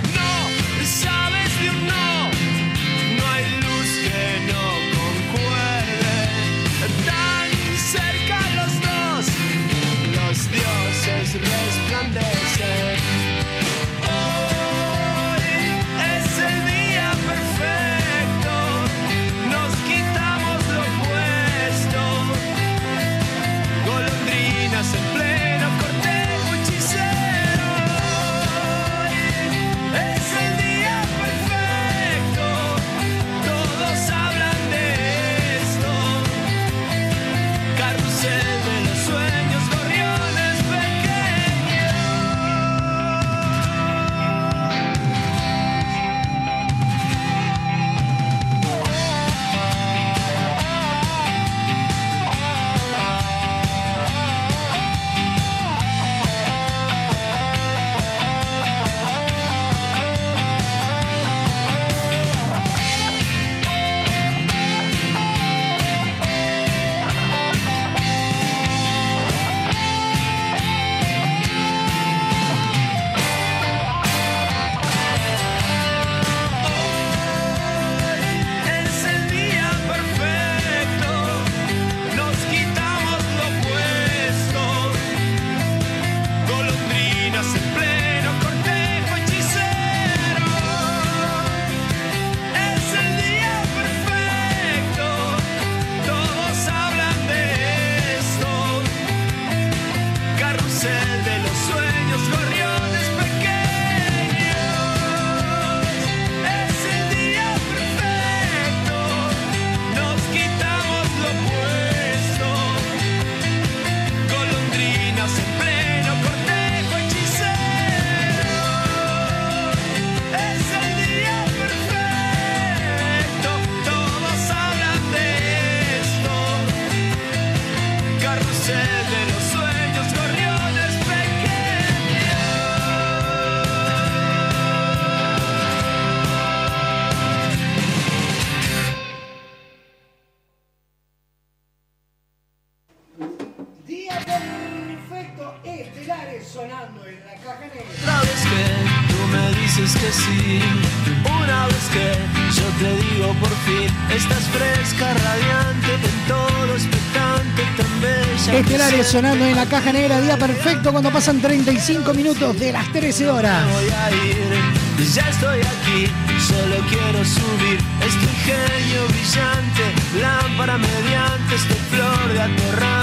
sonando 159.07 159.45
en 159.45 159.55
la 159.55 159.67
caja 159.67 159.93
negra, 159.93 160.21
día 160.21 160.37
perfecto 160.37 160.91
cuando 160.91 161.11
pasan 161.13 161.41
35 161.41 162.13
minutos 162.13 162.59
de 162.59 162.73
las 162.73 162.91
13 162.93 163.31
horas. 163.31 163.65
Voy 163.73 163.89
a 163.89 164.11
ir, 164.11 165.05
ya 165.15 165.29
estoy 165.29 165.61
aquí, 165.61 166.07
solo 166.41 166.77
quiero 166.89 167.25
subir 167.25 167.79
este 168.01 168.27
genio 168.45 169.07
brillante, 169.09 170.21
lámpara 170.21 170.77
mediante, 170.77 171.55
este 171.55 171.75
flor 171.75 172.33
de 172.33 172.41
aterrar. 172.41 172.96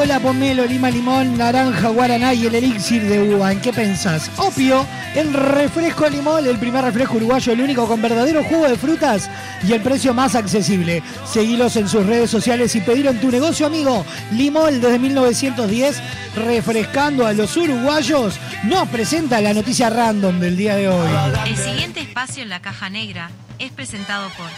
Cola, 0.00 0.18
pomelo, 0.18 0.64
lima, 0.64 0.88
limón, 0.88 1.36
naranja, 1.36 1.88
guaraná 1.90 2.32
y 2.32 2.46
el 2.46 2.54
elixir 2.54 3.02
de 3.02 3.34
uva. 3.34 3.52
¿En 3.52 3.60
qué 3.60 3.70
pensás? 3.70 4.30
Opio, 4.38 4.86
el 5.14 5.30
refresco 5.30 6.08
limón, 6.08 6.46
el 6.46 6.58
primer 6.58 6.82
refresco 6.82 7.18
uruguayo, 7.18 7.52
el 7.52 7.60
único 7.60 7.86
con 7.86 8.00
verdadero 8.00 8.42
jugo 8.44 8.66
de 8.66 8.78
frutas 8.78 9.28
y 9.62 9.74
el 9.74 9.82
precio 9.82 10.14
más 10.14 10.34
accesible. 10.34 11.02
Seguilos 11.26 11.76
en 11.76 11.86
sus 11.86 12.06
redes 12.06 12.30
sociales 12.30 12.74
y 12.76 12.80
pedir 12.80 13.08
en 13.08 13.20
tu 13.20 13.30
negocio, 13.30 13.66
amigo. 13.66 14.06
Limón 14.32 14.80
desde 14.80 14.98
1910, 14.98 16.00
refrescando 16.34 17.26
a 17.26 17.34
los 17.34 17.54
uruguayos. 17.58 18.40
Nos 18.64 18.88
presenta 18.88 19.42
la 19.42 19.52
noticia 19.52 19.90
random 19.90 20.40
del 20.40 20.56
día 20.56 20.76
de 20.76 20.88
hoy. 20.88 21.10
El 21.46 21.58
siguiente 21.58 22.00
espacio 22.00 22.42
en 22.42 22.48
la 22.48 22.62
caja 22.62 22.88
negra 22.88 23.30
es 23.58 23.70
presentado 23.70 24.30
por 24.38 24.48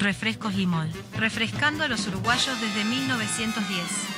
Refrescos 0.00 0.56
Limol, 0.56 0.90
refrescando 1.16 1.84
a 1.84 1.88
los 1.88 2.04
uruguayos 2.08 2.60
desde 2.60 2.84
1910. 2.84 4.17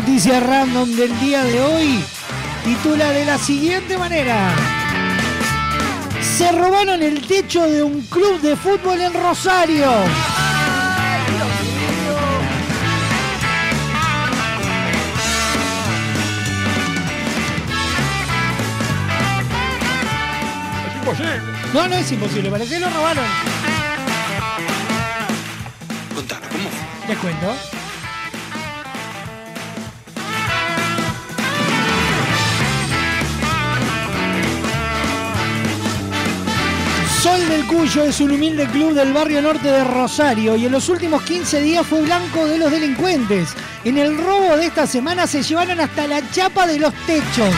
Noticia 0.00 0.40
random 0.40 0.96
del 0.96 1.20
día 1.20 1.44
de 1.44 1.60
hoy 1.60 2.02
titula 2.64 3.12
de 3.12 3.26
la 3.26 3.36
siguiente 3.36 3.98
manera. 3.98 4.50
Se 6.22 6.50
robaron 6.52 7.02
el 7.02 7.20
techo 7.26 7.68
de 7.68 7.82
un 7.82 8.00
club 8.06 8.40
de 8.40 8.56
fútbol 8.56 8.98
en 8.98 9.12
Rosario. 9.12 9.90
Es 20.88 20.96
imposible. 20.96 21.40
No, 21.74 21.88
no 21.88 21.94
es 21.94 22.12
imposible, 22.12 22.50
parece 22.50 22.74
que 22.74 22.80
lo 22.80 22.88
robaron. 22.88 23.24
Contame, 26.14 26.46
¿cómo 26.48 26.70
fue? 26.70 27.08
Les 27.08 27.18
cuento. 27.18 27.79
Del 37.60 37.68
Cuyo 37.68 38.04
es 38.04 38.20
un 38.20 38.30
humilde 38.30 38.66
club 38.68 38.94
del 38.94 39.12
barrio 39.12 39.42
norte 39.42 39.70
de 39.70 39.84
Rosario 39.84 40.56
y 40.56 40.64
en 40.64 40.72
los 40.72 40.88
últimos 40.88 41.22
15 41.24 41.60
días 41.60 41.86
fue 41.86 42.00
blanco 42.00 42.46
de 42.46 42.56
los 42.56 42.70
delincuentes. 42.70 43.50
En 43.84 43.98
el 43.98 44.16
robo 44.16 44.56
de 44.56 44.64
esta 44.64 44.86
semana 44.86 45.26
se 45.26 45.42
llevaron 45.42 45.78
hasta 45.78 46.06
la 46.06 46.22
chapa 46.30 46.66
de 46.66 46.78
los 46.78 46.94
techos. 47.06 47.54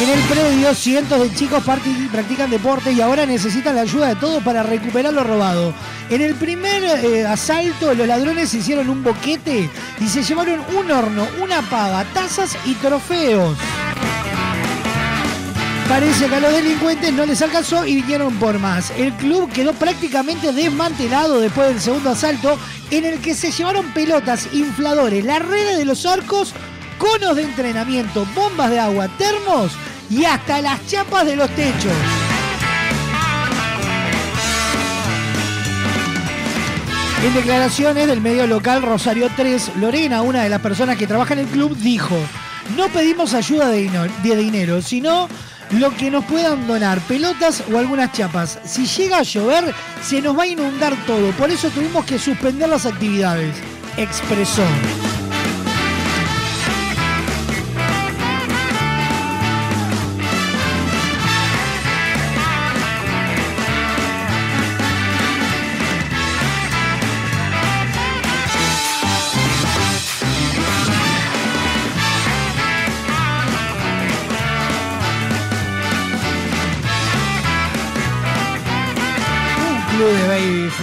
En 0.00 0.08
el 0.08 0.20
predio, 0.28 0.72
cientos 0.72 1.20
de 1.20 1.34
chicos 1.34 1.64
practican 1.64 2.48
deporte 2.48 2.92
y 2.92 3.00
ahora 3.00 3.26
necesitan 3.26 3.74
la 3.74 3.80
ayuda 3.80 4.08
de 4.10 4.16
todos 4.16 4.40
para 4.44 4.62
recuperar 4.62 5.12
lo 5.12 5.24
robado. 5.24 5.74
En 6.10 6.20
el 6.20 6.36
primer 6.36 6.84
eh, 6.84 7.26
asalto, 7.26 7.92
los 7.92 8.06
ladrones 8.06 8.54
hicieron 8.54 8.88
un 8.88 9.02
boquete 9.02 9.68
y 9.98 10.06
se 10.06 10.22
llevaron 10.22 10.60
un 10.76 10.90
horno, 10.92 11.26
una 11.42 11.62
pava, 11.62 12.04
tazas 12.14 12.56
y 12.66 12.74
trofeos. 12.74 13.58
Parece 15.88 16.26
que 16.26 16.34
a 16.34 16.40
los 16.40 16.52
delincuentes 16.52 17.12
no 17.14 17.24
les 17.24 17.40
alcanzó 17.40 17.86
y 17.86 17.96
vinieron 17.96 18.34
por 18.34 18.58
más. 18.58 18.90
El 18.90 19.12
club 19.14 19.50
quedó 19.50 19.72
prácticamente 19.72 20.52
desmantelado 20.52 21.40
después 21.40 21.68
del 21.68 21.80
segundo 21.80 22.10
asalto, 22.10 22.58
en 22.90 23.06
el 23.06 23.20
que 23.20 23.34
se 23.34 23.50
llevaron 23.50 23.86
pelotas, 23.92 24.48
infladores, 24.52 25.24
las 25.24 25.40
redes 25.40 25.78
de 25.78 25.86
los 25.86 26.04
arcos, 26.04 26.52
conos 26.98 27.36
de 27.36 27.44
entrenamiento, 27.44 28.26
bombas 28.34 28.70
de 28.70 28.80
agua, 28.80 29.08
termos 29.16 29.72
y 30.10 30.24
hasta 30.24 30.60
las 30.60 30.86
chapas 30.86 31.24
de 31.24 31.36
los 31.36 31.50
techos. 31.50 31.92
En 37.24 37.34
declaraciones 37.34 38.06
del 38.06 38.20
medio 38.20 38.46
local 38.46 38.82
Rosario 38.82 39.28
3, 39.34 39.76
Lorena, 39.76 40.22
una 40.22 40.42
de 40.42 40.48
las 40.48 40.60
personas 40.60 40.96
que 40.96 41.06
trabaja 41.06 41.32
en 41.32 41.40
el 41.40 41.46
club, 41.46 41.76
dijo, 41.76 42.16
no 42.76 42.88
pedimos 42.88 43.34
ayuda 43.34 43.68
de, 43.68 43.90
dinero, 44.22 44.82
sino 44.82 45.28
lo 45.72 45.94
que 45.96 46.10
nos 46.10 46.24
puedan 46.24 46.66
donar, 46.66 47.00
pelotas 47.02 47.62
o 47.72 47.78
algunas 47.78 48.12
chapas. 48.12 48.58
Si 48.64 48.86
llega 48.86 49.18
a 49.18 49.22
llover, 49.22 49.74
se 50.02 50.20
nos 50.20 50.38
va 50.38 50.44
a 50.44 50.46
inundar 50.46 50.94
todo, 51.06 51.30
por 51.32 51.50
eso 51.50 51.70
tuvimos 51.70 52.04
que 52.04 52.18
suspender 52.18 52.68
las 52.68 52.86
actividades, 52.86 53.56
expresó. 53.96 54.64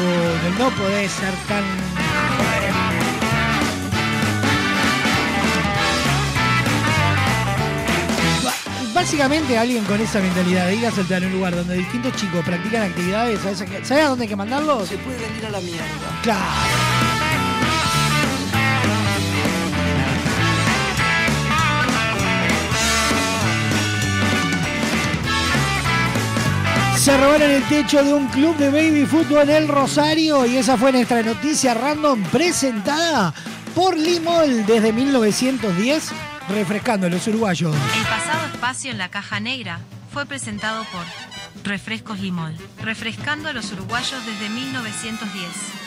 Fútbol, 0.05 0.57
no 0.59 0.69
podés 0.75 1.11
ser 1.11 1.33
tan... 1.47 1.63
Básicamente 8.93 9.57
alguien 9.57 9.83
con 9.83 9.99
esa 9.99 10.19
mentalidad 10.21 10.67
de 10.67 10.75
ir 10.75 10.87
a 10.87 10.91
saltar 10.91 11.21
en 11.21 11.27
un 11.29 11.33
lugar 11.35 11.55
donde 11.55 11.75
distintos 11.75 12.13
chicos 12.15 12.43
practican 12.45 12.83
actividades, 12.83 13.39
¿sabes 13.41 13.61
a, 13.61 13.65
qué- 13.65 13.83
¿sabes 13.85 14.05
a 14.05 14.09
dónde 14.09 14.23
hay 14.23 14.29
que 14.29 14.35
mandarlos? 14.37 14.87
Se 14.87 14.97
pueden 14.97 15.35
ir 15.37 15.45
a 15.45 15.49
la 15.49 15.59
mierda. 15.59 15.85
Claro. 16.23 17.24
Se 27.05 27.15
robaron 27.17 27.51
el 27.51 27.61
techo 27.65 28.03
de 28.03 28.11
un 28.15 28.27
club 28.29 28.57
de 28.57 28.71
baby 28.71 29.05
fútbol 29.05 29.47
en 29.47 29.51
el 29.51 29.67
Rosario 29.67 30.43
y 30.47 30.57
esa 30.57 30.75
fue 30.75 30.91
nuestra 30.91 31.21
noticia 31.21 31.75
random 31.75 32.23
presentada 32.31 33.31
por 33.75 33.95
Limol 33.95 34.65
desde 34.65 34.91
1910, 34.91 36.11
refrescando 36.49 37.05
a 37.05 37.11
los 37.11 37.27
uruguayos. 37.27 37.75
El 37.75 38.03
pasado 38.05 38.47
espacio 38.47 38.89
en 38.89 38.97
la 38.97 39.09
caja 39.09 39.39
negra 39.39 39.81
fue 40.11 40.25
presentado 40.25 40.83
por 40.85 41.03
Refrescos 41.63 42.21
Limol, 42.21 42.57
refrescando 42.81 43.49
a 43.49 43.53
los 43.53 43.71
uruguayos 43.71 44.25
desde 44.25 44.49
1910. 44.49 45.84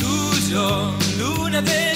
tuyo, 0.00 0.94
luna 1.18 1.60
de 1.62 1.87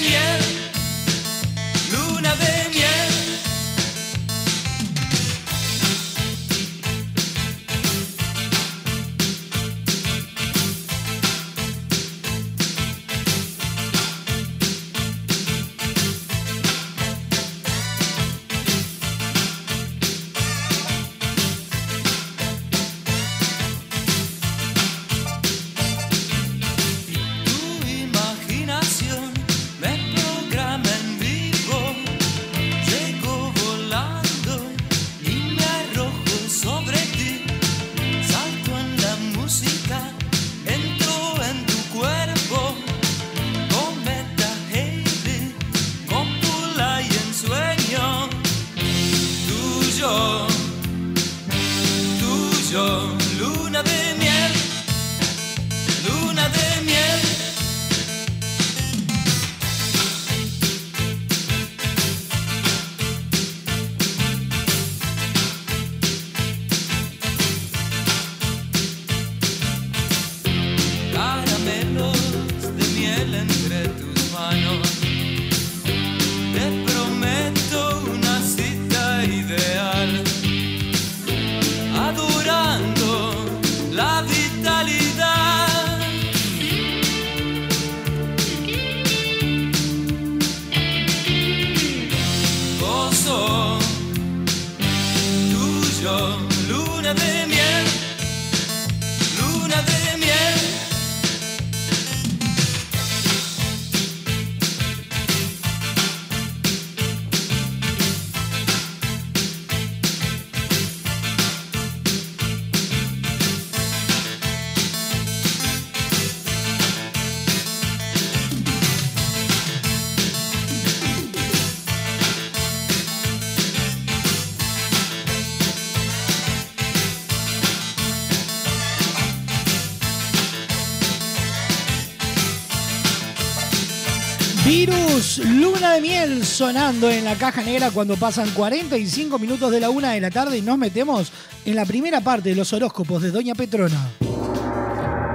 Luna 135.37 135.93
de 135.93 136.01
Miel 136.01 136.45
sonando 136.45 137.09
en 137.09 137.25
la 137.25 137.35
caja 137.35 137.63
negra 137.63 137.91
cuando 137.91 138.17
pasan 138.17 138.49
45 138.51 139.39
minutos 139.39 139.71
de 139.71 139.79
la 139.79 139.89
una 139.89 140.11
de 140.11 140.21
la 140.21 140.29
tarde 140.29 140.57
y 140.57 140.61
nos 140.61 140.77
metemos 140.77 141.31
en 141.65 141.75
la 141.75 141.85
primera 141.85 142.21
parte 142.21 142.49
de 142.49 142.55
los 142.55 142.73
horóscopos 142.73 143.21
de 143.21 143.31
Doña 143.31 143.55
Petrona. 143.55 144.09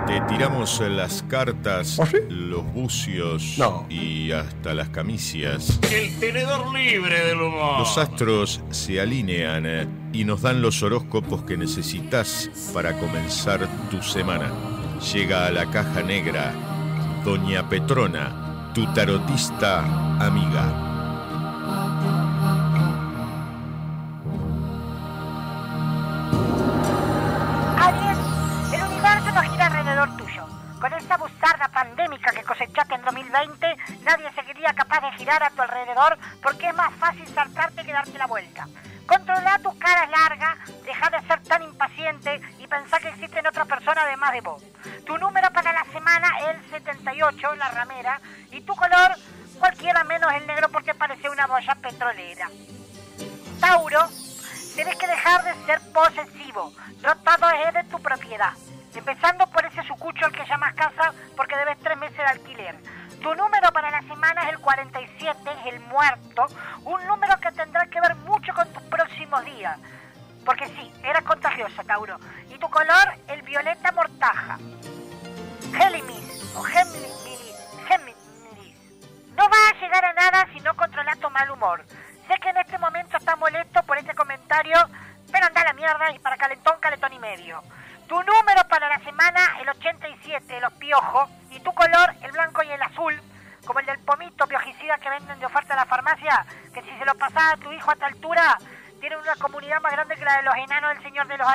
Te 0.06 0.20
tiramos 0.28 0.80
las 0.88 1.22
cartas, 1.28 1.98
¿Ah, 2.00 2.08
los 2.28 2.64
bucios 2.72 3.56
no. 3.58 3.86
y 3.90 4.32
hasta 4.32 4.72
las 4.72 4.88
camicias. 4.88 5.78
El 5.90 6.18
tenedor 6.18 6.72
libre 6.72 7.26
del 7.26 7.40
humor. 7.40 7.80
Los 7.80 7.98
astros 7.98 8.60
se 8.70 9.00
alinean 9.00 9.64
eh, 9.66 9.86
y 10.12 10.24
nos 10.24 10.42
dan 10.42 10.62
los 10.62 10.82
horóscopos 10.82 11.42
que 11.42 11.56
necesitas 11.56 12.50
para 12.72 12.98
comenzar 12.98 13.68
tu 13.90 14.02
semana. 14.02 14.50
Llega 15.12 15.46
a 15.46 15.50
la 15.50 15.70
caja 15.70 16.02
negra 16.02 16.54
Doña 17.24 17.68
Petrona 17.68 18.47
tu 18.78 18.86
tarotista 18.94 19.80
amiga. 20.20 20.62
Aries, 27.76 28.18
el 28.72 28.82
universo 28.82 29.32
no 29.34 29.42
gira 29.42 29.66
alrededor 29.66 30.16
tuyo. 30.16 30.46
Con 30.80 30.92
esa 30.92 31.16
buzarda 31.16 31.68
pandémica 31.74 32.30
que 32.30 32.44
cosechaste 32.44 32.94
en 32.94 33.02
2020, 33.02 33.76
nadie 34.04 34.30
seguiría 34.36 34.72
capaz 34.74 35.00
de 35.00 35.12
girar 35.18 35.42
a 35.42 35.50
tu 35.50 35.62
alrededor 35.62 36.16
我 66.84 66.87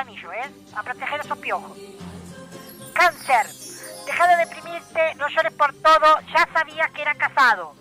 Anillos, 0.04 0.32
¿eh? 0.34 0.50
A 0.76 0.82
proteger 0.82 1.20
esos 1.20 1.38
piojos. 1.38 1.78
Cáncer. 2.94 3.46
Deja 4.06 4.26
de 4.28 4.36
deprimirte, 4.36 5.14
no 5.16 5.28
llores 5.28 5.52
por 5.54 5.72
todo, 5.74 6.20
ya 6.34 6.46
sabías 6.52 6.90
que 6.92 7.02
era 7.02 7.14
casado. 7.14 7.74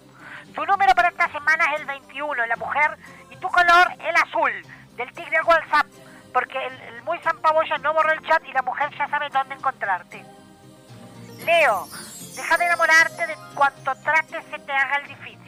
Tu 0.55 0.65
número 0.65 0.93
para 0.95 1.09
esta 1.09 1.29
semana 1.31 1.65
es 1.73 1.81
el 1.81 1.85
21, 1.85 2.45
la 2.45 2.55
mujer, 2.55 2.97
y 3.29 3.35
tu 3.37 3.47
color, 3.49 3.87
el 3.99 4.15
azul, 4.15 4.51
del 4.95 5.11
tigre 5.13 5.37
al 5.37 5.43
WhatsApp, 5.43 5.87
porque 6.31 6.65
el, 6.65 6.81
el 6.81 7.03
muy 7.03 7.19
zampaboya 7.19 7.77
no 7.79 7.93
borró 7.93 8.11
el 8.13 8.25
chat 8.25 8.41
y 8.47 8.53
la 8.53 8.61
mujer 8.61 8.89
ya 8.97 9.07
sabe 9.09 9.29
dónde 9.29 9.55
encontrarte. 9.55 10.23
Leo, 11.45 11.87
deja 12.35 12.57
de 12.57 12.65
enamorarte 12.65 13.27
de 13.27 13.35
cuanto 13.53 13.95
trates 13.95 14.45
se 14.49 14.59
te 14.59 14.71
haga 14.71 14.97
el 14.97 15.07
difícil. 15.09 15.42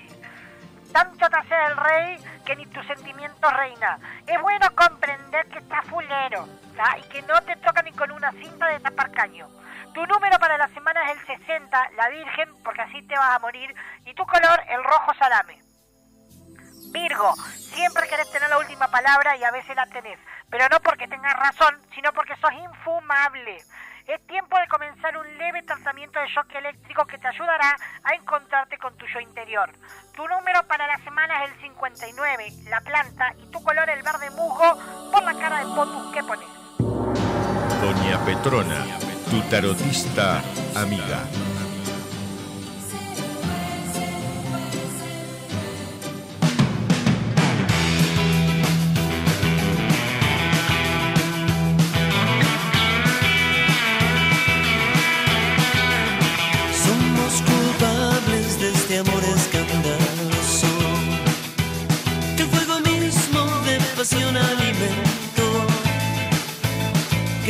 Tanto 0.96 1.30
te 1.30 1.38
hace 1.38 1.56
el 1.68 1.76
rey 1.76 2.18
que 2.46 2.56
ni 2.56 2.66
tus 2.68 2.88
sentimientos 2.88 3.52
reina. 3.52 4.00
Es 4.26 4.42
bueno 4.42 4.66
comprender 4.74 5.46
que 5.48 5.60
estás 5.60 5.84
fulero 5.88 6.48
¿sa? 6.74 6.98
y 6.98 7.02
que 7.10 7.22
no 7.24 7.42
te 7.42 7.54
toca 7.58 7.82
ni 7.82 7.92
con 7.92 8.12
una 8.12 8.32
cinta 8.32 8.66
de 8.68 8.80
tapar 8.80 9.12
caño. 9.12 9.46
Tu 9.94 10.06
número 10.06 10.40
para 10.40 10.58
la 10.58 10.70
semana 10.70 11.12
es 11.12 11.18
el 11.18 11.38
60, 11.38 11.90
la 11.98 12.08
Virgen, 12.08 12.48
porque 12.64 12.84
así 12.84 13.02
te 13.02 13.18
vas 13.18 13.36
a 13.36 13.40
morir, 13.40 13.76
y 14.06 14.14
tu 14.14 14.26
color, 14.26 14.64
el 14.70 14.82
rojo 14.86 15.14
salame. 15.20 15.62
Virgo, 16.94 17.36
siempre 17.36 18.08
querés 18.08 18.32
tener 18.32 18.50
la 18.50 18.60
última 18.60 18.88
palabra 18.88 19.36
y 19.36 19.44
a 19.44 19.52
veces 19.52 19.76
la 19.76 19.88
tenés, 19.88 20.18
pero 20.50 20.70
no 20.70 20.80
porque 20.80 21.10
tengas 21.10 21.34
razón, 21.34 21.76
sino 21.94 22.14
porque 22.14 22.38
sos 22.38 22.54
infumable. 22.54 23.58
Es 24.08 24.22
tiempo 24.28 24.56
de 24.60 24.68
comenzar 24.68 25.18
un 25.18 25.26
leve 25.40 25.64
tratamiento 25.64 26.20
de 26.20 26.28
shock 26.28 26.54
eléctrico 26.54 27.06
que 27.08 27.18
te 27.18 27.28
ayudará 27.28 27.76
a 28.04 28.14
encontrarte 28.14 28.78
con 28.78 28.96
tu 28.98 29.08
yo 29.08 29.20
interior. 29.20 29.72
Tu 30.16 30.28
número 30.28 30.62
para 30.68 30.86
la 30.86 30.98
semana 31.04 31.44
es 31.44 31.54
el 31.54 31.62
59, 31.62 32.54
la 32.70 32.82
planta, 32.82 33.34
y 33.40 33.50
tu 33.50 33.64
color 33.64 33.90
el 33.90 34.04
verde 34.04 34.30
musgo 34.30 34.78
por 35.12 35.24
la 35.24 35.34
cara 35.34 35.58
de 35.58 35.66
potus 35.74 36.14
que 36.14 36.24
pones. 36.24 36.48
Doña 37.82 38.24
Petrona, 38.26 38.86
tu 39.28 39.42
tarotista 39.50 40.40
amiga. 40.76 41.24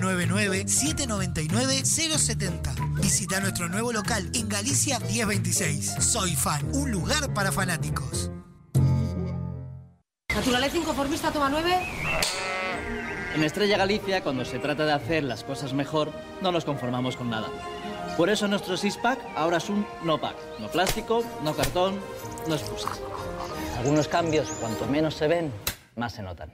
099-799-070. 0.00 3.00
Visita 3.00 3.38
nuestro 3.40 3.68
nuevo 3.68 3.92
local 3.92 4.28
en 4.34 4.48
Galicia 4.48 4.98
1026. 4.98 5.94
Soy 6.00 6.34
Fan, 6.34 6.74
un 6.74 6.90
lugar 6.90 7.32
para 7.34 7.52
fanáticos. 7.52 8.32
Naturaleza 10.34 10.76
inconformista 10.76 11.30
toma 11.32 11.48
9. 11.48 11.76
En 13.34 13.44
Estrella 13.44 13.76
Galicia, 13.76 14.22
cuando 14.22 14.44
se 14.44 14.58
trata 14.58 14.86
de 14.86 14.92
hacer 14.92 15.24
las 15.24 15.44
cosas 15.44 15.72
mejor, 15.72 16.12
no 16.40 16.52
nos 16.52 16.64
conformamos 16.64 17.16
con 17.16 17.30
nada. 17.30 17.48
Por 18.16 18.30
eso 18.30 18.48
nuestro 18.48 18.76
six-pack 18.76 19.18
ahora 19.36 19.58
es 19.58 19.68
un 19.68 19.86
no-pack. 20.02 20.36
No 20.58 20.68
plástico, 20.68 21.24
no 21.44 21.54
cartón, 21.54 22.00
no 22.48 22.54
excusas. 22.54 23.00
Algunos 23.78 24.08
cambios, 24.08 24.48
cuanto 24.60 24.86
menos 24.86 25.14
se 25.14 25.28
ven, 25.28 25.52
más 25.94 26.14
se 26.14 26.22
notan. 26.22 26.52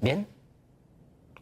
¿Bien? 0.00 0.26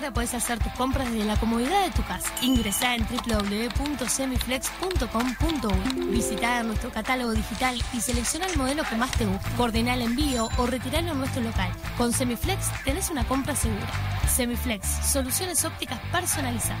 Ahora 0.00 0.14
puedes 0.14 0.32
hacer 0.32 0.58
tus 0.58 0.72
compras 0.72 1.12
desde 1.12 1.26
la 1.26 1.38
comodidad 1.38 1.84
de 1.84 1.90
tu 1.90 2.02
casa. 2.04 2.32
Ingresá 2.40 2.94
en 2.94 3.06
www.semiflex.com.uy. 3.06 6.06
Visita 6.06 6.62
nuestro 6.62 6.90
catálogo 6.90 7.32
digital 7.32 7.76
y 7.92 8.00
selecciona 8.00 8.46
el 8.46 8.56
modelo 8.56 8.82
que 8.88 8.96
más 8.96 9.10
te 9.10 9.26
guste. 9.26 9.50
Coordina 9.58 9.92
el 9.92 10.00
envío 10.00 10.48
o 10.56 10.66
retiralo 10.66 11.12
en 11.12 11.18
nuestro 11.18 11.42
local. 11.42 11.70
Con 11.98 12.14
Semiflex 12.14 12.70
tenés 12.82 13.10
una 13.10 13.28
compra 13.28 13.54
segura. 13.54 13.90
Semiflex, 14.26 14.86
soluciones 15.06 15.62
ópticas 15.66 16.00
personalizadas. 16.10 16.80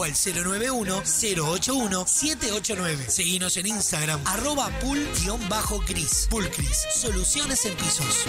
o 0.00 0.04
al 0.04 0.12
091-081-789. 0.12 3.08
Seguinos 3.08 3.56
en 3.56 3.66
Instagram, 3.66 4.20
arroba 4.26 4.68
pool-cris. 4.80 6.28
Pulcris, 6.30 6.86
soluciones 6.94 7.66
en 7.66 7.74
pisos. 7.76 8.24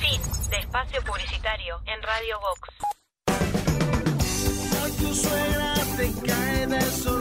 Fin 0.00 0.22
de 0.50 0.56
espacio 0.56 1.04
publicitario 1.04 1.80
en 1.86 2.02
Radio 2.02 2.40
Vox. 2.40 2.68
Hoy 4.82 4.92
tu 4.92 5.14
suegra 5.14 5.74
te 5.96 6.10
cae 6.26 6.66
de 6.66 6.80
sorpresa 6.80 7.11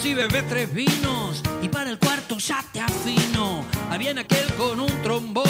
si 0.00 0.14
bebes 0.14 0.48
tres 0.48 0.72
vinos 0.72 1.42
y 1.62 1.68
para 1.68 1.90
el 1.90 1.98
cuarto 1.98 2.38
ya 2.38 2.64
te 2.72 2.80
afino. 2.80 3.64
Ahí 3.90 3.98
viene 3.98 4.22
aquel 4.22 4.46
con 4.54 4.80
un 4.80 5.02
trombón. 5.02 5.44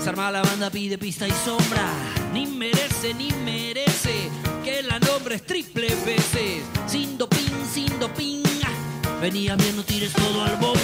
Se 0.00 0.08
arma 0.08 0.30
la 0.30 0.42
banda, 0.42 0.70
pide 0.70 0.98
pista 0.98 1.26
y 1.28 1.32
sombra. 1.44 1.84
Ni 2.32 2.46
merece, 2.46 3.14
ni 3.14 3.30
merece 3.44 4.28
que 4.64 4.82
la 4.82 4.98
nombres 4.98 5.44
triple 5.44 5.88
veces. 6.04 6.62
Sin 6.86 7.16
doping, 7.16 7.64
sin 7.72 7.98
doping. 8.00 8.42
Venía 9.20 9.56
bien, 9.56 9.76
no 9.76 9.82
tires 9.82 10.12
todo 10.12 10.44
al 10.44 10.56
bombo. 10.56 10.78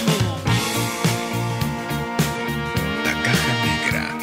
La 3.05 3.13
Caja 3.23 3.53
Negra. 3.65 4.17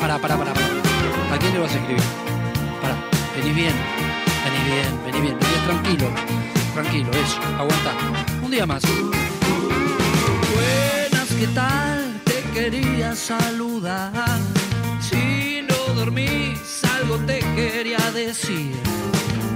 Para, 0.00 0.18
para, 0.18 0.36
para, 0.36 0.52
para. 0.52 0.66
¿A 1.34 1.38
quién 1.38 1.52
le 1.52 1.58
vas 1.60 1.72
a 1.72 1.78
escribir? 1.78 2.02
Pará, 2.82 2.96
vení 3.36 3.52
bien, 3.52 3.74
bien, 4.64 5.00
vení 5.04 5.20
bien, 5.20 5.38
vení 5.38 5.66
tranquilo, 5.66 6.06
tranquilo, 6.74 7.10
eso, 7.12 7.40
aguanta. 7.58 7.92
Un 8.42 8.50
día 8.50 8.66
más. 8.66 8.82
Buenas, 10.54 11.28
¿qué 11.38 11.46
tal? 11.48 12.20
Te 12.24 12.42
quería 12.54 13.14
saludar. 13.14 14.38
Si 15.00 15.62
no 15.68 15.94
dormís, 15.94 16.82
algo 16.96 17.16
te 17.26 17.40
quería 17.56 18.10
decir. 18.12 18.74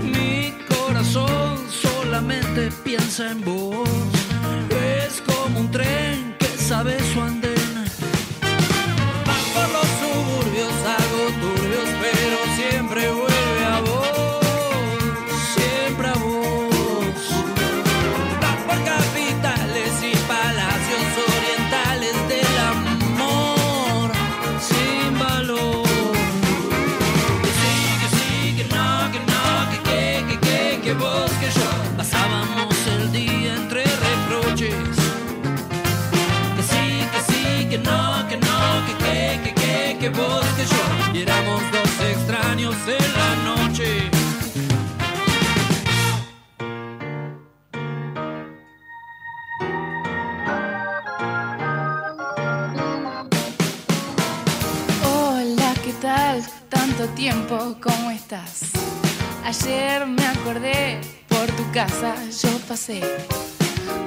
Mi 0.03 0.55
corazón 0.69 1.59
solamente 1.71 2.71
piensa 2.85 3.31
en 3.31 3.45
vos. 3.45 3.89
Es 5.05 5.23
como 5.23 5.61
un 5.61 5.71
tren 5.71 6.37
que 6.39 6.47
sabe 6.47 6.99
su 7.13 7.21
andén. 7.21 7.56
Yo. 40.67 41.15
Y 41.15 41.23
éramos 41.23 41.63
dos 41.73 41.93
extraños 42.01 42.75
en 42.87 43.07
la 43.19 43.31
noche. 43.45 44.11
Hola, 55.05 55.75
¿qué 55.85 55.93
tal? 56.01 56.43
Tanto 56.69 57.09
tiempo, 57.15 57.77
¿cómo 57.83 58.11
estás? 58.11 58.73
Ayer 59.45 60.07
me 60.07 60.27
acordé, 60.27 61.01
por 61.29 61.47
tu 61.53 61.71
casa 61.73 62.15
yo 62.43 62.59
pasé. 62.69 63.01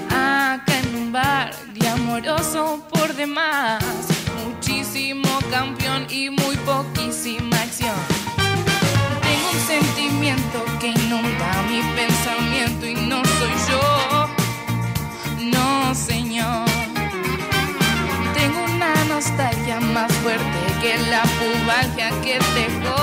Acá 0.10 0.80
en 0.84 0.96
un 0.96 1.12
bar 1.12 1.52
glamoroso 1.74 2.86
por 2.92 3.14
demás. 3.16 4.19
Muchísimo 5.00 5.40
campeón 5.50 6.08
y 6.10 6.30
muy 6.30 6.58
poquísima 6.58 7.56
acción. 7.62 7.96
Tengo 8.36 9.50
un 9.54 9.60
sentimiento 9.66 10.66
que 10.82 10.88
inunda 10.88 11.64
mi 11.70 11.82
pensamiento 11.96 12.86
y 12.86 12.96
no 13.08 13.24
soy 13.24 13.54
yo. 13.70 14.30
No, 15.54 15.96
señor. 15.96 16.68
Tengo 18.34 18.62
una 18.76 18.94
nostalgia 19.06 19.80
más 19.80 20.12
fuerte 20.16 20.60
que 20.82 20.98
la 21.10 21.24
pubalgia 21.40 22.10
que 22.22 22.38
dejó 22.54 22.96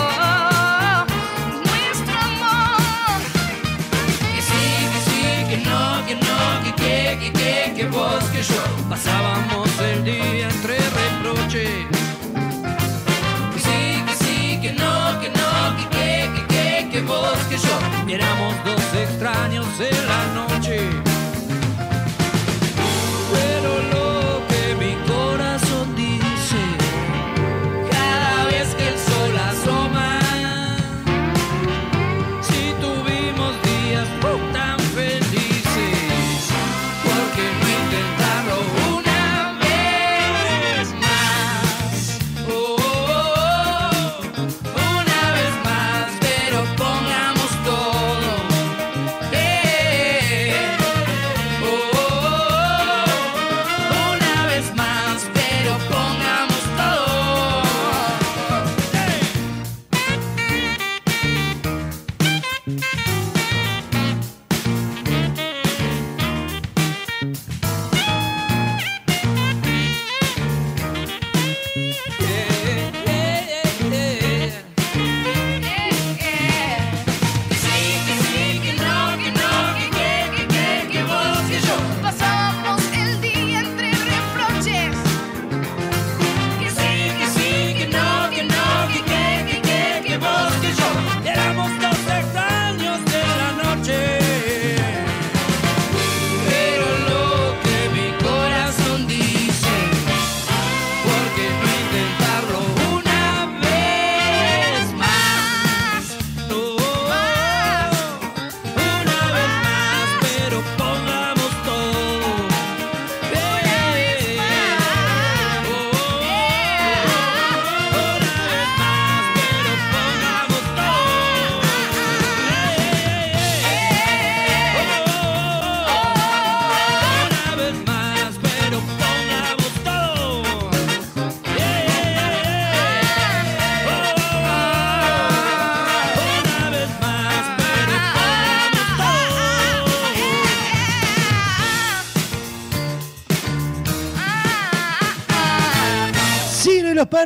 que 5.49 5.57
no, 5.59 6.07
que 6.07 6.15
no, 6.17 6.63
que 6.63 6.73
que, 6.75 7.19
que 7.21 7.33
que, 7.33 7.73
que 7.75 7.87
vos, 7.87 8.23
que 8.25 8.43
yo. 8.43 8.63
Pasábamos 8.91 9.66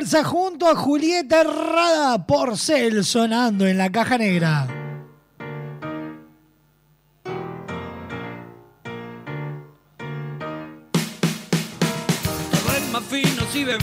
Junto 0.00 0.66
a 0.66 0.74
Julieta 0.74 1.42
Herrada 1.42 2.26
Porcel 2.26 3.04
sonando 3.04 3.66
en 3.66 3.76
la 3.76 3.92
caja 3.92 4.16
negra. 4.16 4.66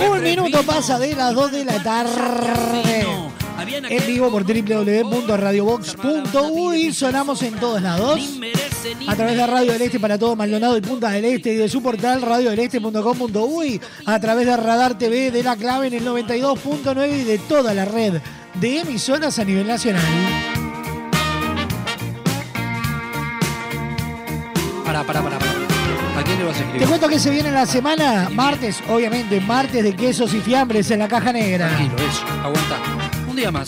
Un 0.10 0.24
minuto 0.24 0.64
pasa 0.64 0.98
de 0.98 1.16
las 1.16 1.36
2 1.36 1.52
de 1.52 1.66
la 1.66 1.84
tarde. 1.84 3.27
En 3.68 4.08
vivo 4.08 4.32
por 4.32 4.46
www.radiobox.uy 4.46 6.94
sonamos 6.94 7.44
en 7.44 7.56
todos 7.56 7.82
lados. 7.82 8.40
A 9.08 9.16
través 9.16 9.36
de 9.36 9.48
Radio 9.48 9.74
del 9.74 9.82
Este 9.82 10.00
para 10.00 10.18
todo 10.18 10.34
Maldonado 10.36 10.78
y 10.78 10.82
Punta 10.82 11.10
del 11.10 11.26
Este 11.26 11.54
y 11.54 11.58
de 11.58 11.68
su 11.68 11.82
portal 11.82 12.22
radiodeleste.com.uy. 12.22 13.82
A 14.06 14.20
través 14.20 14.46
de 14.46 14.56
Radar 14.56 14.96
TV 14.98 15.32
de 15.32 15.44
la 15.44 15.58
clave 15.58 15.88
en 15.88 15.96
el 15.96 16.06
92.9 16.06 17.22
y 17.22 17.24
de 17.24 17.40
toda 17.40 17.74
la 17.74 17.86
red 17.86 18.22
de 18.54 18.80
emisoras 18.80 19.40
a 19.40 19.44
nivel 19.44 19.68
nacional. 19.68 20.04
Pará, 24.86 25.04
pará, 25.04 25.22
pará. 25.22 25.38
¿A 26.18 26.24
quién 26.24 26.40
le 26.40 26.46
vas 26.46 26.56
a 26.56 26.60
escribir? 26.60 26.82
Te 26.82 26.88
cuento 26.88 27.08
que 27.08 27.20
se 27.20 27.30
viene 27.30 27.52
la 27.52 27.66
semana, 27.66 28.30
martes, 28.32 28.82
obviamente, 28.90 29.40
martes 29.42 29.84
de 29.84 29.96
quesos 29.96 30.34
y 30.34 30.40
fiambres 30.40 30.90
en 30.90 31.00
la 31.00 31.08
caja 31.08 31.32
negra. 31.32 31.68
Tranquilo, 31.68 32.10
eso, 32.10 32.26
aguanta. 32.44 33.07
Día 33.38 33.52
más. 33.52 33.68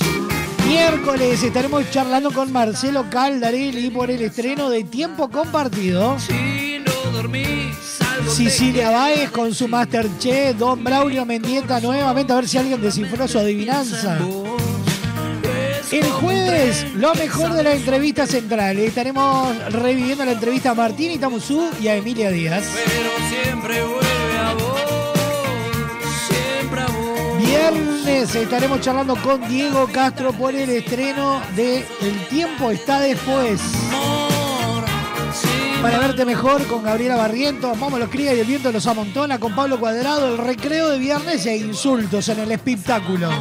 Miércoles 0.68 1.44
estaremos 1.44 1.91
charlando 1.91 2.32
con 2.32 2.52
Marcelo 2.52 3.06
Caldarelli 3.08 3.91
por 3.91 4.10
el 4.10 4.24
estreno 4.24 4.68
de 4.68 4.84
Tiempo 4.84 5.30
Compartido. 5.30 6.18
Si 6.18 6.80
no 6.80 7.12
dormís, 7.12 8.02
algo 8.02 8.32
te 8.32 8.36
Cecilia 8.36 8.90
Báez 8.90 9.30
con 9.30 9.54
su 9.54 9.68
Masterchef, 9.68 10.58
Don 10.58 10.84
Braulio 10.84 11.24
Mendieta 11.24 11.80
nuevamente 11.82 12.34
a 12.34 12.38
ver 12.38 12.48
si 12.48 12.58
alguien 12.58 12.82
descifró 12.82 13.28
su 13.28 13.38
adivinanza. 13.38 14.18
El 15.91 16.04
jueves, 16.04 16.88
lo 16.96 17.14
mejor 17.14 17.54
de 17.54 17.62
la 17.62 17.74
entrevista 17.74 18.26
central. 18.26 18.80
Estaremos 18.80 19.56
reviviendo 19.72 20.26
la 20.26 20.32
entrevista 20.32 20.72
a 20.72 20.74
Martín 20.74 21.12
Itamuzú 21.12 21.70
y 21.80 21.90
a 21.90 21.96
Emilia 21.96 22.32
Díaz. 22.32 22.64
Pero 22.74 23.44
siempre 23.44 23.84
vuelve 23.84 24.09
Viernes 27.50 28.36
estaremos 28.36 28.80
charlando 28.80 29.16
con 29.16 29.50
Diego 29.50 29.90
Castro 29.92 30.34
por 30.34 30.54
el 30.54 30.70
estreno 30.70 31.42
de 31.56 31.84
El 32.00 32.28
tiempo 32.30 32.70
está 32.70 33.00
después. 33.00 33.60
Para 35.82 35.98
verte 35.98 36.26
mejor 36.26 36.68
con 36.68 36.84
Gabriela 36.84 37.16
Barrientos, 37.16 37.76
Momo 37.76 37.98
los 37.98 38.10
cría 38.10 38.36
y 38.36 38.40
el 38.42 38.46
viento 38.46 38.72
los 38.72 38.86
amontona 38.86 39.40
con 39.40 39.56
Pablo 39.56 39.80
Cuadrado, 39.80 40.28
el 40.28 40.38
recreo 40.38 40.90
de 40.90 41.00
viernes 41.00 41.44
e 41.48 41.58
insultos 41.58 42.30
en 42.30 42.40
el 42.42 42.52
espectáculo. 42.52 43.32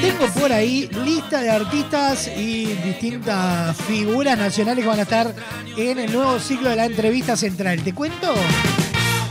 Tengo 0.00 0.26
por 0.40 0.50
ahí 0.50 0.88
lista 1.04 1.42
de 1.42 1.50
artistas 1.50 2.30
y 2.34 2.64
distintas 2.86 3.76
figuras 3.76 4.38
nacionales 4.38 4.82
que 4.82 4.88
van 4.88 5.00
a 5.00 5.02
estar 5.02 5.34
en 5.76 5.98
el 5.98 6.10
nuevo 6.10 6.38
ciclo 6.38 6.70
de 6.70 6.76
la 6.76 6.86
entrevista 6.86 7.36
central. 7.36 7.82
¿Te 7.82 7.92
cuento? 7.92 8.32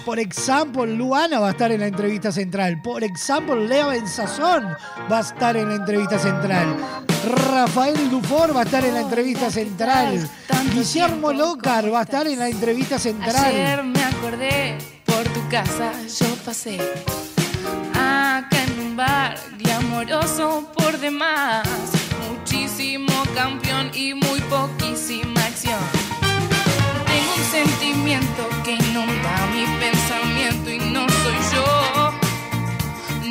Por 0.05 0.19
ejemplo, 0.19 0.85
Luana 0.85 1.39
va 1.39 1.47
a 1.47 1.51
estar 1.51 1.71
en 1.71 1.79
la 1.79 1.87
entrevista 1.87 2.31
central. 2.31 2.81
Por 2.81 3.03
ejemplo, 3.03 3.55
Lea 3.55 3.87
Benzazón 3.87 4.75
va 5.09 5.19
a 5.19 5.21
estar 5.21 5.55
en 5.55 5.69
la 5.69 5.75
entrevista 5.75 6.19
central. 6.19 6.75
Rafael 7.51 8.09
Dufour 8.09 8.55
va 8.55 8.61
a 8.61 8.63
estar 8.63 8.83
en 8.83 8.93
la 8.93 9.01
entrevista 9.01 9.49
central. 9.49 10.29
Guillermo 10.73 11.31
Lócar 11.31 11.93
va 11.93 11.99
a 11.99 12.03
estar 12.03 12.27
en 12.27 12.39
la 12.39 12.49
entrevista 12.49 12.99
central. 12.99 13.45
Ayer 13.45 13.83
me 13.83 14.03
acordé, 14.03 14.77
por 15.05 15.23
tu 15.29 15.47
casa 15.49 15.93
yo 16.19 16.35
pasé. 16.43 16.79
Acá 17.93 18.63
en 18.63 18.79
un 18.79 18.97
bar 18.97 19.37
glamoroso 19.57 20.69
por 20.75 20.97
demás. 20.99 21.67
Muchísimo 22.29 23.23
campeón 23.35 23.91
y 23.93 24.13
muy 24.13 24.41
poquísima 24.41 25.45
acción. 25.45 26.02
Sentimiento 27.53 28.49
que 28.63 28.71
inunda 28.71 29.47
mi 29.53 29.63
pensamiento 29.79 30.71
y 30.71 30.79
no 30.91 31.07
soy 31.07 31.35
yo. 31.53 32.11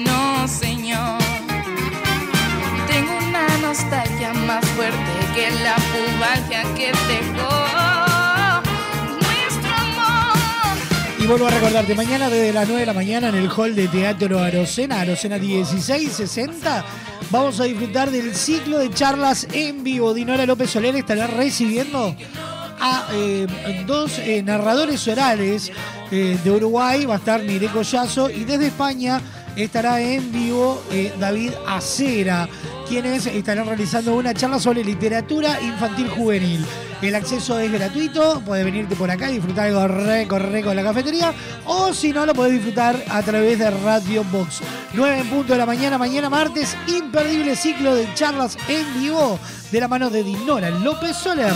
No, 0.04 0.46
señor. 0.46 1.18
Tengo 2.86 3.18
una 3.28 3.48
nostalgia 3.58 4.32
más 4.32 4.64
fuerte 4.76 4.96
que 5.34 5.50
la 5.64 5.74
pubalgia 5.74 6.62
que 6.76 6.92
dejó 7.08 7.50
nuestro 9.10 9.74
amor. 9.74 10.38
Y 11.18 11.26
vuelvo 11.26 11.48
a 11.48 11.50
recordarte, 11.50 11.96
mañana 11.96 12.30
desde 12.30 12.52
las 12.52 12.68
9 12.68 12.80
de 12.82 12.86
la 12.86 12.94
mañana 12.94 13.28
en 13.28 13.34
el 13.34 13.50
hall 13.50 13.74
de 13.74 13.88
Teatro 13.88 14.38
Arocena, 14.38 15.00
Arocena 15.00 15.36
1660, 15.36 16.84
vamos 17.28 17.58
a 17.58 17.64
disfrutar 17.64 18.12
del 18.12 18.36
ciclo 18.36 18.78
de 18.78 18.88
charlas 18.90 19.48
en 19.52 19.82
vivo. 19.82 20.14
Dinora 20.14 20.46
López 20.46 20.70
Soler 20.70 20.94
estará 20.94 21.26
recibiendo 21.26 22.14
a 22.82 23.06
eh, 23.12 23.46
dos 23.86 24.18
eh, 24.18 24.42
narradores 24.42 25.06
orales 25.06 25.70
eh, 26.10 26.36
de 26.42 26.50
Uruguay, 26.50 27.04
va 27.04 27.14
a 27.14 27.18
estar 27.18 27.40
Mire 27.40 27.68
Collazo, 27.68 28.28
y 28.28 28.44
desde 28.44 28.66
España 28.66 29.20
estará 29.54 30.00
en 30.00 30.32
vivo 30.32 30.82
David 31.20 31.52
Acera, 31.68 32.48
quienes 32.88 33.26
estarán 33.26 33.66
realizando 33.66 34.16
una 34.16 34.34
charla 34.34 34.58
sobre 34.58 34.82
literatura 34.82 35.60
infantil 35.60 36.08
juvenil. 36.08 36.64
El 37.02 37.14
acceso 37.14 37.58
es 37.60 37.70
gratuito, 37.70 38.42
puedes 38.44 38.64
venirte 38.64 38.96
por 38.96 39.10
acá 39.10 39.30
y 39.30 39.34
disfrutar 39.34 39.66
algo 39.66 39.86
rico, 39.88 40.38
rico 40.38 40.70
en 40.70 40.76
la 40.76 40.82
cafetería, 40.82 41.32
o 41.66 41.92
si 41.92 42.12
no, 42.12 42.26
lo 42.26 42.34
podés 42.34 42.54
disfrutar 42.54 43.00
a 43.08 43.22
través 43.22 43.58
de 43.58 43.70
Radio 43.70 44.24
Box. 44.24 44.60
9 44.94 45.18
en 45.18 45.26
punto 45.28 45.52
de 45.52 45.58
la 45.58 45.66
mañana, 45.66 45.98
mañana 45.98 46.30
martes, 46.30 46.76
imperdible 46.88 47.54
ciclo 47.54 47.94
de 47.94 48.12
charlas 48.14 48.56
en 48.68 49.00
vivo 49.00 49.38
de 49.70 49.80
la 49.80 49.88
mano 49.88 50.10
de 50.10 50.24
Dinora 50.24 50.70
López 50.70 51.16
Soler. 51.16 51.52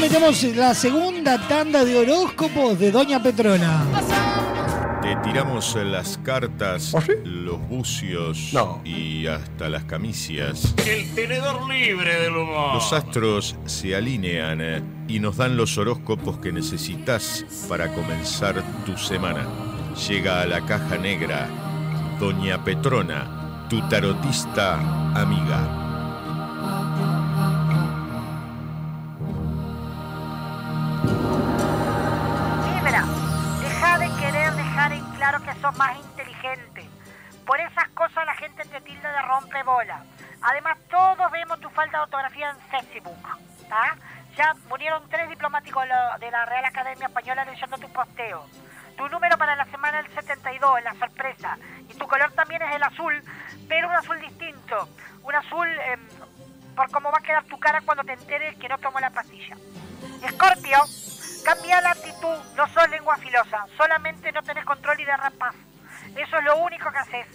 Metemos 0.00 0.42
la 0.54 0.74
segunda 0.74 1.38
tanda 1.48 1.84
de 1.84 1.96
horóscopos 1.96 2.78
de 2.78 2.92
Doña 2.92 3.22
Petrona. 3.22 3.84
Te 5.02 5.16
tiramos 5.16 5.74
las 5.76 6.18
cartas, 6.18 6.94
los 7.24 7.58
bucios 7.68 8.52
y 8.84 9.26
hasta 9.26 9.68
las 9.68 9.84
camicias. 9.84 10.74
El 10.86 11.12
tenedor 11.14 11.68
libre 11.68 12.20
del 12.20 12.36
humor. 12.36 12.74
Los 12.74 12.92
astros 12.92 13.56
se 13.64 13.96
alinean 13.96 14.60
eh, 14.60 14.82
y 15.08 15.18
nos 15.18 15.38
dan 15.38 15.56
los 15.56 15.78
horóscopos 15.78 16.38
que 16.38 16.52
necesitas 16.52 17.44
para 17.68 17.92
comenzar 17.94 18.62
tu 18.84 18.96
semana. 18.98 19.46
Llega 20.08 20.42
a 20.42 20.46
la 20.46 20.60
caja 20.66 20.98
negra 20.98 21.48
Doña 22.20 22.62
Petrona, 22.64 23.66
tu 23.68 23.80
tarotista 23.88 24.74
amiga. 25.14 25.85
Sos 35.66 35.78
más 35.78 35.96
inteligente. 35.96 36.88
Por 37.46 37.60
esas 37.60 37.88
cosas 37.90 38.26
la 38.26 38.34
gente 38.34 38.64
te 38.64 38.80
tilda 38.80 39.12
de 39.12 39.22
rompebola. 39.22 40.02
Además, 40.42 40.78
todos 40.90 41.30
vemos 41.30 41.60
tu 41.60 41.70
falta 41.70 41.98
de 41.98 42.02
ortografía 42.04 42.50
en 42.50 42.58
Facebook. 42.70 43.16
¿tá? 43.68 43.96
Ya 44.36 44.52
murieron 44.68 45.08
tres 45.08 45.28
diplomáticos 45.28 45.82
de 46.20 46.30
la- 46.30 46.44
Real 46.46 46.64
Academia 46.64 47.06
Española 47.06 47.44
leyendo 47.44 47.78
tus 47.78 47.90
posteos. 47.90 48.44
Tu 48.96 49.08
número 49.08 49.36
para 49.38 49.56
la 49.56 49.64
semana 49.66 50.00
es 50.00 50.06
el 50.06 50.14
72, 50.14 50.82
la 50.82 50.94
sorpresa. 50.94 51.58
Y 51.88 51.94
tu 51.94 52.06
color 52.06 52.32
también 52.32 52.62
es 52.62 52.74
el 52.74 52.82
azul, 52.82 53.22
pero 53.68 53.88
un 53.88 53.94
azul 53.94 54.20
distinto. 54.20 54.88
Un 55.22 55.34
azul 55.34 55.68
em, 55.68 56.00
por 56.74 56.90
cómo 56.90 57.10
va 57.10 57.18
a 57.18 57.22
quedar 57.22 57.44
tu 57.44 57.58
cara 57.58 57.80
cuando 57.82 58.04
te 58.04 58.12
enteres 58.14 58.56
que 58.56 58.68
no 58.68 58.78
tomó 58.78 58.98
la 59.00 59.10
pastilla. 59.10 59.56
Escorpio, 60.22 60.78
cambia 61.46 61.80
la 61.80 61.92
actitud, 61.92 62.36
no 62.56 62.66
sos 62.66 62.88
lengua 62.90 63.16
filosa, 63.18 63.66
solamente 63.76 64.32
no 64.32 64.42
tenés 64.42 64.64
control 64.64 64.98
y 64.98 65.04
derrapás. 65.04 65.54
Eso 66.16 66.38
es 66.38 66.44
lo 66.44 66.56
único 66.56 66.90
que 66.90 66.98
haces. 66.98 67.26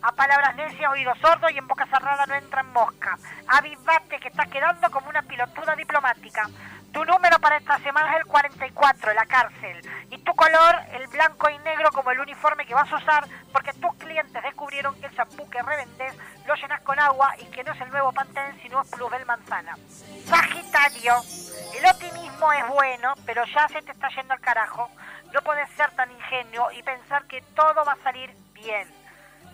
A 0.00 0.10
palabras 0.12 0.56
necias, 0.56 0.90
oídos 0.90 1.18
sordos 1.18 1.52
y 1.52 1.58
en 1.58 1.68
boca 1.68 1.84
cerrada 1.84 2.24
no 2.24 2.34
entra 2.34 2.62
en 2.62 2.72
mosca. 2.72 3.18
Avivate 3.46 4.20
que 4.20 4.28
estás 4.28 4.48
quedando 4.48 4.90
como 4.90 5.10
una 5.10 5.20
pilotuda 5.20 5.76
diplomática. 5.76 6.48
Tu 6.94 7.04
número 7.04 7.38
para 7.40 7.58
esta 7.58 7.78
semana 7.80 8.12
es 8.12 8.20
el 8.20 8.26
44, 8.26 9.12
la 9.12 9.26
cárcel. 9.26 9.80
Y 10.08 10.16
tu 10.24 10.34
color, 10.34 10.76
el 10.94 11.06
blanco 11.08 11.50
y 11.50 11.58
negro 11.58 11.90
como 11.92 12.10
el 12.10 12.20
uniforme 12.20 12.64
que 12.64 12.74
vas 12.74 12.90
a 12.90 12.96
usar, 12.96 13.28
porque 13.52 13.74
tus 13.74 13.94
clientes 13.96 14.42
descubrieron 14.42 14.98
que 14.98 15.06
el 15.06 15.14
champú 15.14 15.48
que 15.50 15.60
revendés 15.60 16.14
lo 16.46 16.54
llenas 16.54 16.80
con 16.82 16.98
agua 16.98 17.34
y 17.38 17.44
que 17.46 17.64
no 17.64 17.72
es 17.72 17.80
el 17.80 17.90
nuevo 17.90 18.12
Pantene, 18.12 18.60
sino 18.62 18.82
es 18.82 18.88
Plusbel 18.90 19.24
Manzana. 19.26 19.76
Sagitario, 20.24 21.14
el 21.78 21.86
optimismo 21.86 22.52
es 22.52 22.68
bueno, 22.68 23.14
pero 23.26 23.44
ya 23.46 23.68
se 23.68 23.82
te 23.82 23.92
está 23.92 24.08
yendo 24.08 24.34
al 24.34 24.40
carajo. 24.40 24.90
No 25.32 25.40
puedes 25.42 25.68
ser 25.70 25.90
tan 25.92 26.10
ingenuo 26.10 26.70
y 26.72 26.82
pensar 26.82 27.24
que 27.26 27.42
todo 27.54 27.84
va 27.84 27.92
a 27.92 28.02
salir 28.02 28.34
bien. 28.52 28.88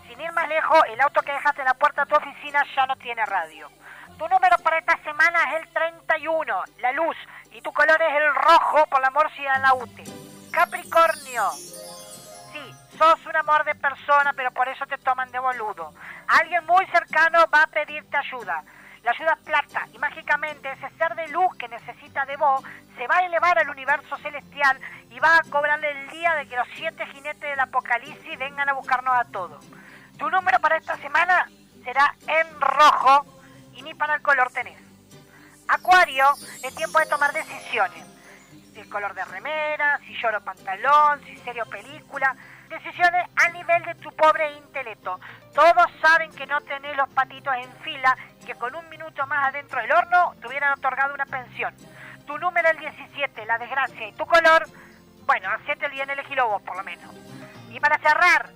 Sin 0.06 0.20
ir 0.20 0.32
más 0.32 0.48
lejos, 0.48 0.80
el 0.88 1.00
auto 1.00 1.22
que 1.22 1.32
dejaste 1.32 1.60
en 1.60 1.66
la 1.66 1.74
puerta 1.74 2.04
de 2.04 2.10
tu 2.10 2.16
oficina 2.16 2.64
ya 2.74 2.86
no 2.86 2.96
tiene 2.96 3.24
radio. 3.26 3.70
Tu 4.18 4.26
número 4.26 4.56
para 4.58 4.78
esta 4.78 4.96
semana 5.04 5.38
es 5.54 5.62
el 5.62 5.72
31, 5.72 6.64
la 6.78 6.92
luz, 6.92 7.16
y 7.52 7.60
tu 7.60 7.72
color 7.72 8.00
es 8.02 8.16
el 8.16 8.34
rojo 8.34 8.86
por 8.86 9.00
la 9.00 9.10
morcilla 9.10 9.54
en 9.54 9.62
la 9.62 9.74
UTE. 9.74 10.04
Capricornio, 10.50 11.50
sos 12.98 13.24
un 13.26 13.36
amor 13.36 13.64
de 13.64 13.76
persona, 13.76 14.32
pero 14.34 14.50
por 14.50 14.68
eso 14.68 14.84
te 14.86 14.98
toman 14.98 15.30
de 15.30 15.38
boludo. 15.38 15.94
Alguien 16.26 16.66
muy 16.66 16.84
cercano 16.86 17.44
va 17.54 17.62
a 17.62 17.66
pedirte 17.68 18.16
ayuda. 18.16 18.62
La 19.04 19.12
ayuda 19.12 19.34
es 19.38 19.44
plata 19.44 19.86
y 19.92 19.98
mágicamente 19.98 20.70
ese 20.72 20.90
ser 20.98 21.14
de 21.14 21.28
luz 21.28 21.56
que 21.56 21.68
necesita 21.68 22.26
de 22.26 22.36
vos 22.36 22.62
se 22.96 23.06
va 23.06 23.18
a 23.18 23.26
elevar 23.26 23.56
al 23.58 23.70
universo 23.70 24.16
celestial 24.18 24.78
y 25.10 25.20
vas 25.20 25.40
a 25.40 25.50
cobrarle 25.50 25.90
el 25.92 26.08
día 26.10 26.34
de 26.34 26.48
que 26.48 26.56
los 26.56 26.66
siete 26.74 27.06
jinetes 27.06 27.40
del 27.40 27.60
apocalipsis 27.60 28.38
vengan 28.38 28.68
a 28.68 28.72
buscarnos 28.72 29.14
a 29.14 29.24
todos. 29.30 29.64
Tu 30.18 30.28
número 30.28 30.58
para 30.58 30.76
esta 30.76 30.96
semana 30.96 31.48
será 31.84 32.12
en 32.26 32.60
rojo 32.60 33.24
y 33.74 33.82
ni 33.82 33.94
para 33.94 34.16
el 34.16 34.22
color 34.22 34.50
tenés. 34.50 34.78
Acuario, 35.68 36.26
es 36.64 36.74
tiempo 36.74 36.98
de 36.98 37.06
tomar 37.06 37.32
decisiones. 37.32 38.04
Si 38.74 38.80
el 38.80 38.88
color 38.88 39.14
de 39.14 39.24
remera, 39.24 39.98
si 39.98 40.14
lloro 40.20 40.42
pantalón, 40.42 41.22
si 41.24 41.36
serio 41.38 41.64
película. 41.66 42.34
Decisiones 42.68 43.26
a 43.36 43.48
nivel 43.48 43.82
de 43.84 43.94
tu 43.96 44.10
pobre 44.12 44.52
intelecto. 44.52 45.18
Todos 45.54 45.86
saben 46.02 46.30
que 46.32 46.46
no 46.46 46.60
tenés 46.60 46.96
los 46.96 47.08
patitos 47.10 47.54
en 47.56 47.72
fila 47.82 48.16
y 48.42 48.44
que 48.44 48.54
con 48.54 48.74
un 48.74 48.88
minuto 48.90 49.26
más 49.26 49.48
adentro 49.48 49.80
del 49.80 49.90
horno 49.90 50.34
te 50.40 50.48
hubieran 50.48 50.72
otorgado 50.72 51.14
una 51.14 51.24
pensión. 51.24 51.74
Tu 52.26 52.36
número 52.36 52.68
el 52.68 52.78
17, 52.78 53.46
la 53.46 53.56
desgracia 53.56 54.08
y 54.08 54.12
tu 54.12 54.26
color, 54.26 54.66
bueno, 55.24 55.48
hacete 55.50 55.86
el 55.86 55.92
bien 55.92 56.10
elegilo 56.10 56.46
vos 56.46 56.62
por 56.62 56.76
lo 56.76 56.84
menos. 56.84 57.10
Y 57.70 57.80
para 57.80 57.98
cerrar, 57.98 58.50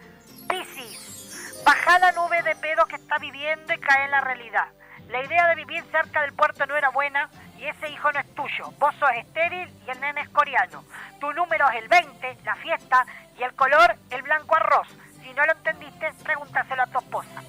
Piscis, 0.46 1.62
baja 1.64 1.98
la 1.98 2.12
nube 2.12 2.42
de 2.42 2.54
pedo 2.56 2.84
que 2.84 2.96
está 2.96 3.18
viviendo 3.18 3.72
y 3.72 3.78
cae 3.78 4.04
en 4.04 4.10
la 4.10 4.20
realidad. 4.20 4.68
La 5.08 5.22
idea 5.22 5.46
de 5.48 5.54
vivir 5.54 5.82
cerca 5.90 6.22
del 6.22 6.34
puerto 6.34 6.66
no 6.66 6.76
era 6.76 6.90
buena 6.90 7.30
y 7.58 7.66
ese 7.66 7.88
hijo 7.88 8.10
no 8.12 8.20
es 8.20 8.34
tuyo. 8.34 8.70
Vos 8.78 8.94
sos 8.98 9.10
estéril 9.16 9.68
y 9.86 9.90
el 9.90 10.00
nene 10.00 10.22
es 10.22 10.28
coreano. 10.30 10.84
Tu 11.20 11.32
número 11.32 11.68
es 11.70 11.82
el 11.82 11.88
20, 11.88 12.38
la 12.44 12.56
fiesta, 12.56 13.06
y 13.38 13.42
el 13.42 13.52
color 13.54 13.96
el 14.10 14.22
blanco 14.22 14.56
arroz. 14.56 14.88
Si 15.22 15.32
no 15.32 15.44
lo 15.44 15.52
entendiste, 15.52 16.12
pregúntaselo 16.22 16.82
a 16.82 16.86
tu 16.86 16.98
esposa. 16.98 17.42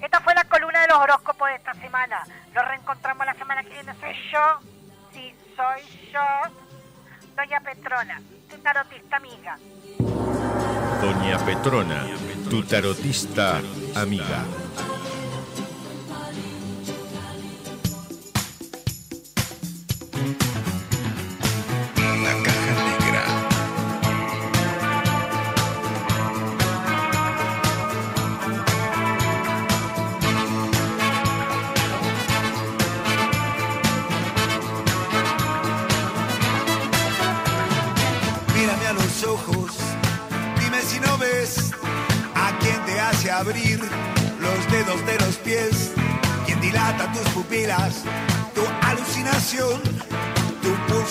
Esta 0.00 0.20
fue 0.20 0.34
la 0.34 0.44
columna 0.44 0.80
de 0.82 0.88
los 0.88 0.98
horóscopos 0.98 1.48
de 1.48 1.56
esta 1.56 1.74
semana. 1.74 2.24
Nos 2.54 2.64
reencontramos 2.66 3.26
la 3.26 3.34
semana 3.34 3.62
que 3.62 3.70
viene. 3.70 3.94
Soy 4.00 4.14
yo, 4.32 4.60
sí, 5.12 5.34
soy 5.56 6.10
yo, 6.12 6.20
Doña 7.36 7.60
Petrona, 7.60 8.20
tu 8.48 8.58
tarotista 8.58 9.16
amiga. 9.16 9.56
Doña 11.00 11.38
Petrona, 11.38 12.06
tu 12.48 12.62
tarotista 12.64 13.60
amiga. 13.96 14.44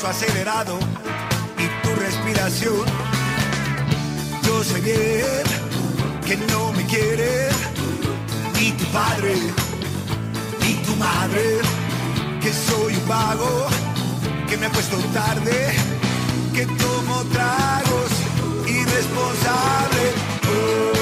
Acelerado 0.09 0.79
y 1.57 1.87
tu 1.87 1.95
respiración. 1.95 2.83
Yo 4.43 4.63
sé 4.63 4.81
bien 4.81 5.43
que 6.25 6.35
no 6.51 6.71
me 6.71 6.83
quiere 6.85 7.49
ni 8.55 8.71
tu 8.71 8.85
padre 8.85 9.35
ni 10.61 10.73
tu 10.85 10.95
madre, 10.95 11.59
que 12.41 12.51
soy 12.51 12.95
un 12.95 13.07
vago, 13.07 13.67
que 14.47 14.57
me 14.57 14.65
acuesto 14.65 14.97
tarde 15.13 15.73
que 16.53 16.65
tomo 16.65 17.23
tragos 17.31 18.11
irresponsable. 18.67 20.03
Oh, 20.51 20.99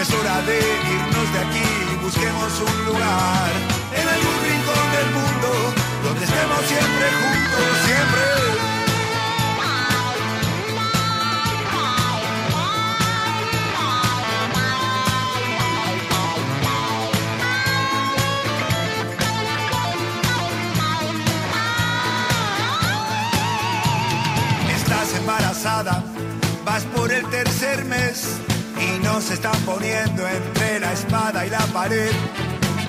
es 0.00 0.14
hora 0.14 0.40
de 0.42 0.99
busquemos 2.20 2.60
un 2.60 2.84
lugar 2.84 3.50
en 3.96 4.08
algún 4.08 4.36
rincón 4.44 4.92
del 4.92 5.08
mundo 5.14 5.48
donde 6.04 6.24
estemos 6.24 6.60
siempre 6.66 7.06
juntos, 7.20 7.70
siempre. 7.86 8.22
Estás 24.76 25.14
embarazada, 25.14 26.04
vas 26.66 26.84
por 26.84 27.10
el 27.10 27.24
tercer 27.30 27.84
mes 27.86 28.40
y 28.80 28.98
nos 29.04 29.30
están 29.30 29.58
poniendo 29.62 30.26
entre 30.26 30.80
la 30.80 30.92
espada 30.92 31.46
y 31.46 31.50
la 31.50 31.64
pared. 31.72 32.10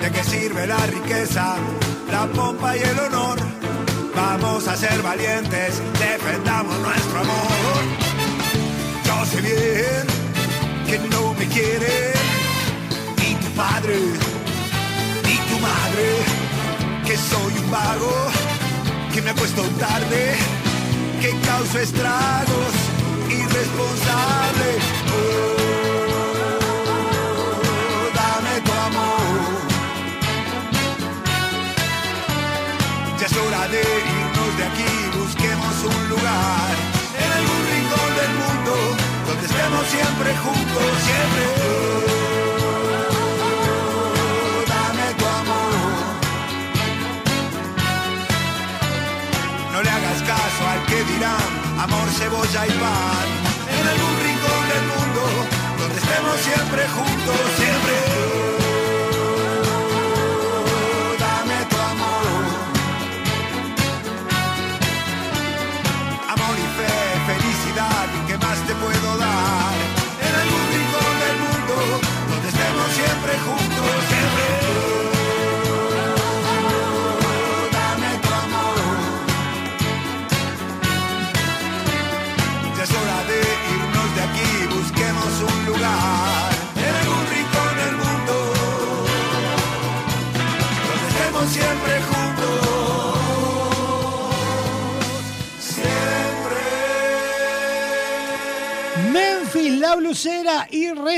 ¿De 0.00 0.10
qué 0.10 0.24
sirve 0.24 0.66
la 0.66 0.78
riqueza, 0.86 1.56
la 2.10 2.26
pompa 2.26 2.76
y 2.76 2.80
el 2.80 2.98
honor? 2.98 3.38
Vamos 4.14 4.66
a 4.68 4.76
ser 4.76 5.00
valientes, 5.02 5.80
defendamos 5.98 6.78
nuestro 6.78 7.20
amor. 7.20 7.82
Yo 9.06 9.26
sé 9.26 9.40
bien 9.40 10.06
que 10.86 10.98
no 11.08 11.34
me 11.34 11.46
quiere 11.46 12.12
ni 13.18 13.34
tu 13.36 13.48
padre 13.52 13.96
ni 15.24 15.36
tu 15.48 15.58
madre, 15.60 16.06
que 17.06 17.16
soy 17.16 17.52
un 17.62 17.70
vago, 17.70 18.28
que 19.12 19.22
me 19.22 19.30
acuesto 19.30 19.62
tarde 19.78 20.36
que 21.22 21.30
causa 21.46 21.82
estragos, 21.82 22.72
es 33.32 33.38
hora 33.38 33.68
de 33.68 33.80
irnos 33.80 34.56
de 34.58 34.64
aquí, 34.64 34.92
busquemos 35.18 35.74
un 35.84 36.08
lugar 36.08 36.72
en 37.22 37.30
algún 37.38 37.62
rincón 37.72 38.10
del 38.20 38.32
mundo 38.42 38.72
donde 39.26 39.44
estemos 39.46 39.82
siempre 39.86 40.30
juntos, 40.44 40.88
siempre. 41.08 41.44
Dame 44.72 45.06
tu 45.18 45.24
amor. 45.40 45.72
No 49.72 49.82
le 49.82 49.90
hagas 49.90 50.20
caso 50.22 50.62
al 50.72 50.80
que 50.86 50.98
dirán 51.12 51.50
amor, 51.80 52.08
cebolla 52.18 52.66
y 52.66 52.72
pan. 52.82 53.28
En 53.78 53.84
algún 53.92 54.14
rincón 54.26 54.62
del 54.72 54.84
mundo 54.92 55.22
donde 55.80 55.98
estemos 56.04 56.36
siempre 56.48 56.82
juntos, 56.96 57.40
siempre. 57.56 58.11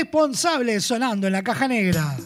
Blusera 0.03 0.57
irresponsable 0.59 0.81
sonando 0.81 1.27
en 1.27 1.33
la 1.33 1.43
caja 1.43 1.67
negra. 1.67 2.17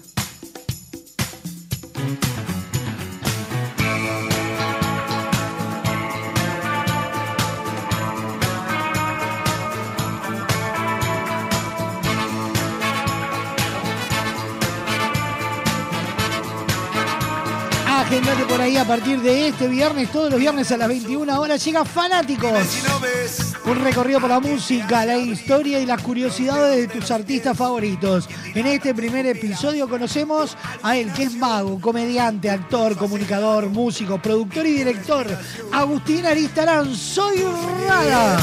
Agendate 17.88 18.46
por 18.46 18.62
ahí 18.62 18.78
a 18.78 18.86
partir 18.86 19.22
de 19.22 19.50
este 19.50 19.68
viernes, 19.68 20.12
todos 20.12 20.32
los 20.32 20.40
viernes 20.40 20.72
a 20.72 20.78
las 20.78 20.88
21 20.88 21.40
horas 21.40 21.64
llega 21.64 21.86
Fanáticos. 21.86 23.49
Un 23.70 23.84
recorrido 23.84 24.20
por 24.20 24.32
la 24.32 24.40
música, 24.40 25.06
la 25.06 25.16
historia 25.18 25.80
y 25.80 25.86
las 25.86 26.02
curiosidades 26.02 26.76
de 26.76 26.88
tus 26.88 27.12
artistas 27.12 27.56
favoritos. 27.56 28.28
En 28.56 28.66
este 28.66 28.96
primer 28.96 29.28
episodio 29.28 29.88
conocemos 29.88 30.58
a 30.82 30.98
él, 30.98 31.14
que 31.14 31.24
es 31.24 31.36
mago, 31.36 31.80
comediante, 31.80 32.50
actor, 32.50 32.98
comunicador, 32.98 33.70
músico, 33.70 34.20
productor 34.20 34.66
y 34.66 34.72
director. 34.72 35.28
Agustín 35.72 36.26
Aristarán, 36.26 36.96
soy 36.96 37.44
Rada. 37.88 38.40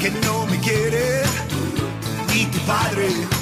Que 0.00 0.10
no 0.10 0.44
me 0.46 0.58
quiere 0.58 1.22
ni 2.34 2.46
tu 2.46 2.58
padre. 2.66 3.39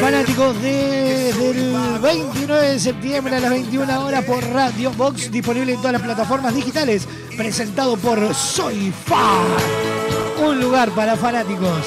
Fanáticos 0.00 0.54
desde 0.62 1.50
el 1.50 1.98
29 2.00 2.68
de 2.68 2.80
septiembre 2.80 3.36
a 3.36 3.40
las 3.40 3.50
21 3.50 4.04
horas 4.04 4.24
por 4.24 4.42
Radio 4.48 4.90
Box, 4.92 5.30
disponible 5.30 5.72
en 5.74 5.78
todas 5.78 5.92
las 5.92 6.02
plataformas 6.02 6.54
digitales, 6.54 7.06
presentado 7.36 7.96
por 7.96 8.34
Soy 8.34 8.92
Fan. 9.06 10.46
Un 10.46 10.60
lugar 10.60 10.90
para 10.90 11.16
fanáticos. 11.16 11.86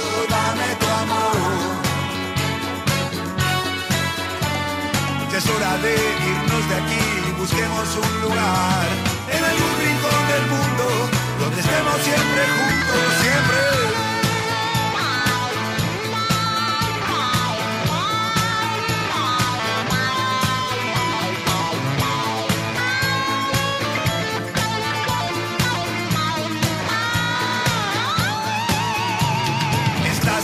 Es 5.36 5.50
hora 5.50 5.78
de 5.78 5.94
irnos 5.94 6.70
de 6.70 6.76
aquí 6.76 7.14
busquemos 7.44 7.98
un 7.98 8.22
lugar 8.22 8.88
en 9.30 9.44
algún 9.44 9.74
rincón 9.82 10.28
del 10.32 10.46
mundo 10.48 11.10
donde 11.40 11.60
estemos 11.60 11.96
siempre 12.02 12.42
juntos, 12.56 13.14
siempre. 13.22 14.03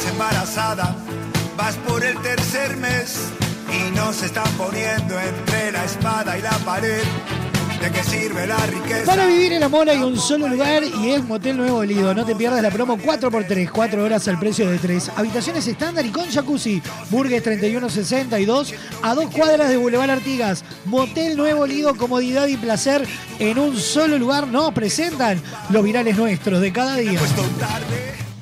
Embarazada, 0.09 0.95
vas 1.55 1.75
por 1.87 2.03
el 2.03 2.19
tercer 2.21 2.75
mes 2.77 3.29
y 3.71 3.95
nos 3.95 4.21
están 4.23 4.51
poniendo 4.57 5.19
entre 5.19 5.71
la 5.71 5.85
espada 5.85 6.37
y 6.37 6.41
la 6.41 6.57
pared. 6.65 7.03
¿De 7.81 7.89
qué 7.91 8.03
sirve 8.03 8.45
la 8.45 8.57
riqueza? 8.65 9.05
Para 9.05 9.25
vivir 9.25 9.53
el 9.53 9.63
amor 9.63 9.89
hay 9.89 9.99
un 9.99 10.19
solo 10.19 10.49
lugar 10.49 10.83
y 10.83 11.11
es 11.11 11.23
Motel 11.23 11.55
Nuevo 11.55 11.81
Lido. 11.85 12.13
No 12.13 12.25
te 12.25 12.35
pierdas 12.35 12.61
la 12.61 12.71
promo 12.71 12.97
4x3, 12.97 13.69
4 13.71 14.03
horas 14.03 14.27
al 14.27 14.37
precio 14.37 14.69
de 14.69 14.77
3. 14.77 15.11
Habitaciones 15.15 15.65
estándar 15.65 16.05
y 16.05 16.09
con 16.09 16.29
jacuzzi. 16.29 16.81
Burgues 17.09 17.41
3162 17.41 18.73
a 19.01 19.13
dos 19.15 19.27
cuadras 19.27 19.69
de 19.69 19.77
Boulevard 19.77 20.09
Artigas. 20.09 20.65
Motel 20.83 21.37
Nuevo 21.37 21.65
Lido, 21.65 21.95
comodidad 21.95 22.47
y 22.47 22.57
placer 22.57 23.07
en 23.39 23.57
un 23.57 23.77
solo 23.77 24.17
lugar. 24.17 24.47
Nos 24.47 24.73
presentan 24.73 25.41
los 25.69 25.81
virales 25.81 26.17
nuestros 26.17 26.59
de 26.59 26.73
cada 26.73 26.97
día. 26.97 27.19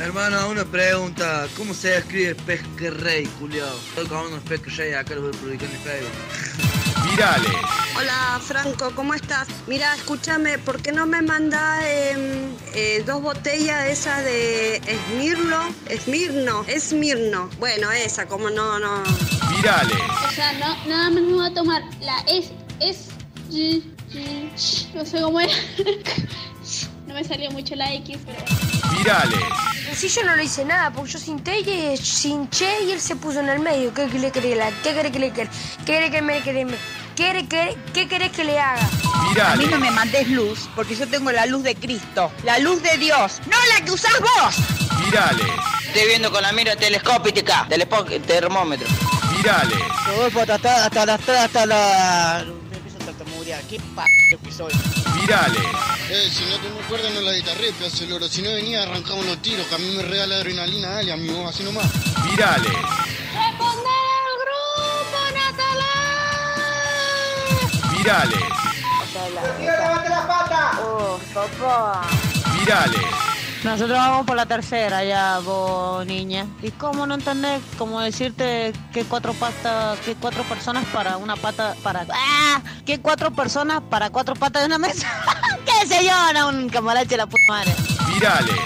Hermano, 0.00 0.48
una 0.48 0.64
pregunta. 0.64 1.46
¿Cómo 1.56 1.74
se 1.74 1.98
escribe 1.98 2.34
Pesquerrey, 2.34 3.26
culiao? 3.38 3.68
Estoy 3.90 4.06
con 4.06 4.26
unos 4.26 4.42
Pesquerrey 4.44 4.94
acá 4.94 5.14
los 5.14 5.24
voy 5.24 5.34
a 5.36 5.40
publicar 5.40 5.68
en 5.70 5.80
Facebook. 5.80 7.10
Virales. 7.10 7.52
Hola 7.98 8.40
Franco, 8.42 8.92
¿cómo 8.94 9.14
estás? 9.14 9.48
Mira, 9.66 9.94
escúchame, 9.94 10.58
¿por 10.58 10.80
qué 10.80 10.92
no 10.92 11.06
me 11.06 11.20
mandás 11.22 11.82
em, 11.84 12.50
eh, 12.74 13.02
dos 13.06 13.20
botellas 13.20 13.84
de 13.84 13.92
esas 13.92 14.24
de 14.24 14.76
Esmirno? 14.76 15.74
Esmirno, 15.88 16.64
Esmirno. 16.66 17.50
Bueno, 17.58 17.90
esa, 17.92 18.26
como 18.26 18.48
no, 18.48 18.78
no. 18.78 19.02
Virales. 19.56 19.98
O 20.28 20.32
sea, 20.34 20.52
no, 20.54 20.76
nada 20.88 21.10
más 21.10 21.22
me 21.22 21.32
voy 21.32 21.46
a 21.46 21.54
tomar 21.54 21.82
la 22.00 22.18
es, 22.28 22.50
es, 22.80 23.08
y- 23.50 23.82
y- 24.14 24.50
no 24.94 25.04
sé 25.04 25.20
cómo 25.20 25.40
era. 25.40 25.52
No 27.10 27.16
me 27.16 27.24
salió 27.24 27.50
mucho 27.50 27.74
la 27.74 27.92
X, 27.94 28.18
pero... 28.24 28.38
Virales. 28.96 29.40
Si 29.96 30.08
yo 30.08 30.22
no 30.22 30.36
le 30.36 30.44
hice 30.44 30.64
nada, 30.64 30.92
porque 30.92 31.10
yo 31.10 31.18
sinté 31.18 31.58
y 31.58 31.96
hinché 32.28 32.84
y 32.84 32.92
él 32.92 33.00
se 33.00 33.16
puso 33.16 33.40
en 33.40 33.48
el 33.48 33.58
medio. 33.58 33.92
¿Qué 33.92 34.06
le 34.06 34.30
querés 34.30 34.56
la- 34.56 34.70
¿Qué 34.84 34.94
querés 34.94 35.10
que 35.10 35.18
le 35.18 35.32
querés 35.32 36.10
que 36.12 36.22
me 36.22 36.40
querés? 36.40 36.68
¿Qué, 37.16 37.44
qué, 37.50 37.76
¿Qué 37.92 38.06
querés 38.06 38.30
que 38.30 38.44
le 38.44 38.60
haga? 38.60 38.88
A 39.44 39.56
mí 39.56 39.66
no 39.66 39.78
me 39.80 39.90
mandes 39.90 40.28
luz, 40.28 40.68
porque 40.76 40.94
yo 40.94 41.08
tengo 41.08 41.32
la 41.32 41.46
luz 41.46 41.64
de 41.64 41.74
Cristo, 41.74 42.30
la 42.44 42.60
luz 42.60 42.80
de 42.80 42.96
Dios, 42.98 43.40
no 43.46 43.56
la 43.74 43.84
que 43.84 43.90
usás 43.90 44.12
vos. 44.20 44.54
Virales. 45.04 45.46
Estoy 45.88 46.06
viendo 46.06 46.30
con 46.30 46.42
la 46.42 46.52
mira 46.52 46.76
telescópica, 46.76 47.66
telespo- 47.68 48.04
termómetro. 48.24 48.86
Virales. 49.36 49.78
Rodolfo, 50.06 50.40
hasta, 50.42 50.84
hasta, 50.86 51.02
hasta 51.14 51.44
hasta 51.44 51.66
la... 51.66 52.44
Me 52.70 52.76
empiezo 52.76 52.98
a 53.02 53.06
tartamudear, 53.06 53.60
qué 53.64 53.78
p*** 53.80 54.38
que 54.44 54.52
soy. 54.52 54.72
Virales. 55.30 55.62
Eh, 56.10 56.28
si 56.28 56.44
no 56.46 56.56
te 56.56 56.68
me 56.70 56.80
acuerdas 56.80 57.12
no 57.14 57.20
la 57.20 57.32
guitarré, 57.32 57.70
pedazo. 57.74 57.98
Si 58.28 58.42
no 58.42 58.50
venía 58.50 58.82
arrancamos 58.82 59.24
los 59.26 59.40
tiros, 59.40 59.64
que 59.68 59.76
a 59.76 59.78
mí 59.78 59.88
me 59.96 60.02
regala 60.02 60.34
adrenalina, 60.34 60.88
dale, 60.88 61.12
amigo, 61.12 61.46
así 61.46 61.62
nomás. 61.62 61.86
Virales. 62.24 62.72
¡Responder 62.72 64.02
al 64.18 64.34
grupo, 64.42 65.18
Natalá! 65.32 65.94
Virales. 67.96 68.48
¡Levante 69.60 70.08
la 70.08 70.26
pata! 70.26 70.80
Oh, 70.82 71.20
papá. 71.32 72.08
Virales. 72.58 73.29
Nosotros 73.64 73.98
vamos 73.98 74.26
por 74.26 74.36
la 74.36 74.46
tercera 74.46 75.04
ya, 75.04 75.38
vos, 75.40 76.06
niña. 76.06 76.46
¿Y 76.62 76.70
cómo 76.70 77.06
no 77.06 77.14
entendés? 77.14 77.60
Como 77.76 78.00
decirte 78.00 78.72
que 78.90 79.04
cuatro 79.04 79.34
patas, 79.34 79.98
que 79.98 80.14
cuatro 80.14 80.44
personas 80.44 80.86
para 80.86 81.18
una 81.18 81.36
pata, 81.36 81.74
para... 81.82 82.06
¡Ah! 82.10 82.62
Que 82.86 83.00
cuatro 83.00 83.30
personas 83.32 83.82
para 83.90 84.08
cuatro 84.08 84.34
patas 84.34 84.62
de 84.62 84.66
una 84.66 84.78
mesa. 84.78 85.06
¿Qué 85.66 85.86
sé 85.86 86.04
yo? 86.06 86.32
No, 86.32 86.48
un 86.48 86.70
camarache 86.70 87.18
la 87.18 87.26
puta 87.26 87.42
madre. 87.48 87.74
Virales. 88.14 88.56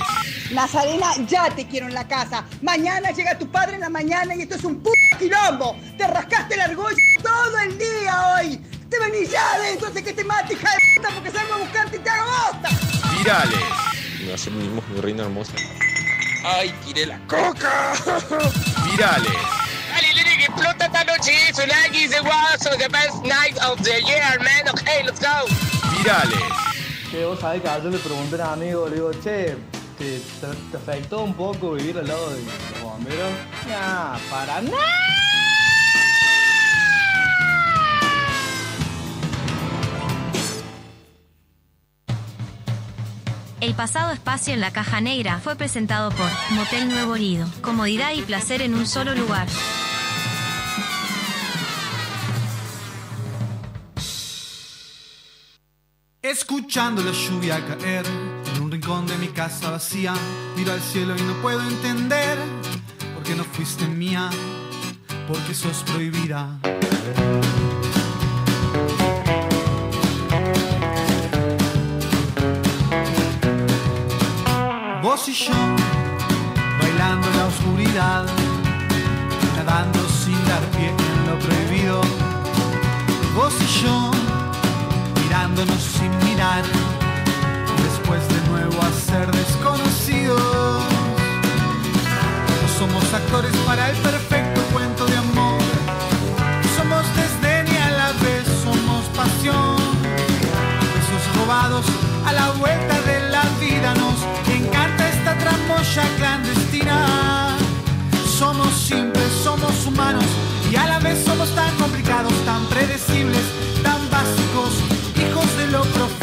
Nazarena, 0.53 1.11
ya 1.27 1.51
te 1.51 1.67
quiero 1.67 1.87
en 1.87 1.95
la 1.95 2.07
casa. 2.07 2.45
Mañana 2.63 3.11
llega 3.11 3.37
tu 3.37 3.51
padre 3.51 3.75
en 3.75 3.81
la 3.81 3.91
mañana 3.91 4.37
y 4.37 4.43
esto 4.43 4.55
es 4.55 4.63
un 4.63 4.77
puto 4.77 4.95
quilombo. 5.19 5.77
Te 5.99 6.07
rascaste 6.07 6.55
el 6.55 6.61
argollo 6.61 6.97
todo 7.21 7.59
el 7.59 7.77
día 7.77 8.37
hoy. 8.37 8.59
Te 8.89 9.01
venís 9.01 9.29
ya 9.29 9.59
de 9.59 10.05
que 10.05 10.13
te 10.13 10.23
mate, 10.23 10.55
hija 10.55 10.71
de 10.71 10.79
puta, 10.97 11.15
porque 11.15 11.33
salgo 11.33 11.55
a 11.55 11.59
buscarte 11.59 11.97
y 11.97 11.99
te 11.99 12.11
hago 12.11 12.31
bosta. 12.31 12.69
Virales. 13.19 13.84
Me 14.25 14.33
hace 14.33 14.51
mi, 14.51 14.69
mi 14.69 15.01
reina 15.01 15.25
hermosa. 15.25 15.53
¡Ay, 16.45 16.75
tiré 16.85 17.07
la 17.07 17.19
coca! 17.27 17.93
Virales. 18.91 19.33
Dale, 19.93 20.25
que 20.25 20.45
explota 20.45 20.87
esta 20.87 21.05
noche. 21.05 21.33
Nike 21.67 22.05
is 22.05 22.15
was 22.23 22.79
the 22.79 22.89
best 22.89 23.23
night 23.23 23.57
of 23.65 23.83
the 23.83 24.03
year, 24.03 24.39
man. 24.41 24.69
Okay, 24.73 25.03
let's 25.05 25.21
go. 25.21 25.47
Virales. 25.91 26.65
Che, 27.11 27.25
vos 27.25 27.39
sabés 27.39 27.63
que 27.63 27.69
ayer 27.69 27.93
le 27.93 27.99
pregunté 27.99 28.41
a 28.41 28.47
un 28.47 28.63
amigo, 28.63 28.89
le 28.89 28.97
digo, 28.97 29.11
che, 29.23 29.57
¿te, 29.99 30.19
te, 30.19 30.47
te 30.71 30.77
afectó 30.77 31.23
un 31.23 31.35
poco 31.35 31.73
vivir 31.73 31.99
al 31.99 32.09
lado 32.09 32.31
de 32.31 32.43
los 32.43 32.83
bomberos? 32.83 33.31
Nah, 33.69 34.19
para 34.31 34.61
nada. 34.63 35.24
El 43.65 43.73
pasado 43.73 44.13
espacio 44.13 44.53
en 44.53 44.61
la 44.61 44.75
caja 44.75 45.01
negra 45.01 45.41
fue 45.43 45.57
presentado 45.57 46.11
por 46.11 46.29
Motel 46.51 46.87
Nuevo 46.87 47.17
Lido. 47.17 47.49
Comodidad 47.63 48.13
y 48.13 48.21
placer 48.21 48.61
en 48.61 48.75
un 48.75 48.87
solo 48.87 49.15
lugar. 49.15 49.49
Escuchando 56.21 57.03
la 57.03 57.13
lluvia 57.13 57.65
caer 57.67 58.05
en 58.55 58.63
un 58.63 58.71
rincón 58.71 59.07
de 59.07 59.17
mi 59.17 59.29
casa 59.29 59.71
vacía, 59.71 60.13
miro 60.59 60.71
al 60.75 60.83
cielo 60.83 61.17
y 61.17 61.23
no 61.23 61.33
puedo 61.41 61.63
entender 61.63 62.37
por 63.15 63.23
qué 63.23 63.35
no 63.35 63.45
fuiste 63.45 63.87
mía, 63.87 64.29
porque 65.27 65.55
sos 65.55 65.83
prohibida. 65.85 66.61
vos 75.15 75.29
y 75.29 75.33
yo, 75.33 75.53
bailando 76.81 77.29
en 77.29 77.39
la 77.39 77.47
oscuridad, 77.47 78.25
nadando 79.55 80.01
sin 80.09 80.39
dar 80.45 80.61
pie 80.75 80.89
en 80.89 81.27
lo 81.29 81.39
prohibido. 81.39 82.01
Vos 83.37 83.55
y 83.61 83.85
yo, 83.85 84.11
mirándonos 85.23 85.81
sin 85.81 86.11
mirar, 86.27 86.65
después 87.87 88.23
de 88.29 88.41
nuevo 88.51 88.77
a 88.83 88.91
ser 89.09 89.31
desconocidos. 89.31 90.83
No 92.61 92.69
somos 92.77 93.05
actores 93.15 93.57
para 93.69 93.91
el 93.91 93.97
perfecto 93.99 94.63
cuento 94.73 95.07
de 95.07 95.17
amor, 95.17 95.61
somos 96.77 97.05
desdén 97.15 97.73
y 97.73 97.77
a 97.77 97.91
la 97.91 98.13
vez 98.25 98.45
somos 98.65 99.05
pasión. 99.15 99.77
Besos 100.93 101.25
robados 101.37 101.87
a 102.27 102.33
la 102.33 102.51
vuelta 102.59 103.04
tramoya 105.93 106.17
clandestina. 106.17 107.57
Somos 108.39 108.73
simples, 108.75 109.31
somos 109.43 109.87
humanos 109.87 110.25
y 110.71 110.77
a 110.77 110.87
la 110.87 110.99
vez 110.99 111.23
somos 111.25 111.55
tan 111.55 111.75
complicados, 111.77 112.33
tan 112.45 112.65
predecibles, 112.67 113.43
tan 113.83 114.01
básicos, 114.11 114.73
hijos 115.17 115.57
de 115.57 115.67
lo 115.69 115.83
profano. 115.83 116.14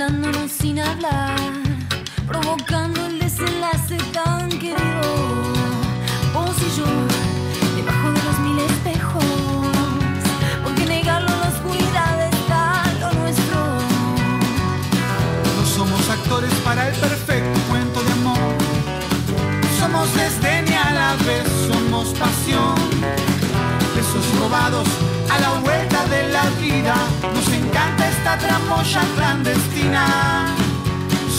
Hablándonos 0.00 0.50
sin 0.50 0.78
hablar, 0.80 1.36
provocando 2.26 3.04
el 3.06 3.18
desenlace 3.18 3.98
tan 4.14 4.48
querido. 4.48 5.02
Vos 6.32 6.56
y 6.58 6.78
yo, 6.78 6.86
debajo 7.76 8.10
de 8.10 8.22
los 8.22 8.38
mil 8.38 8.58
espejos, 8.60 9.24
porque 10.64 10.86
negarlo 10.86 11.28
la 11.28 11.48
oscuridad 11.48 12.28
está 12.32 12.82
lo 12.98 13.12
nuestro. 13.20 13.58
No 15.58 15.66
somos 15.66 16.08
actores 16.08 16.52
para 16.64 16.88
el 16.88 16.94
perfecto 16.94 17.60
cuento 17.68 18.02
de 18.02 18.12
amor. 18.12 18.38
Somos 19.78 20.14
desdén 20.14 20.66
y 20.66 20.76
a 20.76 20.92
la 20.92 21.14
vez 21.26 21.46
somos 21.68 22.08
pasión. 22.14 22.74
Besos 23.94 24.38
robados 24.38 24.88
a 25.30 25.38
la 25.40 25.60
vuelta 25.60 26.06
de 26.06 26.28
la 26.32 26.48
vida. 26.58 26.94
Esta 28.20 28.36
tramoya 28.36 29.00
clandestina. 29.16 30.54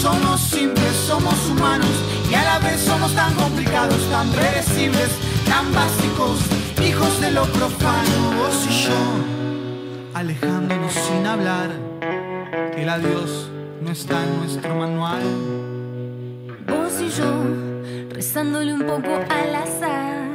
Somos 0.02 0.42
simples, 0.42 0.96
somos 1.06 1.36
humanos 1.48 1.92
y 2.28 2.34
a 2.34 2.44
la 2.44 2.58
vez 2.58 2.82
somos 2.82 3.14
tan 3.14 3.36
complicados, 3.36 4.02
tan 4.10 4.28
predecibles, 4.32 5.10
tan 5.46 5.72
básicos, 5.76 6.40
hijos 6.84 7.22
de 7.22 7.34
lo 7.34 7.46
profano. 7.46 8.32
Vos 8.36 8.66
y 8.68 8.88
yo, 8.88 8.96
alejándonos 10.16 10.92
sin 10.92 11.28
hablar. 11.28 11.70
El 12.76 12.90
adiós 12.90 13.52
no 13.80 13.92
está 13.92 14.24
en 14.24 14.40
nuestro 14.40 14.74
manual. 14.74 15.22
Vos 16.68 17.00
y 17.00 17.10
yo, 17.10 17.44
rezándole 18.10 18.74
un 18.74 18.88
poco 18.88 19.20
al 19.30 19.54
azar, 19.54 20.32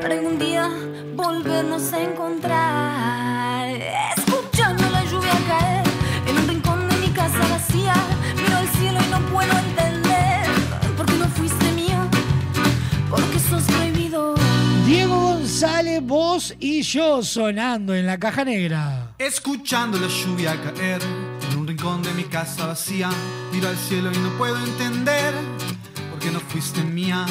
para 0.00 0.14
algún 0.14 0.38
día 0.38 0.70
volvernos 1.16 1.92
a 1.92 2.02
encontrar. 2.02 4.11
González, 15.62 16.02
vos 16.02 16.54
y 16.58 16.82
yo 16.82 17.22
sonando 17.22 17.94
en 17.94 18.04
la 18.04 18.18
caja 18.18 18.44
negra. 18.44 19.14
Escuchando 19.16 19.96
la 19.96 20.08
lluvia 20.08 20.60
caer 20.60 21.00
en 21.52 21.56
un 21.56 21.68
rincón 21.68 22.02
de 22.02 22.12
mi 22.14 22.24
casa 22.24 22.66
vacía, 22.66 23.08
miro 23.52 23.68
al 23.68 23.76
cielo 23.76 24.10
y 24.12 24.18
no 24.18 24.30
puedo 24.30 24.56
entender 24.56 25.32
por 26.10 26.18
qué 26.18 26.32
no 26.32 26.40
fuiste 26.40 26.82
mía, 26.82 27.26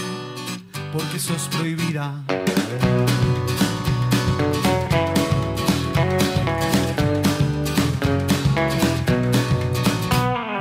porque 0.94 1.20
sos 1.20 1.50
prohibida. 1.50 2.24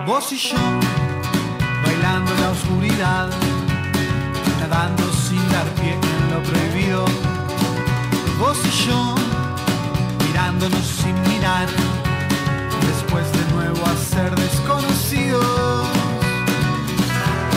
Vos 0.09 0.33
y 0.33 0.39
yo, 0.39 0.57
bailando 1.85 2.33
en 2.35 2.41
la 2.41 2.51
oscuridad, 2.51 3.31
nadando 4.59 5.13
sin 5.13 5.49
dar 5.51 5.69
pie 5.77 5.93
en 5.93 6.31
lo 6.35 6.43
prohibido. 6.43 7.30
Vos 8.51 8.59
y 8.65 8.89
yo, 8.89 9.15
mirándonos 10.27 10.85
sin 10.85 11.15
mirar, 11.31 11.69
después 12.81 13.25
de 13.31 13.55
nuevo 13.55 13.81
a 13.87 13.95
ser 13.95 14.35
desconocidos. 14.35 15.87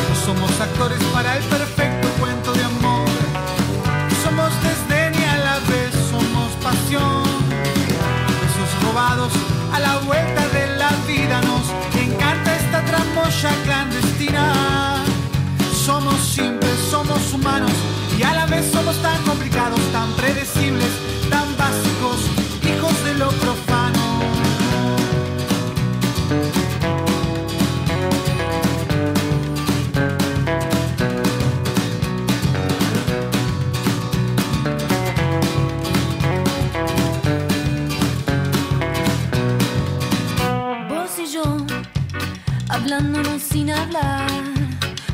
No 0.07 0.15
somos 0.24 0.52
actores 0.61 1.03
para 1.06 1.38
el 1.38 1.44
perfecto 1.45 2.07
cuento 2.20 2.53
de 2.53 2.64
amor. 2.65 3.07
Somos 4.24 4.52
desdén 4.61 5.20
y 5.20 5.26
a 5.26 5.38
la 5.38 5.57
vez 5.61 5.95
somos 6.11 6.52
pasión. 6.61 7.24
Besos 8.44 8.72
robados 8.84 9.34
a 9.74 9.80
la 9.80 9.98
vuelta 9.98 10.48
de 10.49 10.78
la 10.78 10.91
vida 11.07 11.41
nos 11.41 11.65
encanta 11.99 12.56
esta 12.56 12.86
tramoya 12.86 13.49
clandestina. 13.64 14.93
Somos 15.85 16.18
simples, 16.22 16.80
somos 16.89 17.34
humanos 17.34 17.69
y 18.18 18.23
a 18.23 18.34
la 18.34 18.45
vez 18.45 18.72
somos 18.72 18.95
tan 19.01 19.22
complicados, 19.23 19.81
tan 19.91 20.10
predecibles, 20.14 20.88
tan 21.30 21.57
básicos, 21.57 22.22
hijos 22.64 23.03
de 23.03 23.14
lo 23.16 23.30
profano. 23.32 23.99
Vos 40.88 41.19
y 41.19 41.25
yo, 41.27 41.43
hablándonos 42.69 43.41
sin 43.41 43.69
hablar, 43.69 44.52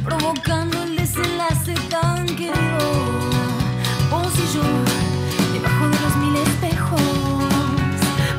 provocando 0.03 0.83
el 0.83 0.95
desenlace 0.95 1.73
tan 1.89 2.25
querido. 2.25 2.79
Vos 4.09 4.31
y 4.35 4.55
yo, 4.55 4.63
debajo 5.53 5.87
de 5.89 5.99
los 5.99 6.15
mil 6.17 6.35
espejos, 6.35 7.01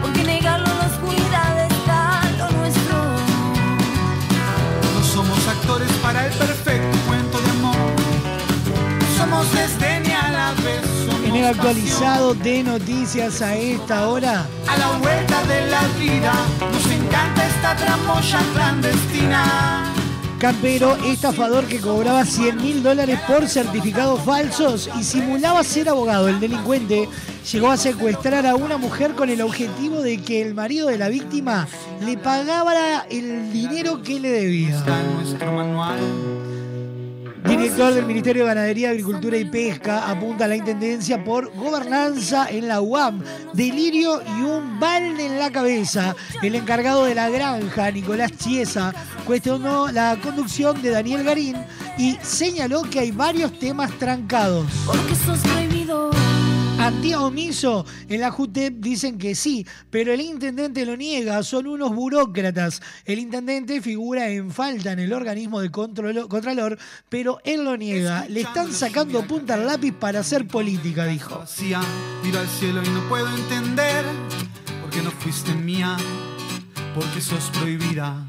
porque 0.01 0.25
negarlo 0.25 0.67
en 0.71 0.79
la 0.79 0.87
oscuridad 0.87 1.67
está 1.71 2.23
lo 2.39 2.51
nuestro. 2.59 2.97
No 4.95 5.05
somos 5.05 5.47
actores 5.49 5.91
para 6.03 6.27
el 6.27 6.33
perfecto 6.33 6.99
cuento 7.07 7.41
de 7.41 7.51
amor. 7.51 7.77
Somos 9.19 9.53
desdén 9.53 10.07
y 10.07 10.13
a 10.13 10.31
la 10.31 10.53
vez 10.63 10.83
somos 11.05 11.25
En 11.25 11.37
el 11.37 11.45
actualizado 11.45 12.35
de 12.35 12.63
noticias 12.63 13.43
a 13.43 13.55
esta 13.55 14.09
hora, 14.09 14.47
A 14.67 14.77
la 14.79 14.89
vuelta 14.99 15.43
de 15.45 15.71
la 15.71 15.83
vida 15.99 16.33
nos 16.61 16.87
encanta 16.91 17.47
esta 17.47 17.77
tramoya 17.77 18.39
clandestina. 18.55 19.90
Campero, 20.41 20.97
estafador 21.05 21.67
que 21.67 21.81
cobraba 21.81 22.25
100 22.25 22.57
mil 22.57 22.83
dólares 22.83 23.21
por 23.27 23.47
certificados 23.47 24.23
falsos 24.23 24.89
y 24.99 25.05
simulaba 25.05 25.63
ser 25.63 25.91
abogado. 25.91 26.29
El 26.29 26.41
delincuente 26.41 27.07
llegó 27.53 27.71
a 27.71 27.77
secuestrar 27.77 28.47
a 28.47 28.55
una 28.57 28.79
mujer 28.79 29.13
con 29.13 29.29
el 29.29 29.43
objetivo 29.43 30.01
de 30.01 30.17
que 30.17 30.41
el 30.41 30.55
marido 30.55 30.89
de 30.89 30.97
la 30.97 31.11
víctima 31.11 31.69
le 32.03 32.17
pagara 32.17 33.07
el 33.11 33.53
dinero 33.53 34.03
que 34.03 34.19
le 34.19 34.31
debía. 34.31 34.79
Está 34.79 35.03
nuestro 35.03 35.53
manual. 35.53 36.40
Director 37.45 37.95
del 37.95 38.07
Ministerio 38.07 38.43
de 38.43 38.49
Ganadería, 38.49 38.91
Agricultura 38.91 39.37
y 39.37 39.45
Pesca 39.45 40.11
apunta 40.11 40.45
a 40.45 40.49
la 40.49 40.57
Intendencia 40.57 41.23
por 41.25 41.53
gobernanza 41.55 42.49
en 42.51 42.69
la 42.69 42.81
UAM, 42.81 43.23
delirio 43.55 44.23
y 44.39 44.43
un 44.43 44.79
balde 44.79 45.27
en 45.27 45.39
la 45.39 45.51
cabeza. 45.51 46.15
El 46.43 46.55
encargado 46.55 47.05
de 47.05 47.15
la 47.15 47.29
granja, 47.31 47.91
Nicolás 47.91 48.33
Chiesa, 48.37 48.95
cuestionó 49.27 49.91
la 49.91 50.19
conducción 50.23 50.81
de 50.83 50.91
Daniel 50.91 51.25
Garín 51.25 51.57
y 51.99 52.17
señaló 52.23 52.83
que 52.83 53.01
hay 53.01 53.11
varios 53.11 53.59
temas 53.59 53.91
trancados. 53.99 54.67
Porque 54.87 55.15
sos 55.15 55.39
prohibido. 55.39 55.60
Antía 56.81 57.21
Omiso, 57.21 57.85
en 58.09 58.21
la 58.23 58.31
JUTEP 58.31 58.75
dicen 58.79 59.19
que 59.19 59.35
sí, 59.35 59.67
pero 59.91 60.13
el 60.15 60.21
intendente 60.23 60.87
lo 60.87 60.97
niega, 60.97 61.43
son 61.43 61.67
unos 61.67 61.95
burócratas. 61.95 62.81
El 63.05 63.19
intendente 63.19 63.81
figura 63.83 64.29
en 64.31 64.51
falta 64.51 64.93
en 64.93 64.99
el 64.99 65.13
organismo 65.13 65.61
de 65.61 65.71
control- 65.71 66.27
contralor, 66.29 66.79
pero 67.09 67.39
él 67.45 67.65
lo 67.65 67.77
niega. 67.77 68.25
Le 68.29 68.41
están 68.41 68.73
sacando 68.73 69.23
punta 69.27 69.55
al 69.55 69.67
lápiz 69.67 69.93
para 69.93 70.21
hacer 70.21 70.47
política, 70.49 71.05
dijo. 71.07 71.45
Miro 72.25 72.39
al 72.41 72.49
cielo 72.49 72.83
y 72.83 72.89
no 72.89 73.09
puedo 73.09 73.29
entender 73.37 74.05
por 74.81 74.91
qué 74.91 75.03
no 75.03 75.11
fuiste 75.11 75.55
mía, 75.55 75.97
porque 76.95 77.21
sos 77.21 77.51
prohibida. 77.51 78.27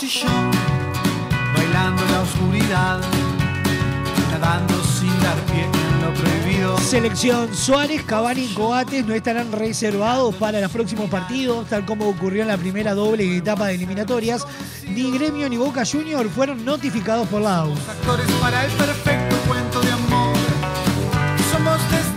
Vos 0.00 0.04
y 0.04 0.20
yo, 0.20 0.28
bailando 1.56 2.00
en 2.04 2.12
la 2.12 2.20
oscuridad, 2.20 3.00
nadando 4.30 4.74
sin 4.84 5.08
dar 5.20 5.36
pie 5.46 5.64
en 5.64 6.02
lo 6.02 6.14
prohibido. 6.14 6.78
Selección 6.78 7.52
Suárez, 7.52 8.04
Cavani 8.04 8.44
y 8.44 8.54
Coates 8.54 9.04
no 9.04 9.12
estarán 9.12 9.50
reservados 9.50 10.36
para 10.36 10.60
los 10.60 10.70
próximos 10.70 11.10
partidos, 11.10 11.68
tal 11.68 11.84
como 11.84 12.08
ocurrió 12.08 12.42
en 12.42 12.48
la 12.48 12.56
primera 12.56 12.94
doble 12.94 13.38
etapa 13.38 13.66
de 13.66 13.74
eliminatorias. 13.74 14.46
Ni 14.86 15.10
Gremio 15.10 15.48
ni 15.48 15.56
Boca 15.56 15.82
Junior 15.84 16.28
fueron 16.28 16.64
notificados 16.64 17.26
por 17.26 17.42
la 17.42 17.56
AU. 17.58 17.72
Actores 17.72 18.30
para 18.40 18.66
el 18.66 18.70
perfecto 18.70 19.17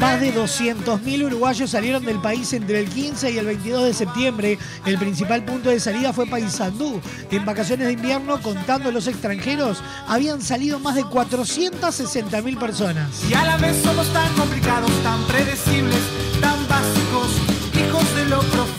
Más 0.01 0.19
de 0.19 0.33
200.000 0.33 1.25
uruguayos 1.27 1.69
salieron 1.69 2.03
del 2.03 2.19
país 2.19 2.51
entre 2.53 2.79
el 2.79 2.89
15 2.89 3.33
y 3.33 3.37
el 3.37 3.45
22 3.45 3.83
de 3.83 3.93
septiembre. 3.93 4.57
El 4.83 4.97
principal 4.97 5.45
punto 5.45 5.69
de 5.69 5.79
salida 5.79 6.11
fue 6.11 6.25
Paysandú. 6.25 6.99
En 7.29 7.45
vacaciones 7.45 7.85
de 7.85 7.93
invierno, 7.93 8.41
contando 8.41 8.91
los 8.91 9.05
extranjeros, 9.05 9.83
habían 10.07 10.41
salido 10.41 10.79
más 10.79 10.95
de 10.95 11.03
460.000 11.03 12.57
personas. 12.57 13.29
Y 13.29 13.35
a 13.35 13.45
la 13.45 13.57
vez 13.57 13.77
somos 13.83 14.11
tan 14.11 14.33
complicados, 14.33 14.89
tan 15.03 15.23
predecibles, 15.25 15.99
tan 16.41 16.67
básicos, 16.67 17.27
hijos 17.75 18.15
de 18.15 18.25
lo 18.25 18.39
profano. 18.39 18.70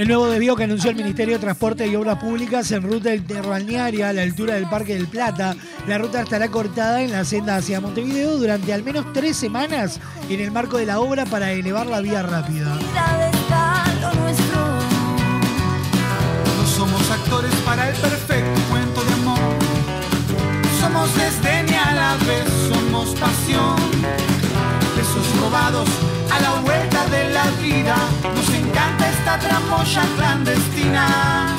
El 0.00 0.08
nuevo 0.08 0.30
desvío 0.30 0.56
que 0.56 0.64
anunció 0.64 0.88
el 0.88 0.96
Ministerio 0.96 1.34
de 1.34 1.40
Transporte 1.40 1.86
y 1.86 1.94
Obras 1.94 2.16
Públicas 2.16 2.72
en 2.72 2.82
ruta 2.84 3.14
interbalnearia 3.14 4.08
a 4.08 4.14
la 4.14 4.22
altura 4.22 4.54
del 4.54 4.66
Parque 4.66 4.94
del 4.94 5.06
Plata. 5.06 5.54
La 5.86 5.98
ruta 5.98 6.22
estará 6.22 6.48
cortada 6.48 7.02
en 7.02 7.12
la 7.12 7.22
senda 7.22 7.56
hacia 7.56 7.82
Montevideo 7.82 8.38
durante 8.38 8.72
al 8.72 8.82
menos 8.82 9.12
tres 9.12 9.36
semanas 9.36 10.00
en 10.30 10.40
el 10.40 10.52
marco 10.52 10.78
de 10.78 10.86
la 10.86 11.00
obra 11.00 11.26
para 11.26 11.52
elevar 11.52 11.86
la 11.86 12.00
vía 12.00 12.22
rápida. 12.22 12.78
No 16.56 16.66
somos 16.66 17.10
actores 17.10 17.52
para 17.66 17.90
el 17.90 17.96
perfecto 17.96 18.58
cuento 18.70 19.04
de 19.04 19.12
amor. 19.12 19.38
Somos 20.80 21.14
desdén 21.14 21.68
y 21.68 21.74
a 21.74 21.92
la 21.92 22.16
vez 22.24 22.48
somos 22.70 23.10
pasión. 23.16 23.76
Besos 24.96 25.40
robados 25.42 25.90
a 26.32 26.40
la 26.40 26.58
vuelta 26.62 27.04
de 27.10 27.28
la 27.34 27.44
vida. 27.60 27.96
Nos 28.34 28.48
encanta 28.54 28.99
esta 29.30 29.48
tramoya 29.48 30.02
clandestina. 30.16 31.56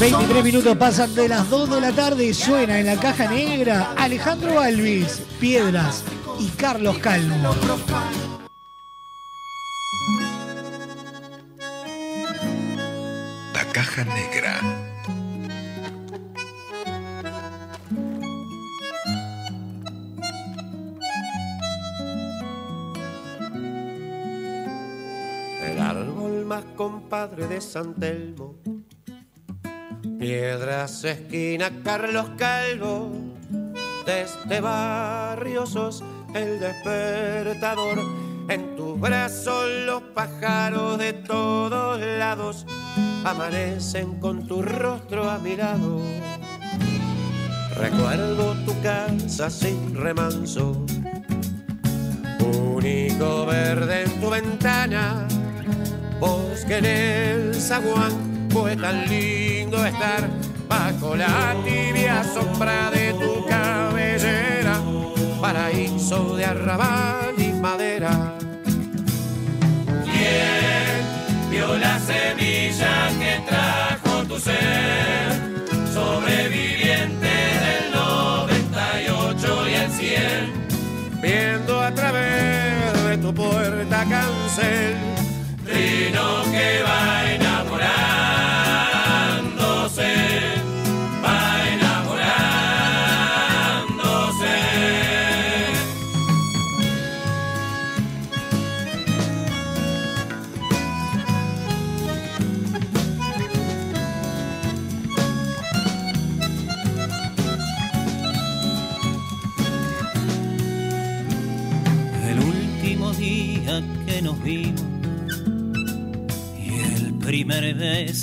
23 0.00 0.44
minutos 0.44 0.76
pasan 0.76 1.14
de 1.14 1.28
las 1.28 1.48
2 1.50 1.70
de 1.70 1.80
la 1.80 1.92
tarde. 1.92 2.34
Suena 2.34 2.78
en 2.78 2.86
la 2.86 2.96
caja 2.96 3.28
negra 3.28 3.92
Alejandro 3.96 4.60
Alvis, 4.60 5.22
Piedras 5.40 6.04
y 6.38 6.48
Carlos 6.48 6.98
Calvo. 6.98 7.54
La 13.54 13.64
caja 13.72 14.04
negra. 14.04 14.77
Compadre 26.76 27.46
de 27.46 27.60
San 27.60 27.94
Telmo. 27.94 28.56
Piedras, 30.18 31.04
esquina, 31.04 31.70
Carlos 31.82 32.30
Calvo. 32.36 33.10
De 34.06 34.22
este 34.22 34.60
barrio 34.60 35.66
sos 35.66 36.02
el 36.34 36.60
despertador. 36.60 37.98
En 38.48 38.76
tus 38.76 38.98
brazos 38.98 39.68
los 39.84 40.02
pájaros 40.14 40.98
de 40.98 41.12
todos 41.12 42.00
lados 42.00 42.64
amanecen 43.24 44.18
con 44.20 44.46
tu 44.46 44.62
rostro 44.62 45.28
a 45.28 45.38
mi 45.38 45.54
lado. 45.56 46.00
Recuerdo 47.76 48.54
tu 48.64 48.74
casa 48.80 49.50
sin 49.50 49.94
remanso, 49.94 50.84
único 52.40 53.46
verde 53.46 54.02
en 54.02 54.20
tu 54.20 54.30
ventana, 54.30 55.28
bosque 56.20 56.78
en 56.78 56.84
el 56.84 57.54
zaguán, 57.54 58.48
fue 58.50 58.76
tan 58.76 59.08
lindo 59.08 59.84
estar 59.84 60.28
bajo 60.68 61.16
la 61.16 61.54
tibia 61.64 62.22
sombra 62.24 62.90
de 62.90 63.12
tu 63.14 63.46
cabellera, 63.46 64.80
paraíso 65.40 66.36
de 66.36 66.44
arrabal 66.44 67.34
y 67.38 67.52
madera. 67.52 68.34
¿Quién 70.04 71.50
vio 71.50 71.76
la 71.78 71.98
semilla 71.98 73.08
que 73.18 73.42
trajo 73.46 74.24
tu 74.24 74.38
ser? 74.38 75.48
Sobreviviente 75.92 77.26
del 77.66 77.92
98 77.92 79.68
y 79.68 79.74
el 79.74 79.90
100. 79.90 80.68
Viendo 81.22 81.80
a 81.80 81.90
través 81.92 83.04
de 83.04 83.18
tu 83.18 83.34
puerta 83.34 84.04
cancel, 84.08 84.96
Trino 85.78 86.42
que 86.50 86.82
va 86.82 87.27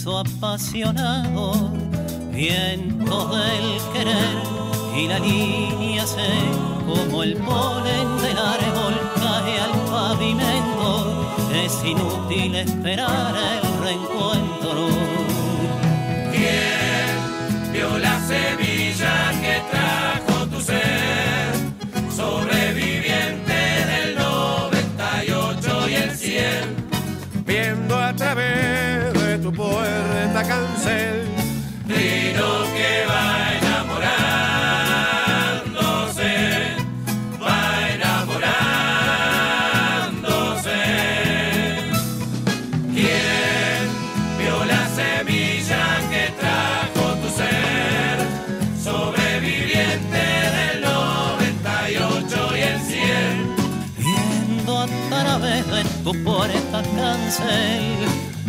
beso 0.06 0.20
apasionado, 0.20 1.72
viento 2.32 3.28
del 3.28 3.82
querer 3.92 4.38
y 4.96 5.08
la 5.08 5.18
línea 5.18 6.06
se 6.06 6.28
como 6.86 7.24
el 7.24 7.36
polen 7.38 8.22
del 8.22 8.38
árbol 8.38 8.94
cae 9.16 9.60
al 9.60 9.72
pavimento, 9.90 11.26
es 11.52 11.84
inútil 11.84 12.56
esperar 12.56 13.36
el 13.36 13.84
reencuentro. 13.84 14.55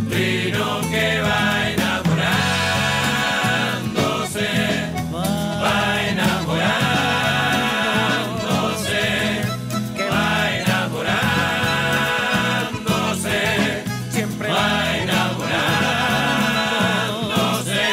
Trino 0.09 0.81
que 0.91 1.21
va 1.21 1.71
enamorándose, 1.71 4.49
va 5.63 5.79
enamorándose, 6.09 9.05
que 9.97 10.05
va 10.09 10.29
enamorándose, 10.61 13.39
siempre 14.11 14.49
va 14.49 14.97
enamorándose. 15.03 17.85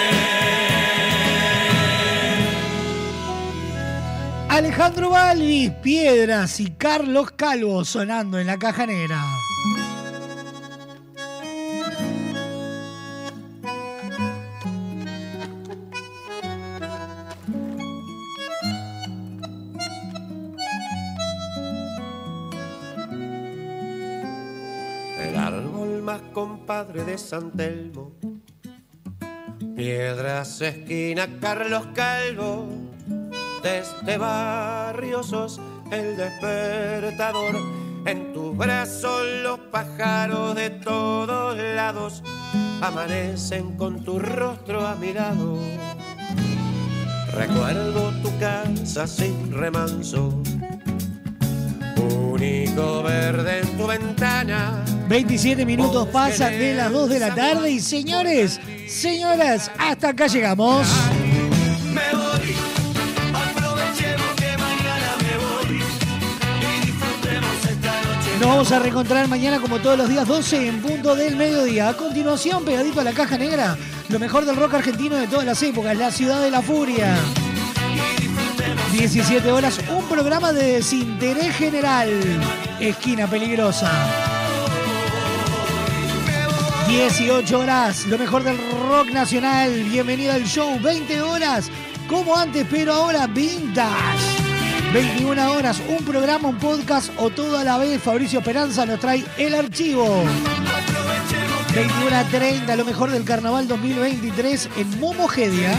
Alejandro 4.50 5.10
Balvis, 5.10 5.72
Piedras 5.82 6.60
y 6.62 6.72
Carlos 6.72 7.32
Calvo 7.36 7.84
sonando 7.84 8.40
en 8.40 8.48
la 8.48 8.58
caja 8.58 8.86
negra. 8.86 9.22
Compadre 26.84 27.04
de 27.06 27.18
San 27.18 27.52
Telmo. 27.52 28.12
Piedras, 29.76 30.62
esquina, 30.62 31.28
Carlos 31.40 31.88
Calvo. 31.94 32.68
De 33.62 33.80
este 33.80 34.18
barrio 34.18 35.24
sos 35.24 35.62
el 35.92 36.18
despertador. 36.18 37.56
En 38.06 38.34
tus 38.34 38.58
brazos 38.58 39.26
los 39.44 39.60
pájaros 39.72 40.56
de 40.56 40.72
todos 40.72 41.58
lados 41.58 42.22
amanecen 42.82 43.78
con 43.78 44.04
tu 44.04 44.20
rostro 44.20 44.86
a. 44.86 44.98
Recuerdo 47.34 48.12
tu 48.22 48.38
casa 48.40 49.08
sin 49.08 49.54
remanso, 49.54 50.34
único 52.04 53.04
verde 53.04 53.60
en 53.60 53.78
tu 53.78 53.88
ventana. 53.88 54.84
27 55.08 55.66
minutos 55.66 56.08
pasan 56.08 56.52
de 56.52 56.76
las 56.76 56.92
2 56.92 57.10
de 57.10 57.20
la 57.20 57.36
tarde 57.36 57.72
y 57.72 57.80
señores, 57.80 58.60
señoras, 58.88 59.70
hasta 59.78 60.10
acá 60.10 60.28
llegamos. 60.28 60.88
Me 61.94 62.18
voy, 62.18 62.56
aprovechemos 63.34 64.34
que 64.38 64.58
mañana 64.58 65.16
me 65.22 65.38
voy 65.38 65.84
y 66.62 66.86
disfrutemos 66.86 67.66
esta 67.70 68.02
noche. 68.02 68.32
Nos 68.40 68.50
vamos 68.50 68.72
a 68.72 68.80
reencontrar 68.80 69.28
mañana 69.28 69.60
como 69.60 69.80
todos 69.80 69.98
los 69.98 70.10
días 70.10 70.28
12 70.28 70.68
en 70.68 70.82
punto 70.82 71.16
del 71.16 71.36
mediodía. 71.36 71.90
A 71.90 71.94
continuación, 71.98 72.64
pegadito 72.64 73.02
a 73.02 73.04
la 73.04 73.14
caja 73.14 73.38
negra, 73.38 73.78
lo 74.10 74.20
mejor 74.20 74.46
del 74.46 74.56
rock 74.56 74.76
argentino 74.76 75.16
de 75.16 75.28
todas 75.28 75.46
las 75.46 75.62
épocas, 75.62 75.98
la 75.98 76.12
ciudad 76.12 76.42
de 76.42 76.52
la 76.52 76.62
furia. 76.62 77.16
17 78.94 79.52
horas, 79.52 79.80
un 79.90 80.06
programa 80.06 80.54
de 80.54 80.74
desinterés 80.74 81.56
general. 81.56 82.10
Esquina 82.80 83.26
peligrosa. 83.26 83.92
18 86.88 87.60
horas, 87.60 88.06
lo 88.06 88.20
mejor 88.20 88.44
del 88.44 88.56
rock 88.88 89.10
nacional. 89.10 89.72
Bienvenido 89.86 90.32
al 90.32 90.44
show. 90.44 90.80
20 90.80 91.24
horas, 91.24 91.72
como 92.08 92.38
antes, 92.38 92.68
pero 92.70 92.94
ahora 92.94 93.26
vintage. 93.26 93.92
21 94.94 95.52
horas, 95.54 95.82
un 95.90 96.06
programa, 96.06 96.50
un 96.50 96.60
podcast 96.60 97.10
o 97.18 97.32
todo 97.32 97.58
a 97.58 97.64
la 97.64 97.80
vez. 97.80 98.00
Fabricio 98.00 98.40
Esperanza 98.40 98.86
nos 98.86 99.00
trae 99.00 99.26
el 99.40 99.56
archivo. 99.56 100.24
21 101.74 102.16
a 102.16 102.24
30, 102.26 102.76
lo 102.76 102.86
mejor 102.86 103.10
del 103.10 103.24
carnaval 103.24 103.68
2023 103.68 104.70
en 104.78 105.00
Momogedia. 105.00 105.76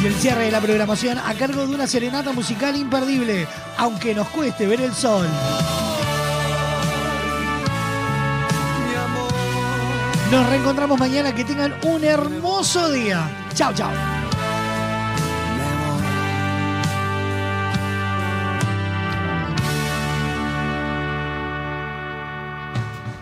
Y 0.00 0.06
el 0.06 0.14
cierre 0.14 0.44
de 0.44 0.50
la 0.52 0.60
programación 0.60 1.18
a 1.18 1.34
cargo 1.34 1.66
de 1.66 1.74
una 1.74 1.86
serenata 1.86 2.32
musical 2.32 2.76
imperdible, 2.76 3.48
aunque 3.76 4.14
nos 4.14 4.28
cueste 4.28 4.66
ver 4.66 4.80
el 4.80 4.94
sol. 4.94 5.26
Nos 10.30 10.46
reencontramos 10.48 10.98
mañana, 11.00 11.34
que 11.34 11.44
tengan 11.44 11.74
un 11.82 12.04
hermoso 12.04 12.90
día. 12.92 13.28
Chao, 13.54 13.72
chao. 13.74 13.90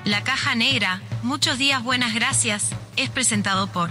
La 0.05 0.23
caja 0.23 0.55
negra, 0.55 1.01
muchos 1.23 1.59
días 1.59 1.83
buenas 1.83 2.15
gracias, 2.15 2.71
es 2.97 3.09
presentado 3.09 3.67
por 3.67 3.91